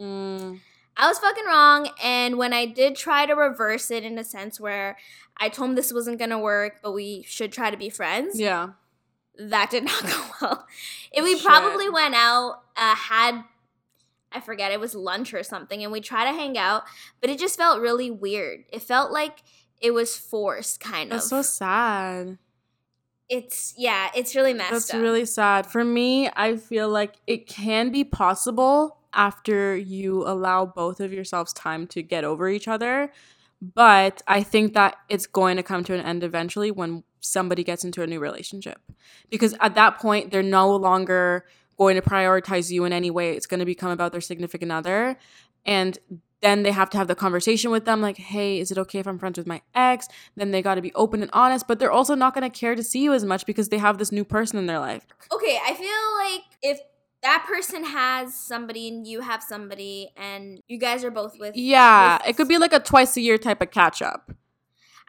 Mm. 0.00 0.60
I 0.96 1.08
was 1.08 1.18
fucking 1.18 1.46
wrong. 1.46 1.88
And 2.02 2.36
when 2.36 2.52
I 2.52 2.66
did 2.66 2.96
try 2.96 3.24
to 3.26 3.34
reverse 3.34 3.90
it 3.90 4.04
in 4.04 4.18
a 4.18 4.24
sense 4.24 4.60
where 4.60 4.98
I 5.38 5.48
told 5.48 5.70
him 5.70 5.76
this 5.76 5.92
wasn't 5.92 6.18
going 6.18 6.30
to 6.30 6.38
work, 6.38 6.80
but 6.82 6.92
we 6.92 7.22
should 7.26 7.52
try 7.52 7.70
to 7.70 7.76
be 7.76 7.88
friends, 7.88 8.38
Yeah. 8.38 8.70
that 9.38 9.70
did 9.70 9.84
not 9.84 10.02
go 10.02 10.24
well. 10.42 10.66
If 11.12 11.24
we 11.24 11.36
Shit. 11.36 11.44
probably 11.46 11.88
went 11.88 12.14
out, 12.14 12.62
uh, 12.76 12.94
had 12.94 13.44
I 14.32 14.38
forget 14.40 14.70
it 14.70 14.78
was 14.78 14.94
lunch 14.94 15.34
or 15.34 15.42
something, 15.42 15.82
and 15.82 15.90
we 15.90 16.00
tried 16.00 16.30
to 16.30 16.38
hang 16.38 16.56
out, 16.56 16.84
but 17.20 17.30
it 17.30 17.38
just 17.40 17.56
felt 17.56 17.80
really 17.80 18.12
weird. 18.12 18.64
It 18.72 18.80
felt 18.82 19.10
like 19.10 19.42
it 19.80 19.92
was 19.92 20.16
forced, 20.16 20.80
kind 20.80 21.10
That's 21.10 21.24
of. 21.26 21.28
so 21.30 21.42
sad. 21.42 22.38
it's 23.28 23.74
yeah, 23.76 24.10
it's 24.14 24.34
really 24.34 24.54
messed 24.54 24.72
That's 24.72 24.94
up. 24.94 25.00
really 25.00 25.24
sad. 25.24 25.66
For 25.66 25.84
me, 25.84 26.28
I 26.34 26.56
feel 26.56 26.88
like 26.88 27.14
it 27.26 27.46
can 27.46 27.90
be 27.90 28.04
possible 28.04 28.98
after 29.12 29.76
you 29.76 30.26
allow 30.26 30.66
both 30.66 31.00
of 31.00 31.12
yourselves 31.12 31.52
time 31.52 31.86
to 31.88 32.02
get 32.02 32.24
over 32.24 32.48
each 32.48 32.68
other. 32.68 33.10
But 33.62 34.22
I 34.26 34.42
think 34.42 34.72
that 34.74 34.96
it's 35.08 35.26
going 35.26 35.56
to 35.56 35.62
come 35.62 35.84
to 35.84 35.94
an 35.94 36.00
end 36.00 36.24
eventually 36.24 36.70
when 36.70 37.02
somebody 37.20 37.62
gets 37.62 37.84
into 37.84 38.02
a 38.02 38.06
new 38.06 38.18
relationship. 38.18 38.80
Because 39.28 39.54
at 39.60 39.74
that 39.74 39.98
point, 39.98 40.30
they're 40.30 40.42
no 40.42 40.74
longer 40.74 41.44
going 41.76 41.96
to 41.96 42.02
prioritize 42.02 42.70
you 42.70 42.84
in 42.84 42.92
any 42.92 43.10
way. 43.10 43.32
It's 43.36 43.46
going 43.46 43.60
to 43.60 43.66
become 43.66 43.90
about 43.90 44.12
their 44.12 44.20
significant 44.22 44.72
other. 44.72 45.16
And 45.66 45.98
then 46.42 46.62
they 46.62 46.70
have 46.72 46.88
to 46.90 46.98
have 46.98 47.06
the 47.08 47.14
conversation 47.14 47.70
with 47.70 47.84
them 47.84 48.00
like, 48.00 48.16
hey, 48.16 48.58
is 48.58 48.70
it 48.70 48.78
okay 48.78 48.98
if 48.98 49.06
I'm 49.06 49.18
friends 49.18 49.36
with 49.38 49.46
my 49.46 49.60
ex? 49.74 50.08
Then 50.36 50.50
they 50.52 50.62
got 50.62 50.76
to 50.76 50.82
be 50.82 50.92
open 50.94 51.20
and 51.22 51.30
honest, 51.34 51.68
but 51.68 51.78
they're 51.78 51.90
also 51.92 52.14
not 52.14 52.34
going 52.34 52.50
to 52.50 52.58
care 52.58 52.74
to 52.74 52.82
see 52.82 53.02
you 53.02 53.12
as 53.12 53.24
much 53.24 53.44
because 53.46 53.68
they 53.68 53.78
have 53.78 53.98
this 53.98 54.10
new 54.10 54.24
person 54.24 54.58
in 54.58 54.66
their 54.66 54.78
life. 54.78 55.06
okay, 55.32 55.58
I 55.64 55.74
feel 55.74 56.14
like 56.26 56.42
if 56.62 56.80
that 57.22 57.44
person 57.46 57.84
has 57.84 58.34
somebody 58.34 58.88
and 58.88 59.06
you 59.06 59.20
have 59.20 59.42
somebody 59.42 60.10
and 60.16 60.62
you 60.68 60.78
guys 60.78 61.04
are 61.04 61.10
both 61.10 61.38
with 61.38 61.54
Yeah, 61.56 62.16
with- 62.18 62.28
it 62.30 62.36
could 62.38 62.48
be 62.48 62.56
like 62.56 62.72
a 62.72 62.80
twice 62.80 63.16
a 63.16 63.20
year 63.20 63.36
type 63.36 63.60
of 63.60 63.70
catch 63.70 64.00
up. 64.00 64.32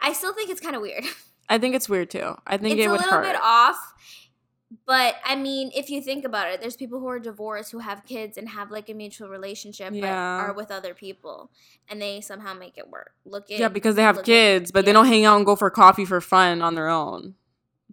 I 0.02 0.12
still 0.14 0.34
think 0.34 0.50
it's 0.50 0.60
kind 0.60 0.76
of 0.76 0.82
weird. 0.82 1.06
I 1.48 1.58
think 1.58 1.76
it's 1.76 1.88
weird 1.88 2.10
too. 2.10 2.36
I 2.48 2.58
think 2.58 2.74
it's 2.78 2.84
it 2.84 2.88
a 2.88 2.92
would 2.92 3.00
little 3.00 3.14
hurt. 3.20 3.24
bit 3.24 3.36
off. 3.42 3.78
But 4.86 5.16
I 5.26 5.36
mean, 5.36 5.72
if 5.76 5.90
you 5.90 6.02
think 6.02 6.24
about 6.24 6.50
it, 6.50 6.62
there's 6.62 6.78
people 6.78 7.00
who 7.00 7.08
are 7.08 7.20
divorced 7.20 7.72
who 7.72 7.80
have 7.80 8.06
kids 8.06 8.38
and 8.38 8.48
have 8.50 8.72
like 8.72 8.90
a 8.90 8.94
mutual 8.94 9.28
relationship, 9.30 9.94
Yeah. 9.94 10.02
but 10.02 10.50
are 10.50 10.54
with 10.54 10.72
other 10.72 10.94
people, 10.94 11.52
and 11.90 12.02
they 12.02 12.22
somehow 12.22 12.54
make 12.54 12.78
it 12.78 12.90
work. 12.90 13.12
Look 13.26 13.52
at 13.52 13.60
yeah, 13.60 13.68
because 13.68 13.96
they 13.96 14.04
have 14.04 14.16
look 14.16 14.24
at- 14.24 14.28
kids, 14.28 14.72
but 14.72 14.86
they 14.86 14.94
don't 14.94 15.08
hang 15.08 15.26
out 15.26 15.36
and 15.38 15.46
go 15.46 15.56
for 15.58 15.70
coffee 15.70 16.06
for 16.06 16.22
fun 16.22 16.62
on 16.62 16.76
their 16.76 16.88
own 16.88 17.36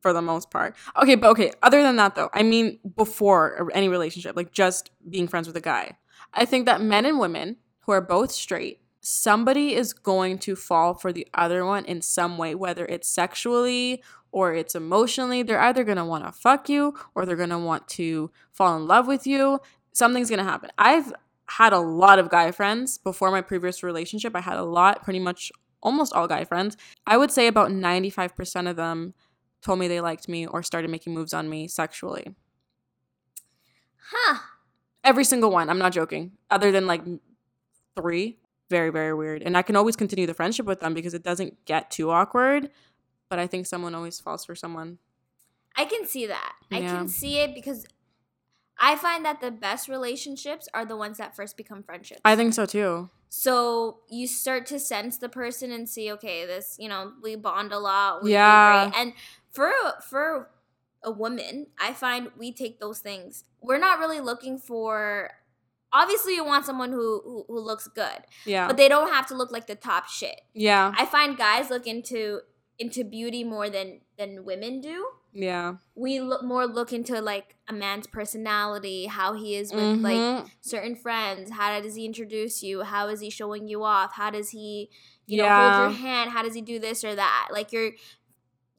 for 0.02 0.12
the 0.12 0.22
most 0.22 0.50
part. 0.52 0.76
Okay, 1.02 1.16
but 1.16 1.30
okay, 1.30 1.50
other 1.62 1.82
than 1.82 1.96
that 1.96 2.14
though, 2.14 2.30
I 2.32 2.44
mean 2.44 2.78
before 2.96 3.68
any 3.74 3.88
relationship, 3.88 4.36
like 4.36 4.52
just 4.52 4.90
being 5.08 5.26
friends 5.26 5.48
with 5.48 5.56
a 5.56 5.60
guy. 5.60 5.96
I 6.32 6.44
think 6.44 6.66
that 6.66 6.80
men 6.80 7.04
and 7.06 7.18
women 7.18 7.56
who 7.80 7.92
are 7.92 8.00
both 8.00 8.30
straight, 8.30 8.80
somebody 9.08 9.74
is 9.74 9.94
going 9.94 10.38
to 10.38 10.54
fall 10.54 10.92
for 10.92 11.14
the 11.14 11.26
other 11.32 11.64
one 11.64 11.84
in 11.86 12.02
some 12.02 12.36
way, 12.36 12.54
whether 12.54 12.84
it's 12.84 13.08
sexually 13.08 14.02
or 14.32 14.52
it's 14.52 14.74
emotionally. 14.74 15.42
They're 15.42 15.60
either 15.60 15.82
going 15.82 15.96
to 15.96 16.04
want 16.04 16.26
to 16.26 16.32
fuck 16.32 16.68
you 16.68 16.94
or 17.14 17.24
they're 17.24 17.34
going 17.34 17.48
to 17.48 17.58
want 17.58 17.88
to 17.88 18.30
fall 18.52 18.76
in 18.76 18.86
love 18.86 19.06
with 19.06 19.26
you. 19.26 19.60
Something's 19.94 20.28
going 20.28 20.40
to 20.40 20.44
happen. 20.44 20.70
I've 20.76 21.14
had 21.46 21.72
a 21.72 21.78
lot 21.78 22.18
of 22.18 22.28
guy 22.28 22.50
friends 22.50 22.98
before 22.98 23.30
my 23.30 23.40
previous 23.40 23.82
relationship. 23.82 24.36
I 24.36 24.40
had 24.42 24.58
a 24.58 24.64
lot, 24.64 25.02
pretty 25.02 25.20
much 25.20 25.50
almost 25.82 26.12
all 26.12 26.28
guy 26.28 26.44
friends. 26.44 26.76
I 27.06 27.16
would 27.16 27.30
say 27.30 27.46
about 27.46 27.70
95% 27.70 28.68
of 28.68 28.76
them 28.76 29.14
told 29.62 29.78
me 29.78 29.88
they 29.88 30.02
liked 30.02 30.28
me 30.28 30.46
or 30.46 30.62
started 30.62 30.90
making 30.90 31.14
moves 31.14 31.32
on 31.32 31.48
me 31.48 31.66
sexually. 31.66 32.34
huh? 34.10 34.40
Every 35.02 35.24
single 35.24 35.50
one. 35.50 35.70
I'm 35.70 35.78
not 35.78 35.92
joking. 35.92 36.32
Other 36.50 36.70
than 36.70 36.86
like 36.86 37.02
three. 37.96 38.36
Very, 38.70 38.90
very 38.90 39.14
weird. 39.14 39.42
And 39.42 39.56
I 39.56 39.62
can 39.62 39.76
always 39.76 39.96
continue 39.96 40.26
the 40.26 40.34
friendship 40.34 40.66
with 40.66 40.80
them 40.80 40.94
because 40.94 41.14
it 41.14 41.22
doesn't 41.22 41.64
get 41.64 41.90
too 41.90 42.10
awkward. 42.10 42.70
But 43.30 43.38
I 43.38 43.46
think 43.46 43.66
someone 43.66 43.94
always 43.94 44.20
falls 44.20 44.44
for 44.44 44.54
someone. 44.54 44.98
I 45.76 45.84
can 45.84 46.06
see 46.06 46.26
that. 46.26 46.52
I 46.70 46.80
can 46.80 47.08
see 47.08 47.38
it 47.38 47.54
because 47.54 47.86
I 48.78 48.96
find 48.96 49.24
that 49.24 49.40
the 49.40 49.50
best 49.50 49.88
relationships 49.88 50.68
are 50.72 50.84
the 50.84 50.96
ones 50.96 51.18
that 51.18 51.34
first 51.34 51.56
become 51.56 51.82
friendships. 51.82 52.20
I 52.24 52.36
think 52.36 52.54
so 52.54 52.66
too. 52.66 53.10
So 53.28 53.98
you 54.08 54.26
start 54.26 54.66
to 54.66 54.78
sense 54.78 55.18
the 55.18 55.28
person 55.28 55.70
and 55.72 55.88
see, 55.88 56.10
okay, 56.12 56.46
this, 56.46 56.76
you 56.78 56.88
know, 56.88 57.12
we 57.22 57.36
bond 57.36 57.72
a 57.72 57.78
lot. 57.78 58.22
We 58.22 58.32
Yeah. 58.32 58.90
And 58.96 59.12
for 59.50 59.72
for 60.08 60.50
a 61.02 61.10
woman, 61.10 61.66
I 61.80 61.92
find 61.92 62.30
we 62.36 62.52
take 62.52 62.80
those 62.80 63.00
things. 63.00 63.44
We're 63.60 63.78
not 63.78 63.98
really 63.98 64.20
looking 64.20 64.58
for 64.58 65.30
obviously 65.92 66.34
you 66.34 66.44
want 66.44 66.64
someone 66.66 66.90
who, 66.92 67.20
who 67.24 67.44
who 67.48 67.60
looks 67.60 67.86
good, 67.88 68.20
Yeah. 68.44 68.66
but 68.66 68.76
they 68.76 68.88
don't 68.88 69.12
have 69.12 69.26
to 69.28 69.34
look 69.34 69.50
like 69.52 69.66
the 69.66 69.74
top 69.74 70.08
shit. 70.08 70.40
yeah. 70.54 70.92
I 70.96 71.04
find 71.06 71.36
guys 71.36 71.70
look 71.70 71.86
into 71.86 72.40
into 72.78 73.02
beauty 73.04 73.42
more 73.44 73.68
than 73.70 74.00
than 74.16 74.44
women 74.44 74.80
do. 74.80 75.06
Yeah. 75.32 75.74
We 75.94 76.20
look 76.20 76.42
more 76.44 76.66
look 76.66 76.92
into 76.92 77.20
like 77.20 77.56
a 77.68 77.72
man's 77.72 78.06
personality, 78.06 79.06
how 79.06 79.34
he 79.34 79.56
is 79.56 79.72
with 79.72 80.00
like 80.00 80.16
Mhm. 80.16 80.50
certain 80.60 80.94
friends. 80.96 81.50
How 81.50 81.80
does 81.80 81.94
he 81.96 82.04
introduce 82.06 82.62
you? 82.62 82.82
How 82.82 83.08
is 83.08 83.20
he 83.20 83.30
showing 83.30 83.68
you 83.68 83.82
off? 83.84 84.12
How 84.14 84.30
does 84.30 84.50
he, 84.50 84.90
you 85.26 85.38
know, 85.38 85.44
Yeah. 85.44 85.78
hold 85.80 85.92
your 85.92 86.00
hand? 86.00 86.30
How 86.30 86.42
does 86.42 86.54
he 86.54 86.60
do 86.62 86.78
this 86.78 87.04
or 87.04 87.14
that? 87.14 87.48
Like 87.52 87.72
you're, 87.72 87.92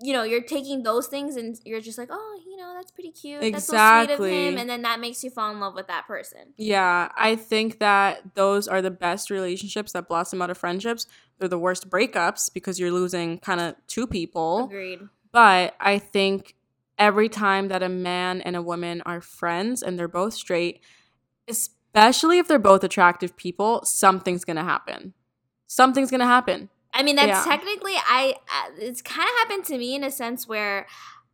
you 0.02 0.14
know, 0.14 0.24
you're 0.24 0.42
taking 0.42 0.84
those 0.84 1.08
things 1.08 1.36
and 1.36 1.60
you're 1.66 1.82
just 1.82 1.98
like, 1.98 2.10
oh, 2.12 2.40
know, 2.60 2.74
that's 2.76 2.92
pretty 2.92 3.12
cute. 3.12 3.42
That's 3.42 3.66
so 3.66 3.74
sweet 3.74 3.78
of 3.80 4.02
Exactly. 4.04 4.48
him, 4.48 4.58
and 4.58 4.70
then 4.70 4.82
that 4.84 5.00
makes 5.00 5.24
you 5.24 5.30
fall 5.30 5.52
in 5.52 5.60
love 5.60 5.74
with 5.76 5.88
that 5.88 6.06
person. 6.08 6.54
Yeah, 6.58 7.10
I 7.16 7.36
think 7.36 7.80
that 7.80 8.36
those 8.36 8.68
are 8.68 8.82
the 8.82 8.92
best 8.92 9.30
relationships 9.32 9.94
that 9.94 10.08
blossom 10.08 10.42
out 10.42 10.50
of 10.50 10.58
friendships. 10.58 11.08
They're 11.40 11.48
the 11.50 11.58
worst 11.60 11.90
breakups 11.90 12.54
because 12.54 12.80
you're 12.80 12.92
losing 12.92 13.40
kind 13.40 13.60
of 13.62 13.76
two 13.88 14.06
people. 14.06 14.66
Agreed. 14.66 15.00
But 15.32 15.76
I 15.80 15.98
think 16.00 16.56
every 16.98 17.30
time 17.30 17.70
that 17.70 17.82
a 17.82 17.90
man 17.90 18.42
and 18.42 18.56
a 18.56 18.62
woman 18.62 19.02
are 19.06 19.22
friends 19.22 19.82
and 19.82 19.98
they're 19.98 20.08
both 20.08 20.34
straight, 20.34 20.82
especially 21.48 22.40
if 22.40 22.48
they're 22.48 22.60
both 22.60 22.84
attractive 22.84 23.36
people, 23.36 23.82
something's 23.86 24.46
going 24.46 24.58
to 24.58 24.64
happen. 24.64 25.14
Something's 25.68 26.10
going 26.10 26.20
to 26.20 26.26
happen. 26.26 26.70
I 26.94 27.04
mean, 27.04 27.16
that's 27.16 27.46
Yeah. 27.46 27.56
technically 27.56 27.94
I. 27.96 28.36
Uh, 28.48 28.72
it's 28.80 29.02
kind 29.02 29.30
of 29.30 29.36
happened 29.38 29.66
to 29.66 29.78
me 29.78 29.94
in 29.96 30.04
a 30.04 30.10
sense 30.12 30.48
where 30.48 30.88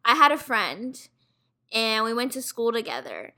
I 0.04 0.14
had 0.16 0.32
a 0.34 0.38
friend, 0.38 1.00
and 1.72 2.04
we 2.04 2.14
went 2.14 2.32
to 2.34 2.42
school 2.42 2.72
together. 2.72 3.34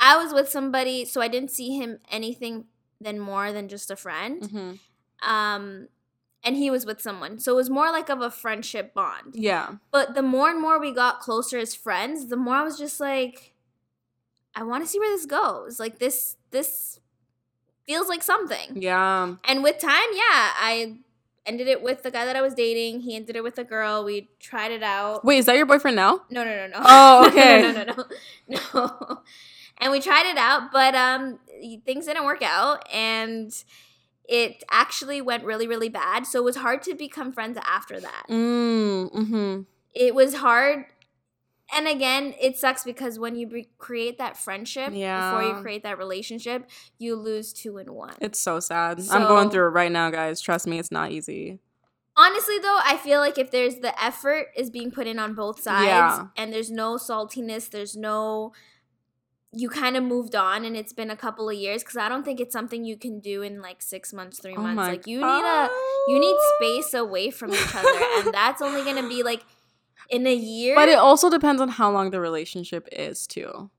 I 0.00 0.22
was 0.22 0.32
with 0.32 0.48
somebody, 0.48 1.04
so 1.04 1.20
I 1.20 1.28
didn't 1.28 1.50
see 1.50 1.76
him 1.76 1.98
anything 2.10 2.66
than 3.00 3.18
more 3.18 3.52
than 3.52 3.68
just 3.68 3.90
a 3.90 3.96
friend. 3.96 4.42
Mm-hmm. 4.42 5.30
Um, 5.30 5.88
and 6.42 6.56
he 6.56 6.70
was 6.70 6.84
with 6.84 7.00
someone, 7.00 7.38
so 7.38 7.52
it 7.52 7.56
was 7.56 7.70
more 7.70 7.90
like 7.90 8.10
of 8.10 8.20
a 8.20 8.30
friendship 8.30 8.92
bond. 8.92 9.34
Yeah. 9.34 9.76
But 9.90 10.14
the 10.14 10.22
more 10.22 10.50
and 10.50 10.60
more 10.60 10.78
we 10.78 10.92
got 10.92 11.20
closer 11.20 11.58
as 11.58 11.74
friends, 11.74 12.26
the 12.26 12.36
more 12.36 12.56
I 12.56 12.62
was 12.62 12.78
just 12.78 13.00
like, 13.00 13.54
I 14.54 14.62
want 14.62 14.84
to 14.84 14.90
see 14.90 14.98
where 14.98 15.10
this 15.10 15.26
goes. 15.26 15.80
Like 15.80 15.98
this, 15.98 16.36
this 16.50 17.00
feels 17.86 18.08
like 18.08 18.22
something. 18.22 18.76
Yeah. 18.76 19.36
And 19.44 19.62
with 19.62 19.78
time, 19.78 20.08
yeah, 20.12 20.50
I 20.56 20.98
ended 21.46 21.68
it 21.68 21.82
with 21.82 22.02
the 22.02 22.10
guy 22.10 22.24
that 22.24 22.36
I 22.36 22.42
was 22.42 22.54
dating. 22.54 23.00
He 23.00 23.16
ended 23.16 23.36
it 23.36 23.42
with 23.42 23.58
a 23.58 23.64
girl. 23.64 24.04
We 24.04 24.30
tried 24.40 24.72
it 24.72 24.82
out. 24.82 25.24
Wait, 25.24 25.38
is 25.38 25.46
that 25.46 25.56
your 25.56 25.66
boyfriend 25.66 25.96
now? 25.96 26.22
No, 26.30 26.44
no, 26.44 26.54
no, 26.54 26.66
no. 26.68 26.82
Oh, 26.84 27.26
okay. 27.28 27.62
no, 27.62 27.72
no, 27.72 27.84
no, 27.84 28.04
no, 28.48 28.58
no. 28.74 29.22
And 29.78 29.90
we 29.90 30.00
tried 30.00 30.26
it 30.26 30.38
out, 30.38 30.70
but 30.72 30.94
um, 30.94 31.38
things 31.84 32.06
didn't 32.06 32.24
work 32.24 32.42
out, 32.42 32.86
and 32.94 33.52
it 34.28 34.62
actually 34.70 35.20
went 35.20 35.44
really, 35.44 35.66
really 35.66 35.88
bad. 35.88 36.26
So 36.26 36.38
it 36.38 36.44
was 36.44 36.56
hard 36.56 36.82
to 36.84 36.94
become 36.94 37.32
friends 37.32 37.58
after 37.66 38.00
that. 38.00 38.24
Mm, 38.30 39.12
mm-hmm. 39.12 39.60
It 39.92 40.14
was 40.14 40.36
hard. 40.36 40.86
And 41.72 41.88
again, 41.88 42.34
it 42.40 42.56
sucks 42.58 42.84
because 42.84 43.18
when 43.18 43.36
you 43.36 43.48
re- 43.48 43.68
create 43.78 44.18
that 44.18 44.36
friendship 44.36 44.90
before 44.92 45.42
you 45.42 45.54
create 45.62 45.82
that 45.82 45.96
relationship, 45.98 46.68
you 46.98 47.16
lose 47.16 47.52
two 47.52 47.78
in 47.78 47.92
one. 47.94 48.14
It's 48.20 48.38
so 48.38 48.60
sad. 48.60 49.00
I'm 49.10 49.22
going 49.22 49.50
through 49.50 49.66
it 49.66 49.70
right 49.70 49.90
now, 49.90 50.10
guys. 50.10 50.40
Trust 50.40 50.66
me, 50.66 50.78
it's 50.78 50.90
not 50.90 51.10
easy. 51.10 51.60
Honestly, 52.16 52.58
though, 52.60 52.78
I 52.84 52.96
feel 52.96 53.18
like 53.18 53.38
if 53.38 53.50
there's 53.50 53.76
the 53.76 54.00
effort 54.02 54.48
is 54.56 54.70
being 54.70 54.90
put 54.92 55.06
in 55.06 55.18
on 55.18 55.34
both 55.34 55.60
sides, 55.60 55.86
Yeah. 55.86 56.26
and 56.36 56.52
there's 56.52 56.70
no 56.70 56.94
saltiness, 56.96 57.68
there's 57.70 57.96
no, 57.96 58.52
you 59.50 59.68
kind 59.68 59.96
of 59.96 60.04
moved 60.04 60.36
on, 60.36 60.64
and 60.64 60.76
it's 60.76 60.92
been 60.92 61.10
a 61.10 61.16
couple 61.16 61.48
of 61.48 61.56
years. 61.56 61.82
Because 61.82 61.96
I 61.96 62.08
don't 62.08 62.24
think 62.24 62.38
it's 62.40 62.52
something 62.52 62.84
you 62.84 62.96
can 62.96 63.18
do 63.20 63.42
in 63.42 63.60
like 63.60 63.82
six 63.82 64.12
months, 64.12 64.38
three 64.38 64.54
Oh 64.56 64.60
months. 64.62 64.78
Like 64.88 65.06
you 65.08 65.18
need 65.18 65.24
a, 65.44 65.68
you 66.08 66.20
need 66.20 66.36
space 66.58 66.94
away 66.94 67.30
from 67.30 67.52
each 67.52 67.74
other, 67.74 67.88
and 68.18 68.32
that's 68.32 68.62
only 68.62 68.84
gonna 68.84 69.08
be 69.08 69.22
like 69.24 69.44
in 70.10 70.26
a 70.26 70.34
year. 70.34 70.74
But 70.74 70.88
it 70.88 70.98
also 70.98 71.30
depends 71.30 71.60
on 71.60 71.68
how 71.68 71.90
long 71.90 72.10
the 72.10 72.20
relationship 72.20 72.88
is 72.92 73.26
too. 73.26 73.70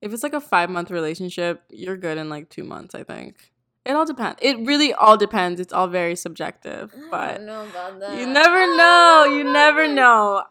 If 0.00 0.12
it's 0.12 0.22
like 0.22 0.34
a 0.34 0.40
five 0.40 0.70
month 0.70 0.90
relationship, 0.90 1.62
you're 1.70 1.96
good 1.96 2.18
in 2.18 2.28
like 2.28 2.48
two 2.48 2.64
months, 2.64 2.94
I 2.94 3.02
think. 3.04 3.52
It 3.84 3.92
all 3.92 4.04
depends. 4.04 4.38
It 4.42 4.58
really 4.66 4.92
all 4.92 5.16
depends. 5.16 5.60
It's 5.60 5.72
all 5.72 5.86
very 5.88 6.14
subjective. 6.14 6.92
I 6.94 7.08
But 7.10 7.34
don't 7.38 7.46
know 7.46 7.64
about 7.66 8.00
that. 8.00 8.18
you 8.18 8.26
never 8.26 8.56
I 8.56 8.66
don't 8.66 8.76
know. 8.76 9.36
You 9.36 9.44
never 9.44 9.88
know. 9.88 10.44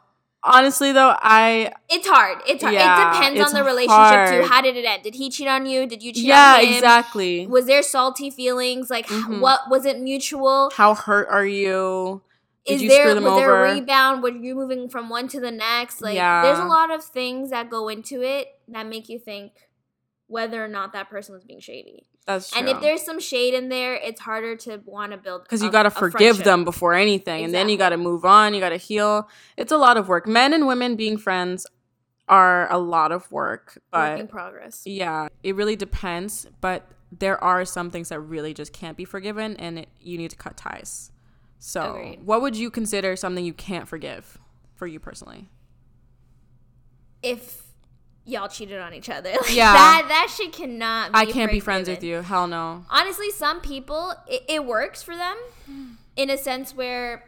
Honestly 0.44 0.92
though, 0.92 1.14
I 1.20 1.72
It's 1.90 2.08
hard. 2.08 2.40
It's 2.48 2.64
hard. 2.64 2.74
Yeah, 2.74 3.10
it 3.10 3.14
depends 3.14 3.42
on 3.42 3.54
the 3.54 3.64
relationship 3.64 3.90
hard. 3.98 4.44
too. 4.44 4.48
How 4.48 4.62
did 4.62 4.76
it 4.78 4.86
end? 4.86 5.04
Did 5.04 5.16
he 5.16 5.30
cheat 5.30 5.48
on 5.48 5.66
you? 5.66 5.86
Did 5.88 6.02
you 6.04 6.14
cheat 6.14 6.24
Yeah, 6.26 6.56
on 6.56 6.60
him? 6.62 6.70
Yeah, 6.70 6.76
exactly. 6.76 7.48
Was 7.48 7.66
there 7.66 7.82
salty 7.82 8.30
feelings? 8.30 8.90
Like, 8.90 9.08
Mhm. 9.08 9.40
what 9.42 9.62
was 9.70 9.86
it 9.86 10.00
mutual? 10.00 10.72
How 10.76 10.94
hurt 10.96 11.28
are 11.30 11.46
you? 11.46 12.22
Did 12.68 12.82
is 12.82 12.90
there 12.90 13.16
was 13.16 13.24
there 13.24 13.66
a 13.66 13.74
rebound? 13.74 14.22
Were 14.24 14.30
you 14.30 14.56
moving 14.56 14.90
from 14.90 15.10
one 15.10 15.28
to 15.30 15.40
the 15.40 15.52
next? 15.52 16.02
Like 16.02 16.16
Yeah. 16.16 16.44
there's 16.44 16.60
a 16.60 16.66
lot 16.66 16.92
of 16.92 17.04
things 17.04 17.50
that 17.52 17.70
go 17.70 17.88
into 17.90 18.22
it 18.22 18.48
that 18.68 18.86
make 18.88 19.10
you 19.10 19.20
think 19.20 19.54
whether 20.28 20.64
or 20.64 20.68
not 20.68 20.92
that 20.94 21.10
person 21.10 21.34
was 21.34 21.44
being 21.46 21.60
shady. 21.62 22.04
That's 22.26 22.52
true. 22.52 22.60
And 22.60 22.68
if 22.68 22.82
there's 22.82 23.02
some 23.04 23.22
shade 23.22 23.54
in 23.54 23.70
there, 23.70 23.96
it's 23.96 24.20
harder 24.20 24.58
to 24.58 24.82
want 24.86 25.14
to 25.14 25.18
build 25.18 25.44
because 25.44 25.64
you 25.64 25.72
got 25.72 25.84
to 25.84 25.90
forgive 25.92 26.44
them 26.44 26.66
before 26.66 26.94
anything 26.94 27.46
and 27.46 27.54
then 27.54 27.70
you 27.70 27.78
got 27.78 27.90
to 27.90 27.98
move 27.98 28.26
on 28.26 28.54
you 28.54 28.60
got 28.60 28.70
to 28.70 28.78
heal 28.78 29.30
it's 29.56 29.72
a 29.72 29.78
lot 29.78 29.96
of 29.96 30.10
work 30.10 30.28
men 30.28 30.52
and 30.54 30.68
women 30.68 30.98
being 30.98 31.18
friends 31.18 31.66
are 32.28 32.70
a 32.70 32.78
lot 32.78 33.14
of 33.14 33.32
work 33.32 33.82
Work 33.94 34.20
in 34.20 34.28
progress. 34.28 34.82
yeah 34.86 35.30
it 35.44 35.56
really 35.56 35.78
depends 35.78 36.48
but 36.60 36.92
there 37.18 37.42
are 37.42 37.64
some 37.64 37.90
things 37.90 38.10
that 38.10 38.20
really 38.20 38.54
just 38.54 38.74
can't 38.74 38.98
be 38.98 39.06
forgiven 39.06 39.56
and 39.56 39.80
it, 39.80 39.88
you 40.02 40.18
need 40.18 40.30
to 40.32 40.36
cut 40.36 40.58
ties 40.58 41.12
so 41.60 41.96
Agreed. 41.96 42.26
what 42.26 42.42
would 42.42 42.56
you 42.56 42.70
consider 42.70 43.16
something 43.16 43.44
you 43.44 43.54
can't 43.54 43.88
forgive 43.88 44.38
for 44.76 44.88
you 44.88 45.00
personally? 45.00 45.50
If 47.24 47.64
y'all 48.26 48.48
cheated 48.48 48.80
on 48.80 48.94
each 48.94 49.10
other, 49.10 49.32
like, 49.42 49.56
Yeah. 49.56 49.74
that 49.74 50.06
that 50.10 50.34
shit 50.36 50.54
cannot. 50.54 51.14
Be 51.14 51.18
i 51.18 51.26
can't 51.26 51.52
be 51.52 51.60
friends 51.60 51.90
with 51.90 52.04
you. 52.04 52.22
Hell 52.22 52.48
no. 52.48 52.86
Honestly 52.90 53.32
some 53.32 53.62
people 53.62 54.14
it, 54.28 54.44
it 54.48 54.66
works 54.66 55.02
for 55.02 55.16
them 55.16 55.38
hmm. 55.66 55.86
in 56.16 56.30
a 56.30 56.38
sense 56.38 56.76
where 56.76 57.24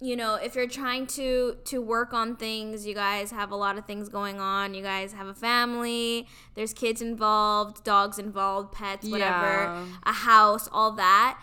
you 0.00 0.14
know 0.14 0.36
if 0.36 0.54
you're 0.54 0.68
trying 0.68 1.08
to 1.08 1.56
to 1.64 1.82
work 1.82 2.12
on 2.14 2.36
things 2.36 2.86
you 2.86 2.94
guys 2.94 3.32
have 3.32 3.50
a 3.50 3.56
lot 3.56 3.76
of 3.76 3.84
things 3.84 4.08
going 4.08 4.38
on. 4.38 4.74
You 4.74 4.82
guys 4.82 5.12
have 5.12 5.26
a 5.26 5.34
family. 5.34 6.28
There's 6.54 6.72
kids 6.72 7.02
involved 7.02 7.82
dogs 7.82 8.18
involved 8.20 8.72
pets 8.72 9.08
whatever. 9.08 9.64
Yeah. 9.64 9.86
a 10.04 10.12
house 10.12 10.68
all 10.70 10.92
that 10.92 11.40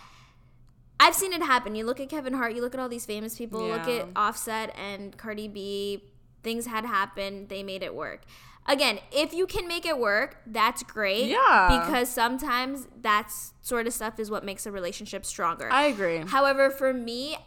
i've 0.99 1.15
seen 1.15 1.33
it 1.33 1.41
happen. 1.41 1.75
You 1.75 1.85
look 1.85 1.99
at 1.99 2.09
kevin 2.09 2.33
hart 2.33 2.53
you 2.55 2.61
look 2.61 2.73
at 2.73 2.79
all 2.79 2.89
these 2.89 3.05
famous 3.05 3.37
people 3.37 3.61
look 3.67 3.87
at 3.87 4.07
offset 4.15 4.73
and 4.77 5.17
cardi 5.17 5.47
b 5.47 6.03
things 6.43 6.65
had 6.67 6.85
happened 6.85 7.49
they 7.49 7.63
made 7.63 7.83
it 7.83 7.93
work. 7.95 8.21
Again 8.67 8.99
if 9.11 9.33
you 9.33 9.45
can 9.45 9.67
make 9.67 9.85
it 9.85 9.97
work 9.99 10.37
that's 10.47 10.81
great 10.83 11.27
Yeah. 11.27 11.67
because 11.85 12.09
sometimes 12.09 12.87
that 13.01 13.31
sort 13.61 13.87
of 13.87 13.93
stuff 13.93 14.19
is 14.19 14.31
what 14.31 14.43
makes 14.43 14.65
a 14.65 14.71
relationship 14.71 15.25
stronger. 15.25 15.69
I 15.71 15.83
agree. 15.85 16.17
However 16.19 16.69
for 16.69 16.93
me 16.93 17.37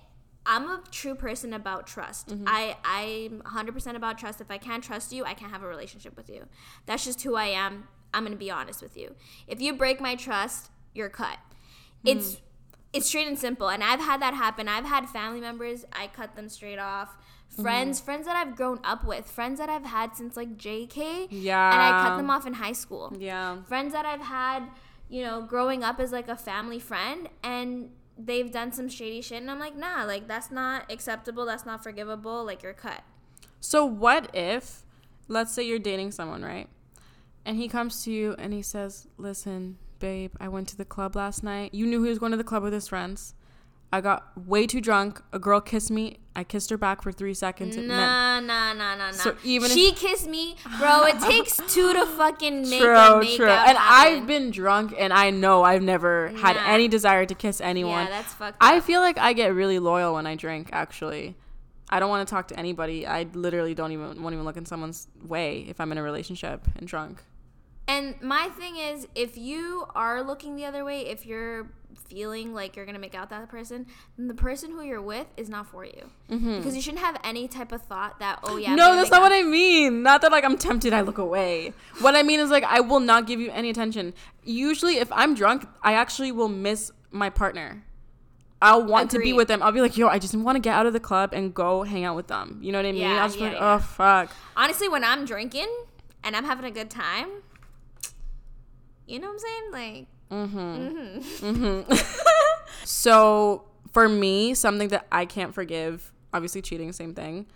i'm 0.46 0.64
a 0.70 0.80
true 0.90 1.14
person 1.14 1.52
about 1.52 1.86
trust. 1.86 2.28
Mm-hmm. 2.28 2.44
i 2.46 2.76
i'm 2.84 3.42
100% 3.42 3.96
about 3.96 4.18
trust. 4.18 4.40
If 4.40 4.50
i 4.50 4.58
can't 4.58 4.82
trust 4.84 5.12
you 5.12 5.24
i 5.24 5.34
can't 5.34 5.52
have 5.52 5.62
a 5.62 5.68
relationship 5.68 6.16
with 6.16 6.28
you. 6.30 6.46
That's 6.86 7.04
just 7.04 7.22
who 7.22 7.34
i 7.34 7.46
am. 7.46 7.88
I'm 8.14 8.24
gonna 8.24 8.36
be 8.36 8.50
honest 8.50 8.80
with 8.80 8.96
you. 8.96 9.14
If 9.46 9.60
you 9.60 9.74
break 9.74 10.00
my 10.00 10.14
trust 10.14 10.70
you're 10.94 11.10
cut. 11.10 11.38
It's 12.04 12.40
it's 12.92 13.06
straight 13.06 13.28
and 13.28 13.38
simple 13.38 13.68
and 13.68 13.82
i've 13.84 14.00
had 14.00 14.20
that 14.22 14.34
happen. 14.34 14.68
I've 14.68 14.84
had 14.84 15.08
family 15.08 15.40
members 15.40 15.84
i 15.92 16.06
cut 16.06 16.36
them 16.36 16.48
straight 16.48 16.78
off. 16.78 17.08
Mm-hmm. 17.52 17.62
Friends 17.62 18.00
friends 18.00 18.26
that 18.26 18.36
i've 18.36 18.56
grown 18.56 18.80
up 18.84 19.04
with 19.04 19.26
friends 19.26 19.58
that 19.58 19.68
i've 19.68 19.84
had 19.84 20.16
since 20.16 20.36
like 20.36 20.56
jk 20.56 21.28
yeah. 21.30 21.72
and 21.72 21.82
i 21.82 22.08
cut 22.08 22.16
them 22.16 22.30
off 22.30 22.46
in 22.46 22.54
high 22.54 22.72
school. 22.72 23.12
Yeah. 23.18 23.62
Friends 23.62 23.92
that 23.92 24.06
i've 24.06 24.22
had 24.22 24.64
you 25.08 25.22
know 25.22 25.42
growing 25.42 25.82
up 25.82 26.00
as 26.00 26.12
like 26.12 26.28
a 26.28 26.36
family 26.36 26.78
friend 26.78 27.28
and 27.42 27.90
they've 28.18 28.50
done 28.50 28.72
some 28.72 28.88
shady 28.88 29.22
shit 29.22 29.40
and 29.40 29.50
i'm 29.50 29.60
like 29.60 29.76
nah 29.76 30.04
like 30.04 30.26
that's 30.26 30.50
not 30.50 30.90
acceptable 30.90 31.46
that's 31.46 31.64
not 31.64 31.82
forgivable 31.82 32.44
like 32.44 32.62
you're 32.62 32.72
cut. 32.74 33.02
So 33.60 33.84
what 33.84 34.30
if, 34.34 34.84
let's 35.26 35.52
say 35.52 35.64
you're 35.64 35.78
dating 35.78 36.12
someone, 36.12 36.42
right? 36.42 36.68
And 37.44 37.56
he 37.56 37.68
comes 37.68 38.04
to 38.04 38.12
you 38.12 38.34
and 38.38 38.52
he 38.52 38.62
says, 38.62 39.06
"Listen, 39.16 39.78
babe, 39.98 40.32
I 40.40 40.48
went 40.48 40.68
to 40.68 40.76
the 40.76 40.84
club 40.84 41.16
last 41.16 41.42
night. 41.42 41.74
You 41.74 41.86
knew 41.86 42.02
he 42.02 42.08
was 42.08 42.18
going 42.18 42.32
to 42.32 42.38
the 42.38 42.44
club 42.44 42.62
with 42.62 42.72
his 42.72 42.88
friends. 42.88 43.34
I 43.90 44.02
got 44.02 44.36
way 44.36 44.66
too 44.66 44.82
drunk. 44.82 45.22
A 45.32 45.38
girl 45.38 45.60
kissed 45.62 45.90
me. 45.90 46.18
I 46.36 46.44
kissed 46.44 46.68
her 46.70 46.76
back 46.76 47.00
for 47.02 47.10
three 47.10 47.32
seconds. 47.32 47.74
It 47.74 47.80
meant 47.86 47.88
nah 47.88 48.38
nah 48.38 48.72
nah 48.74 48.94
nah 48.94 49.06
nah 49.06 49.10
So 49.12 49.34
even 49.44 49.70
if- 49.70 49.72
she 49.76 49.92
kissed 49.92 50.28
me 50.28 50.56
bro 50.78 51.04
it 51.04 51.18
takes 51.22 51.56
two 51.72 51.92
to 51.94 52.04
fucking 52.06 52.68
make 52.68 52.80
a 52.82 52.84
true, 52.84 53.20
make 53.20 53.36
true. 53.36 53.48
And 53.48 53.76
happen. 53.78 54.18
I've 54.20 54.26
been 54.26 54.50
drunk, 54.50 54.94
and 54.96 55.12
I 55.12 55.30
know 55.30 55.62
I've 55.64 55.82
never 55.82 56.28
had 56.36 56.56
any 56.58 56.86
desire 56.86 57.24
to 57.26 57.34
kiss 57.34 57.60
anyone. 57.62 58.04
yeah 58.04 58.10
that's 58.10 58.34
fucked 58.34 58.58
I 58.60 58.80
feel 58.80 59.00
like 59.00 59.18
I 59.18 59.32
get 59.32 59.54
really 59.54 59.78
loyal 59.78 60.14
when 60.14 60.26
I 60.26 60.36
drink. 60.36 60.68
Actually, 60.72 61.34
I 61.88 61.98
don't 61.98 62.10
want 62.10 62.28
to 62.28 62.30
talk 62.30 62.48
to 62.48 62.58
anybody. 62.58 63.06
I 63.06 63.26
literally 63.32 63.74
don't 63.74 63.92
even 63.92 64.22
won't 64.22 64.34
even 64.34 64.44
look 64.44 64.58
in 64.58 64.66
someone's 64.66 65.08
way 65.26 65.64
if 65.66 65.80
I'm 65.80 65.90
in 65.92 65.98
a 65.98 66.02
relationship 66.02 66.60
and 66.76 66.86
drunk. 66.86 67.22
And 67.88 68.20
my 68.20 68.50
thing 68.50 68.76
is, 68.76 69.08
if 69.14 69.38
you 69.38 69.86
are 69.94 70.22
looking 70.22 70.56
the 70.56 70.66
other 70.66 70.84
way, 70.84 71.06
if 71.06 71.24
you're 71.24 71.70
feeling 72.06 72.54
like 72.54 72.76
you're 72.76 72.86
gonna 72.86 72.98
make 72.98 73.14
out 73.14 73.30
that 73.30 73.48
person, 73.48 73.86
then 74.16 74.28
the 74.28 74.34
person 74.34 74.70
who 74.70 74.82
you're 74.82 75.02
with 75.02 75.26
is 75.36 75.48
not 75.48 75.66
for 75.66 75.84
you. 75.84 76.10
Because 76.28 76.76
you 76.76 76.82
shouldn't 76.82 77.02
have 77.02 77.18
any 77.24 77.48
type 77.48 77.72
of 77.72 77.82
thought 77.82 78.18
that, 78.18 78.40
oh 78.42 78.56
yeah. 78.56 78.68
Mm-hmm. 78.68 78.76
no, 78.76 78.96
that's 78.96 79.10
not 79.10 79.22
what 79.22 79.32
I 79.32 79.42
mean. 79.42 80.02
Not 80.02 80.20
that 80.20 80.30
like 80.30 80.44
I'm 80.44 80.58
tempted, 80.58 80.92
I 80.92 81.00
look 81.00 81.18
away. 81.18 81.72
What 82.00 82.14
I 82.14 82.22
mean 82.22 82.40
is 82.40 82.50
like 82.50 82.64
I 82.64 82.80
will 82.80 83.00
not 83.00 83.26
give 83.26 83.40
you 83.40 83.50
any 83.50 83.70
attention. 83.70 84.12
Usually, 84.44 84.98
if 84.98 85.10
I'm 85.12 85.34
drunk, 85.34 85.66
I 85.82 85.94
actually 85.94 86.30
will 86.30 86.48
miss 86.48 86.92
my 87.10 87.30
partner. 87.30 87.84
I'll 88.60 88.84
want 88.84 89.12
to 89.12 89.18
be 89.18 89.32
with 89.32 89.48
them. 89.48 89.62
I'll 89.62 89.72
be 89.72 89.80
like, 89.80 89.96
yo, 89.96 90.08
I 90.08 90.18
just 90.18 90.34
want 90.34 90.56
to 90.56 90.60
get 90.60 90.74
out 90.74 90.86
of 90.86 90.92
the 90.92 91.00
club 91.00 91.30
and 91.32 91.54
go 91.54 91.84
hang 91.84 92.04
out 92.04 92.16
with 92.16 92.26
them. 92.26 92.58
You 92.60 92.72
know 92.72 92.78
what 92.78 92.86
I 92.86 92.92
mean? 92.92 93.02
Yeah, 93.02 93.22
I'll 93.22 93.28
just 93.28 93.38
be 93.38 93.44
like, 93.44 93.52
yeah. 93.52 93.74
oh 93.74 93.78
fuck. 93.78 94.30
Honestly, 94.56 94.88
when 94.88 95.04
I'm 95.04 95.24
drinking 95.24 95.68
and 96.24 96.36
I'm 96.36 96.44
having 96.44 96.64
a 96.64 96.70
good 96.70 96.90
time, 96.90 97.28
you 99.08 99.18
know 99.18 99.28
what 99.28 99.32
I'm 99.34 99.38
saying? 99.38 99.72
Like, 99.72 100.06
Mm-hmm. 100.30 101.46
Mm-hmm. 101.46 101.92
So 102.84 103.64
for 103.92 104.08
me, 104.08 104.54
something 104.54 104.88
that 104.88 105.06
I 105.10 105.24
can't 105.24 105.54
forgive, 105.54 106.12
obviously 106.32 106.62
cheating, 106.62 106.92
same 106.92 107.14
thing. 107.14 107.46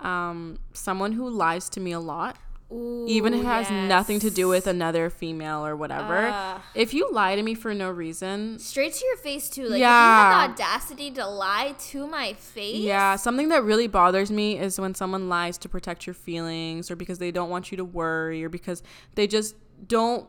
Um, 0.00 0.58
someone 0.72 1.12
who 1.12 1.28
lies 1.30 1.68
to 1.70 1.80
me 1.80 1.92
a 1.92 2.00
lot, 2.00 2.36
ooh, 2.72 3.04
even 3.08 3.34
if 3.34 3.40
it 3.40 3.46
has 3.46 3.70
nothing 3.70 4.20
to 4.20 4.30
do 4.30 4.46
with 4.48 4.66
another 4.68 5.10
female 5.10 5.66
or 5.66 5.74
whatever. 5.74 6.28
Ugh. 6.28 6.60
if 6.74 6.94
you 6.94 7.10
lie 7.12 7.34
to 7.34 7.42
me 7.42 7.54
for 7.54 7.74
no 7.74 7.90
reason, 7.90 8.58
straight 8.60 8.92
to 8.94 9.04
your 9.06 9.16
face 9.16 9.48
too. 9.48 9.68
Like, 9.68 9.80
Yeah. 9.80 9.88
you 9.88 10.48
have 10.48 10.56
the 10.56 10.62
audacity 10.62 11.10
to 11.12 11.26
lie 11.26 11.74
to 11.90 12.06
my 12.06 12.34
face, 12.34 12.76
yeah, 12.78 13.16
something 13.16 13.48
that 13.48 13.64
really 13.64 13.88
bothers 13.88 14.30
me 14.30 14.58
is 14.58 14.78
when 14.78 14.94
someone 14.94 15.28
lies 15.28 15.58
to 15.58 15.68
protect 15.68 16.06
your 16.06 16.14
feelings 16.14 16.90
or 16.90 16.96
because 16.96 17.18
they 17.18 17.30
don't 17.32 17.50
want 17.50 17.70
you 17.72 17.76
to 17.78 17.84
worry 17.84 18.44
or 18.44 18.48
because 18.48 18.82
they 19.16 19.26
just 19.26 19.56
don't 19.86 20.28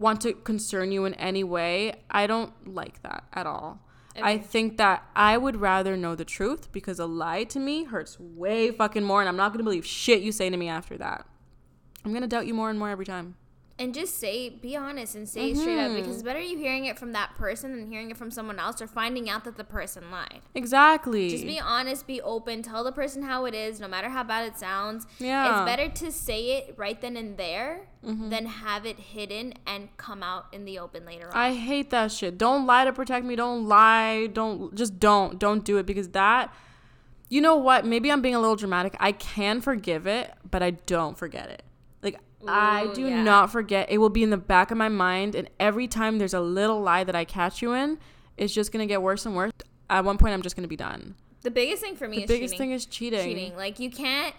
want 0.00 0.20
to 0.22 0.32
concern 0.32 0.90
you 0.92 1.04
in 1.04 1.14
any 1.14 1.44
way. 1.44 2.02
I 2.10 2.26
don't 2.26 2.74
like 2.74 3.02
that 3.02 3.24
at 3.32 3.46
all. 3.46 3.80
I 4.20 4.34
Okay. 4.34 4.42
think 4.42 4.76
that 4.78 5.04
I 5.14 5.36
would 5.36 5.60
rather 5.60 5.96
know 5.96 6.14
the 6.16 6.24
truth 6.24 6.72
because 6.72 6.98
a 6.98 7.06
lie 7.06 7.44
to 7.44 7.60
me 7.60 7.84
hurts 7.84 8.18
way 8.18 8.70
fucking 8.72 9.04
more 9.04 9.20
and 9.20 9.28
I'm 9.28 9.36
not 9.36 9.52
to 9.58 9.64
believe 9.64 9.86
shit 9.86 10.20
you 10.22 10.32
say 10.32 10.50
to 10.50 10.56
me 10.56 10.68
after 10.68 10.98
that. 10.98 11.26
I'm 12.04 12.10
to 12.22 12.28
doubt 12.28 12.46
you 12.46 12.54
more 12.54 12.70
and 12.70 12.78
more 12.78 12.88
every 12.88 13.04
time. 13.04 13.36
And 13.80 13.94
just 13.94 14.18
say, 14.18 14.50
be 14.50 14.76
honest 14.76 15.14
and 15.14 15.26
say 15.26 15.50
it 15.50 15.56
straight 15.56 15.78
up 15.78 15.96
because 15.96 16.22
better 16.22 16.38
you 16.38 16.58
hearing 16.58 16.84
it 16.84 16.98
from 16.98 17.12
that 17.12 17.34
person 17.34 17.72
than 17.74 17.90
hearing 17.90 18.10
it 18.10 18.16
from 18.18 18.30
someone 18.30 18.58
else 18.58 18.82
or 18.82 18.86
finding 18.86 19.30
out 19.30 19.44
that 19.44 19.56
the 19.56 19.64
person 19.64 20.10
lied. 20.10 20.42
Exactly. 20.54 21.30
Just 21.30 21.46
be 21.46 21.58
honest, 21.58 22.06
be 22.06 22.20
open, 22.20 22.62
tell 22.62 22.84
the 22.84 22.92
person 22.92 23.22
how 23.22 23.46
it 23.46 23.54
is, 23.54 23.80
no 23.80 23.88
matter 23.88 24.10
how 24.10 24.22
bad 24.22 24.46
it 24.46 24.58
sounds. 24.58 25.06
Yeah. 25.18 25.62
It's 25.62 25.68
better 25.68 25.88
to 25.88 26.12
say 26.12 26.58
it 26.58 26.74
right 26.76 27.00
then 27.00 27.16
and 27.16 27.36
there 27.36 27.86
Mm-hmm. 28.02 28.30
than 28.30 28.46
have 28.46 28.86
it 28.86 28.98
hidden 28.98 29.52
and 29.66 29.94
come 29.98 30.22
out 30.22 30.46
in 30.54 30.64
the 30.64 30.78
open 30.78 31.04
later 31.04 31.26
on. 31.26 31.36
I 31.36 31.52
hate 31.52 31.90
that 31.90 32.10
shit. 32.10 32.38
Don't 32.38 32.64
lie 32.64 32.86
to 32.86 32.94
protect 32.94 33.26
me. 33.26 33.36
Don't 33.36 33.68
lie. 33.68 34.26
Don't 34.28 34.74
just 34.74 34.98
don't 34.98 35.38
don't 35.38 35.66
do 35.66 35.76
it 35.76 35.84
because 35.84 36.08
that 36.08 36.50
you 37.28 37.42
know 37.42 37.56
what? 37.56 37.84
Maybe 37.84 38.10
I'm 38.10 38.22
being 38.22 38.34
a 38.34 38.40
little 38.40 38.56
dramatic. 38.56 38.96
I 38.98 39.12
can 39.12 39.60
forgive 39.60 40.06
it, 40.06 40.32
but 40.50 40.62
I 40.62 40.70
don't 40.70 41.18
forget 41.18 41.50
it. 41.50 41.62
Like 42.40 42.56
I 42.56 42.92
do 42.94 43.06
yeah. 43.06 43.22
not 43.22 43.50
forget. 43.50 43.90
It 43.90 43.98
will 43.98 44.10
be 44.10 44.22
in 44.22 44.30
the 44.30 44.36
back 44.36 44.70
of 44.70 44.78
my 44.78 44.88
mind 44.88 45.34
and 45.34 45.48
every 45.58 45.86
time 45.88 46.18
there's 46.18 46.34
a 46.34 46.40
little 46.40 46.80
lie 46.80 47.04
that 47.04 47.14
I 47.14 47.24
catch 47.24 47.60
you 47.60 47.72
in, 47.72 47.98
it's 48.36 48.54
just 48.54 48.72
going 48.72 48.86
to 48.86 48.90
get 48.90 49.02
worse 49.02 49.26
and 49.26 49.36
worse. 49.36 49.52
At 49.88 50.04
one 50.04 50.18
point 50.18 50.34
I'm 50.34 50.42
just 50.42 50.56
going 50.56 50.64
to 50.64 50.68
be 50.68 50.76
done. 50.76 51.16
the 51.42 51.50
biggest 51.50 51.82
thing 51.82 51.96
for 51.96 52.08
me 52.08 52.18
is 52.18 52.22
cheating. 52.22 52.26
The 52.26 52.34
biggest 52.34 52.54
cheating. 52.54 52.66
thing 52.66 52.72
is 52.72 52.86
cheating. 52.86 53.24
cheating. 53.24 53.56
Like 53.56 53.78
you 53.78 53.90
can't 53.90 54.34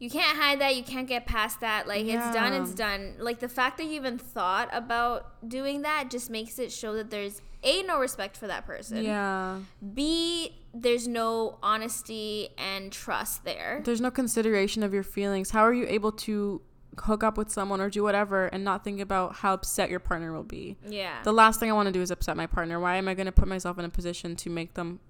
you 0.00 0.08
can't 0.08 0.38
hide 0.38 0.60
that. 0.60 0.76
You 0.76 0.82
can't 0.82 1.06
get 1.06 1.26
past 1.26 1.60
that. 1.60 1.86
Like 1.86 2.06
it's 2.06 2.34
done, 2.34 2.54
it's 2.54 2.74
done. 2.74 3.16
Like 3.18 3.38
the 3.38 3.50
fact 3.50 3.76
that 3.76 3.84
you 3.84 3.92
even 3.92 4.16
thought 4.16 4.70
about 4.72 5.46
doing 5.46 5.82
that 5.82 6.10
just 6.10 6.30
makes 6.30 6.58
it 6.58 6.72
show 6.72 6.94
that 6.94 7.10
there's 7.10 7.42
A 7.62 7.82
no 7.82 8.00
respect 8.00 8.36
for 8.38 8.46
that 8.46 8.66
person. 8.66 9.04
Yeah. 9.04 9.58
B 9.94 10.56
there's 10.72 11.06
no 11.06 11.58
honesty 11.62 12.48
and 12.56 12.90
trust 12.90 13.44
there. 13.44 13.82
There's 13.84 14.00
no 14.00 14.10
consideration 14.10 14.82
of 14.82 14.94
your 14.94 15.02
feelings. 15.02 15.50
How 15.50 15.64
are 15.64 15.74
you 15.74 15.86
able 15.86 16.12
to 16.12 16.62
hook 17.02 17.22
up 17.24 17.36
with 17.38 17.50
someone 17.50 17.80
or 17.80 17.90
do 17.90 18.02
whatever 18.02 18.46
and 18.46 18.64
not 18.64 18.84
think 18.84 19.00
about 19.00 19.36
how 19.36 19.54
upset 19.54 19.90
your 19.90 20.00
partner 20.00 20.32
will 20.32 20.42
be? 20.42 20.76
Yeah. 20.86 21.22
The 21.24 21.32
last 21.32 21.60
thing 21.60 21.70
I 21.70 21.72
want 21.74 21.86
to 21.86 21.92
do 21.92 22.00
is 22.02 22.10
upset 22.10 22.36
my 22.36 22.46
partner. 22.46 22.78
Why 22.80 22.96
am 22.96 23.08
I 23.08 23.14
going 23.14 23.26
to 23.26 23.32
put 23.32 23.48
myself 23.48 23.78
in 23.78 23.84
a 23.84 23.88
position 23.90 24.36
to 24.36 24.50
make 24.50 24.74
them 24.74 25.00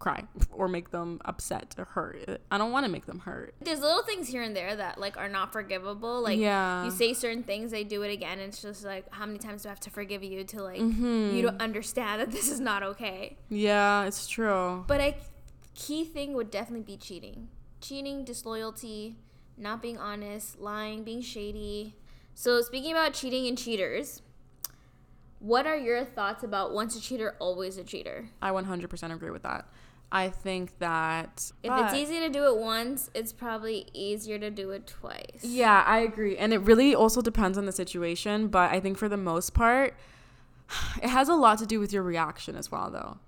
cry 0.00 0.24
or 0.52 0.68
make 0.68 0.90
them 0.90 1.20
upset 1.24 1.74
or 1.78 1.84
hurt? 1.86 2.40
I 2.50 2.58
don't 2.58 2.72
want 2.72 2.84
to 2.86 2.92
make 2.92 3.06
them 3.06 3.20
hurt. 3.20 3.54
there's 3.60 3.80
little 3.80 4.02
things 4.02 4.28
here 4.28 4.42
and 4.42 4.54
there 4.54 4.76
that 4.76 4.98
like 4.98 5.16
are 5.16 5.28
not 5.28 5.52
forgivable. 5.52 6.20
Like 6.22 6.38
Yeah. 6.38 6.84
you 6.84 6.90
say 6.90 7.12
certain 7.14 7.42
things, 7.42 7.70
they 7.70 7.84
do 7.84 8.02
it 8.02 8.12
again. 8.12 8.38
And 8.38 8.48
it's 8.48 8.60
just 8.62 8.84
like, 8.84 9.06
how 9.12 9.24
many 9.26 9.38
times 9.38 9.62
do 9.62 9.68
I 9.68 9.70
have 9.70 9.80
to 9.80 9.90
forgive 9.90 10.22
you 10.22 10.44
to 10.44 10.62
like 10.62 10.80
Mm-hmm. 10.80 11.34
you 11.36 11.42
don't 11.42 11.60
understand 11.60 12.20
that 12.20 12.30
this 12.30 12.50
is 12.50 12.60
not 12.60 12.82
okay? 12.82 13.36
Yeah, 13.48 14.04
it's 14.04 14.26
true. 14.26 14.84
But 14.86 15.00
a 15.00 15.16
key 15.74 16.04
thing 16.04 16.34
would 16.34 16.50
definitely 16.50 16.84
be 16.84 16.96
cheating, 16.96 17.48
cheating, 17.80 18.24
disloyalty, 18.24 19.16
not 19.56 19.80
being 19.82 19.98
honest, 19.98 20.60
lying, 20.60 21.04
being 21.04 21.20
shady. 21.20 21.94
So 22.34 22.60
speaking 22.60 22.92
about 22.92 23.14
cheating 23.14 23.46
and 23.46 23.56
cheaters, 23.56 24.22
what 25.38 25.66
are 25.66 25.76
your 25.76 26.04
thoughts 26.04 26.42
about 26.42 26.72
once 26.72 26.96
a 26.96 27.00
cheater, 27.00 27.36
always 27.38 27.76
a 27.76 27.84
cheater? 27.84 28.30
I 28.40 28.50
100% 28.50 29.12
agree 29.14 29.30
with 29.30 29.42
that. 29.42 29.66
I 30.10 30.28
think 30.28 30.78
that 30.78 31.50
If 31.62 31.68
but- 31.70 31.86
it's 31.86 31.94
easy 31.94 32.20
to 32.20 32.28
do 32.28 32.44
it 32.46 32.56
once, 32.56 33.10
it's 33.14 33.32
probably 33.32 33.88
easier 33.92 34.38
to 34.38 34.50
do 34.50 34.70
it 34.70 34.86
twice. 34.86 35.42
Yeah, 35.42 35.82
I 35.86 35.98
agree. 35.98 36.36
And 36.36 36.52
it 36.52 36.58
really 36.58 36.94
also 36.94 37.20
depends 37.20 37.58
on 37.58 37.66
the 37.66 37.72
situation, 37.72 38.48
but 38.48 38.70
I 38.70 38.80
think 38.80 38.96
for 38.96 39.08
the 39.08 39.16
most 39.16 39.54
part, 39.54 39.94
it 41.02 41.08
has 41.10 41.28
a 41.28 41.34
lot 41.34 41.58
to 41.58 41.66
do 41.66 41.80
with 41.80 41.92
your 41.92 42.02
reaction 42.02 42.54
as 42.56 42.70
well, 42.70 42.90
though. 42.90 43.18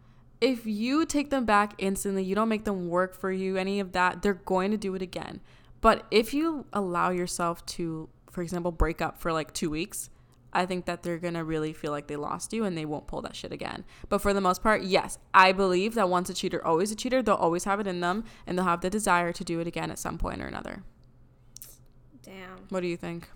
If 0.41 0.67
you 0.67 1.07
take 1.07 1.31
them 1.31 1.45
back 1.45 1.75
instantly, 1.79 2.23
you 2.23 2.35
don't 2.35 2.49
make 2.49 2.65
them 2.65 2.89
work 2.89 3.15
for 3.15 3.33
you, 3.33 3.57
any 3.57 3.81
of 3.81 3.93
that, 3.93 4.23
they're 4.23 4.35
going 4.35 4.71
to 4.71 4.77
do 4.77 4.95
it 4.95 5.03
again. 5.03 5.41
But 5.87 6.05
if 6.11 6.35
you 6.35 6.67
allow 6.73 7.11
yourself 7.11 7.65
to, 7.67 8.09
for 8.29 8.43
example, 8.43 8.73
break 8.73 9.01
up 9.01 9.21
for 9.21 9.33
like 9.33 9.55
two 9.55 9.71
weeks, 9.71 10.11
I 10.53 10.67
think 10.67 10.85
that 10.87 11.05
they're 11.05 11.21
gonna 11.21 11.45
really 11.45 11.73
feel 11.73 11.93
like 11.93 12.09
they 12.09 12.17
lost 12.17 12.53
you 12.53 12.65
and 12.65 12.77
they 12.77 12.85
won't 12.85 13.07
pull 13.07 13.23
that 13.23 13.37
shit 13.37 13.53
again. 13.53 13.85
But 14.09 14.21
for 14.21 14.35
the 14.35 14.41
most 14.41 14.65
part, 14.65 14.83
yes, 14.83 15.21
I 15.33 15.53
believe 15.53 15.95
that 15.95 16.09
once 16.09 16.29
a 16.29 16.35
cheater, 16.35 16.67
always 16.67 16.91
a 16.91 16.97
cheater, 16.97 17.23
they'll 17.23 17.37
always 17.37 17.63
have 17.63 17.79
it 17.79 17.87
in 17.87 18.01
them 18.01 18.25
and 18.49 18.59
they'll 18.59 18.65
have 18.65 18.81
the 18.81 18.91
desire 18.91 19.33
to 19.33 19.45
do 19.45 19.61
it 19.61 19.69
again 19.69 19.93
at 19.93 20.01
some 20.01 20.19
point 20.19 20.43
or 20.43 20.47
another. 20.49 20.83
Damn. 22.21 22.67
What 22.71 22.81
do 22.81 22.89
you 22.89 22.97
think? 22.97 23.31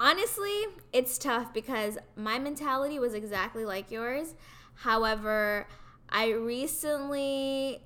Honestly, 0.00 0.64
it's 0.92 1.16
tough 1.18 1.54
because 1.54 1.98
my 2.16 2.36
mentality 2.40 2.98
was 2.98 3.14
exactly 3.14 3.64
like 3.64 3.92
yours. 3.92 4.34
However, 4.74 5.68
I 6.08 6.32
recently 6.32 7.80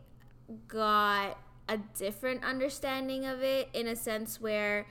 got 0.68 1.36
a 1.68 1.76
different 1.96 2.44
understanding 2.44 3.24
of 3.26 3.42
it 3.42 3.68
in 3.72 3.86
a 3.86 3.94
sense 3.96 4.40
where 4.40 4.86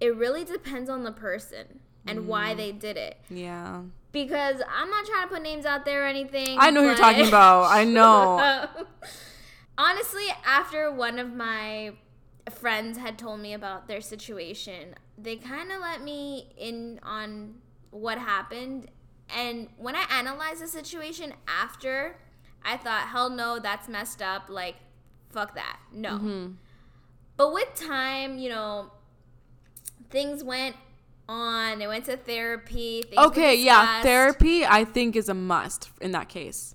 it 0.00 0.14
really 0.16 0.44
depends 0.44 0.90
on 0.90 1.04
the 1.04 1.12
person 1.12 1.80
and 2.06 2.26
why 2.28 2.52
Mm. 2.52 2.56
they 2.56 2.72
did 2.72 2.96
it. 2.96 3.18
Yeah. 3.30 3.82
Because 4.12 4.60
I'm 4.68 4.90
not 4.90 5.04
trying 5.06 5.28
to 5.28 5.34
put 5.34 5.42
names 5.42 5.66
out 5.66 5.84
there 5.84 6.02
or 6.02 6.06
anything. 6.06 6.56
I 6.58 6.70
know 6.70 6.80
who 6.82 6.88
you're 6.88 6.96
talking 6.96 7.26
about. 7.28 7.64
I 7.64 7.84
know. 7.98 8.66
Honestly, 9.78 10.24
after 10.44 10.90
one 10.90 11.18
of 11.18 11.34
my 11.34 11.92
friends 12.50 12.96
had 12.98 13.18
told 13.18 13.40
me 13.40 13.52
about 13.52 13.88
their 13.88 14.00
situation, 14.00 14.94
they 15.18 15.36
kind 15.36 15.70
of 15.70 15.80
let 15.80 16.02
me 16.02 16.52
in 16.56 16.98
on 17.02 17.56
what 17.90 18.18
happened. 18.18 18.88
And 19.36 19.68
when 19.76 19.96
I 19.96 20.04
analyzed 20.10 20.62
the 20.62 20.68
situation 20.68 21.34
after, 21.46 22.16
I 22.64 22.76
thought, 22.78 23.08
hell 23.08 23.28
no, 23.28 23.58
that's 23.58 23.88
messed 23.88 24.22
up. 24.22 24.44
Like, 24.48 24.76
fuck 25.30 25.54
that. 25.54 25.78
No. 25.92 26.10
Mm-hmm. 26.18 26.46
But 27.36 27.52
with 27.52 27.74
time, 27.74 28.38
you 28.38 28.48
know, 28.48 28.90
things 30.10 30.42
went 30.44 30.76
on. 31.28 31.78
They 31.78 31.86
went 31.86 32.04
to 32.06 32.16
therapy. 32.16 33.02
Okay, 33.16 33.56
yeah, 33.56 34.02
therapy 34.02 34.64
I 34.64 34.84
think 34.84 35.16
is 35.16 35.28
a 35.28 35.34
must 35.34 35.90
in 36.00 36.12
that 36.12 36.28
case. 36.28 36.74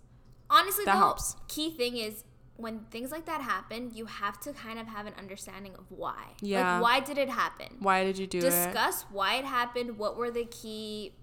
honestly 0.49 0.85
That 0.85 0.93
the 0.93 0.97
helps. 0.99 1.35
key 1.47 1.71
thing 1.71 1.97
is 1.97 2.23
when 2.57 2.81
things 2.91 3.09
like 3.09 3.25
that 3.25 3.41
happen 3.41 3.89
you 3.91 4.05
have 4.05 4.39
to 4.41 4.51
kind 4.53 4.77
of 4.77 4.85
have 4.85 5.07
an 5.07 5.13
understanding 5.17 5.73
of 5.79 5.85
why 5.89 6.25
Yeah. 6.41 6.73
like 6.73 6.83
why 6.83 6.99
did 6.99 7.17
it 7.17 7.29
happen 7.29 7.77
Why 7.79 8.03
did 8.03 8.19
you 8.19 8.27
do 8.27 8.37
it? 8.39 8.41
discuss 8.41 9.03
why 9.09 9.35
it 9.35 9.45
happened 9.45 9.97
what 9.97 10.15
were 10.17 10.29
the 10.29 10.45
key 10.45 11.13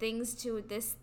things 0.00 0.34
to 0.42 0.64
this 0.66 0.96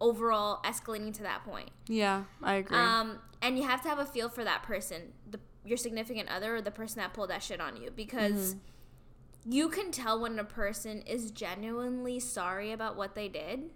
overall 0.00 0.60
escalating 0.62 1.12
to 1.14 1.22
that 1.22 1.44
point 1.44 1.70
Yeah, 1.88 2.24
I 2.42 2.54
agree. 2.56 2.76
um 2.76 3.18
and 3.46 3.56
you 3.58 3.64
have 3.64 3.80
to 3.82 3.88
have 3.88 3.98
a 3.98 4.04
feel 4.06 4.28
for 4.28 4.44
that 4.44 4.62
person 4.62 5.12
the 5.30 5.38
your 5.64 5.76
significant 5.76 6.28
other 6.28 6.56
or 6.56 6.60
the 6.62 6.70
person 6.70 6.98
that 7.00 7.12
pulled 7.12 7.30
that 7.30 7.42
shit 7.42 7.60
on 7.60 7.76
you 7.76 7.90
because 7.90 8.54
Mm-hmm. 8.54 9.52
you 9.52 9.68
can 9.68 9.90
tell 9.90 10.20
when 10.20 10.38
a 10.38 10.44
person 10.44 11.02
is 11.02 11.30
genuinely 11.30 12.18
sorry 12.20 12.72
about 12.72 12.96
what 12.96 13.14
they 13.14 13.28
did 13.28 13.70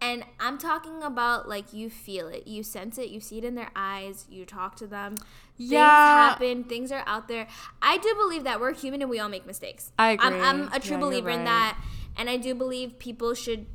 and 0.00 0.24
I'm 0.38 0.58
talking 0.58 1.02
about 1.02 1.48
like 1.48 1.72
you 1.72 1.88
feel 1.88 2.28
it, 2.28 2.46
you 2.46 2.62
sense 2.62 2.98
it, 2.98 3.08
you 3.08 3.18
see 3.18 3.38
it 3.38 3.44
in 3.44 3.54
their 3.54 3.70
eyes, 3.74 4.26
you 4.28 4.44
talk 4.44 4.76
to 4.76 4.86
them. 4.86 5.16
Things 5.56 5.70
Yeah. 5.70 6.28
happen, 6.30 6.64
things 6.64 6.92
are 6.92 7.02
out 7.06 7.28
there. 7.28 7.46
I 7.80 7.96
do 7.96 8.14
believe 8.14 8.44
that 8.44 8.60
we're 8.60 8.74
human 8.74 9.00
and 9.00 9.08
we 9.10 9.18
all 9.18 9.30
make 9.30 9.46
mistakes. 9.46 9.92
I 9.98 10.18
I'm, 10.20 10.34
agree. 10.34 10.40
I'm 10.48 10.72
a 10.74 10.80
true 10.80 10.96
Yeah, 10.96 11.00
believer 11.00 11.30
in 11.30 11.44
that. 11.44 11.78
and 12.14 12.28
I 12.28 12.36
do 12.36 12.54
believe 12.54 12.98
people 12.98 13.32
should 13.32 13.66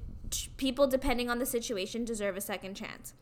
people 0.58 0.86
depending 0.88 1.28
on 1.30 1.40
the 1.40 1.46
situation 1.46 2.06
deserve 2.06 2.38
a 2.38 2.42
second 2.42 2.76
chance. 2.76 3.14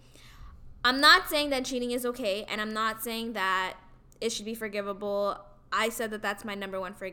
I'm 0.84 1.02
not 1.02 1.30
saying 1.30 1.50
that 1.50 1.66
cheating 1.66 1.92
is 1.92 2.06
okay, 2.06 2.46
and 2.48 2.62
I'm 2.62 2.74
not 2.74 3.04
saying 3.04 3.34
that 3.34 3.76
it 4.22 4.32
should 4.32 4.46
be 4.46 4.56
forgivable. 4.56 5.38
I 5.72 5.90
said 5.90 6.12
that 6.12 6.22
that's 6.22 6.46
my 6.46 6.56
number 6.56 6.80
one 6.80 6.94
for 6.94 7.10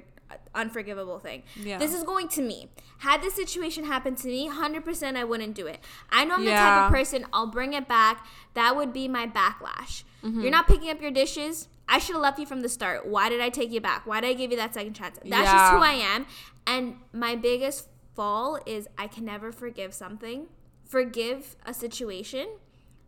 unforgivable 0.54 1.18
thing. 1.18 1.42
Yeah. 1.56 1.78
This 1.78 1.94
is 1.94 2.02
going 2.02 2.28
to 2.28 2.42
me. 2.42 2.68
Had 2.98 3.22
this 3.22 3.34
situation 3.34 3.84
happened 3.84 4.18
to 4.18 4.28
me, 4.28 4.48
100% 4.48 5.16
I 5.16 5.24
wouldn't 5.24 5.54
do 5.54 5.66
it. 5.66 5.80
I 6.10 6.24
know 6.24 6.34
I'm 6.34 6.44
yeah. 6.44 6.50
the 6.50 6.56
type 6.56 6.86
of 6.86 6.92
person, 6.92 7.26
I'll 7.32 7.46
bring 7.46 7.74
it 7.74 7.86
back. 7.86 8.26
That 8.54 8.76
would 8.76 8.92
be 8.92 9.08
my 9.08 9.26
backlash. 9.26 10.04
Mm-hmm. 10.24 10.40
You're 10.40 10.50
not 10.50 10.66
picking 10.66 10.90
up 10.90 11.00
your 11.00 11.10
dishes. 11.10 11.68
I 11.88 11.98
should 11.98 12.14
have 12.14 12.22
left 12.22 12.38
you 12.38 12.46
from 12.46 12.62
the 12.62 12.68
start. 12.68 13.06
Why 13.06 13.28
did 13.28 13.40
I 13.40 13.48
take 13.48 13.70
you 13.70 13.80
back? 13.80 14.06
Why 14.06 14.20
did 14.20 14.30
I 14.30 14.32
give 14.32 14.50
you 14.50 14.56
that 14.56 14.74
second 14.74 14.94
chance? 14.94 15.18
That's 15.18 15.28
yeah. 15.28 15.52
just 15.52 15.72
who 15.72 15.78
I 15.78 15.92
am. 15.92 16.26
And 16.66 16.96
my 17.12 17.36
biggest 17.36 17.88
fall 18.14 18.58
is 18.66 18.88
I 18.98 19.06
can 19.06 19.24
never 19.24 19.52
forgive 19.52 19.94
something, 19.94 20.46
forgive 20.84 21.54
a 21.64 21.72
situation 21.72 22.48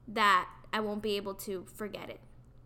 that 0.08 0.48
I 0.72 0.80
won't 0.80 1.02
be 1.02 1.16
able 1.16 1.34
to 1.34 1.64
forget 1.74 2.10
it. 2.10 2.20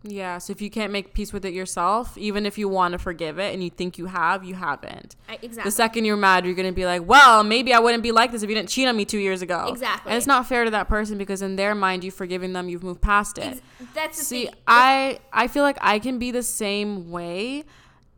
Yeah, 0.05 0.37
so 0.37 0.51
if 0.51 0.61
you 0.61 0.69
can't 0.69 0.91
make 0.91 1.13
peace 1.13 1.31
with 1.31 1.45
it 1.45 1.53
yourself, 1.53 2.17
even 2.17 2.45
if 2.45 2.57
you 2.57 2.67
want 2.67 2.91
to 2.91 2.97
forgive 2.97 3.39
it 3.39 3.53
and 3.53 3.63
you 3.63 3.69
think 3.69 3.97
you 3.97 4.07
have, 4.07 4.43
you 4.43 4.53
haven't. 4.53 5.15
I, 5.29 5.35
exactly. 5.35 5.63
The 5.63 5.71
second 5.71 6.03
you're 6.03 6.17
mad, 6.17 6.45
you're 6.45 6.55
going 6.55 6.67
to 6.67 6.73
be 6.73 6.85
like, 6.85 7.07
well, 7.07 7.41
maybe 7.41 7.73
I 7.73 7.79
wouldn't 7.79 8.03
be 8.03 8.11
like 8.11 8.33
this 8.33 8.43
if 8.43 8.49
you 8.49 8.55
didn't 8.55 8.67
cheat 8.67 8.85
on 8.85 8.97
me 8.97 9.05
two 9.05 9.17
years 9.17 9.41
ago. 9.41 9.67
Exactly. 9.69 10.09
And 10.09 10.17
it's 10.17 10.27
not 10.27 10.45
fair 10.45 10.65
to 10.65 10.71
that 10.71 10.89
person 10.89 11.17
because 11.17 11.41
in 11.41 11.55
their 11.55 11.73
mind, 11.73 12.03
you've 12.03 12.15
forgiven 12.15 12.51
them, 12.51 12.67
you've 12.67 12.83
moved 12.83 13.01
past 13.01 13.37
it. 13.37 13.45
Ex- 13.45 13.61
that's 13.93 14.17
the 14.19 14.25
See, 14.25 14.45
thing. 14.47 14.55
I, 14.67 15.19
I 15.31 15.47
feel 15.47 15.63
like 15.63 15.77
I 15.79 15.99
can 15.99 16.19
be 16.19 16.31
the 16.31 16.43
same 16.43 17.09
way, 17.09 17.63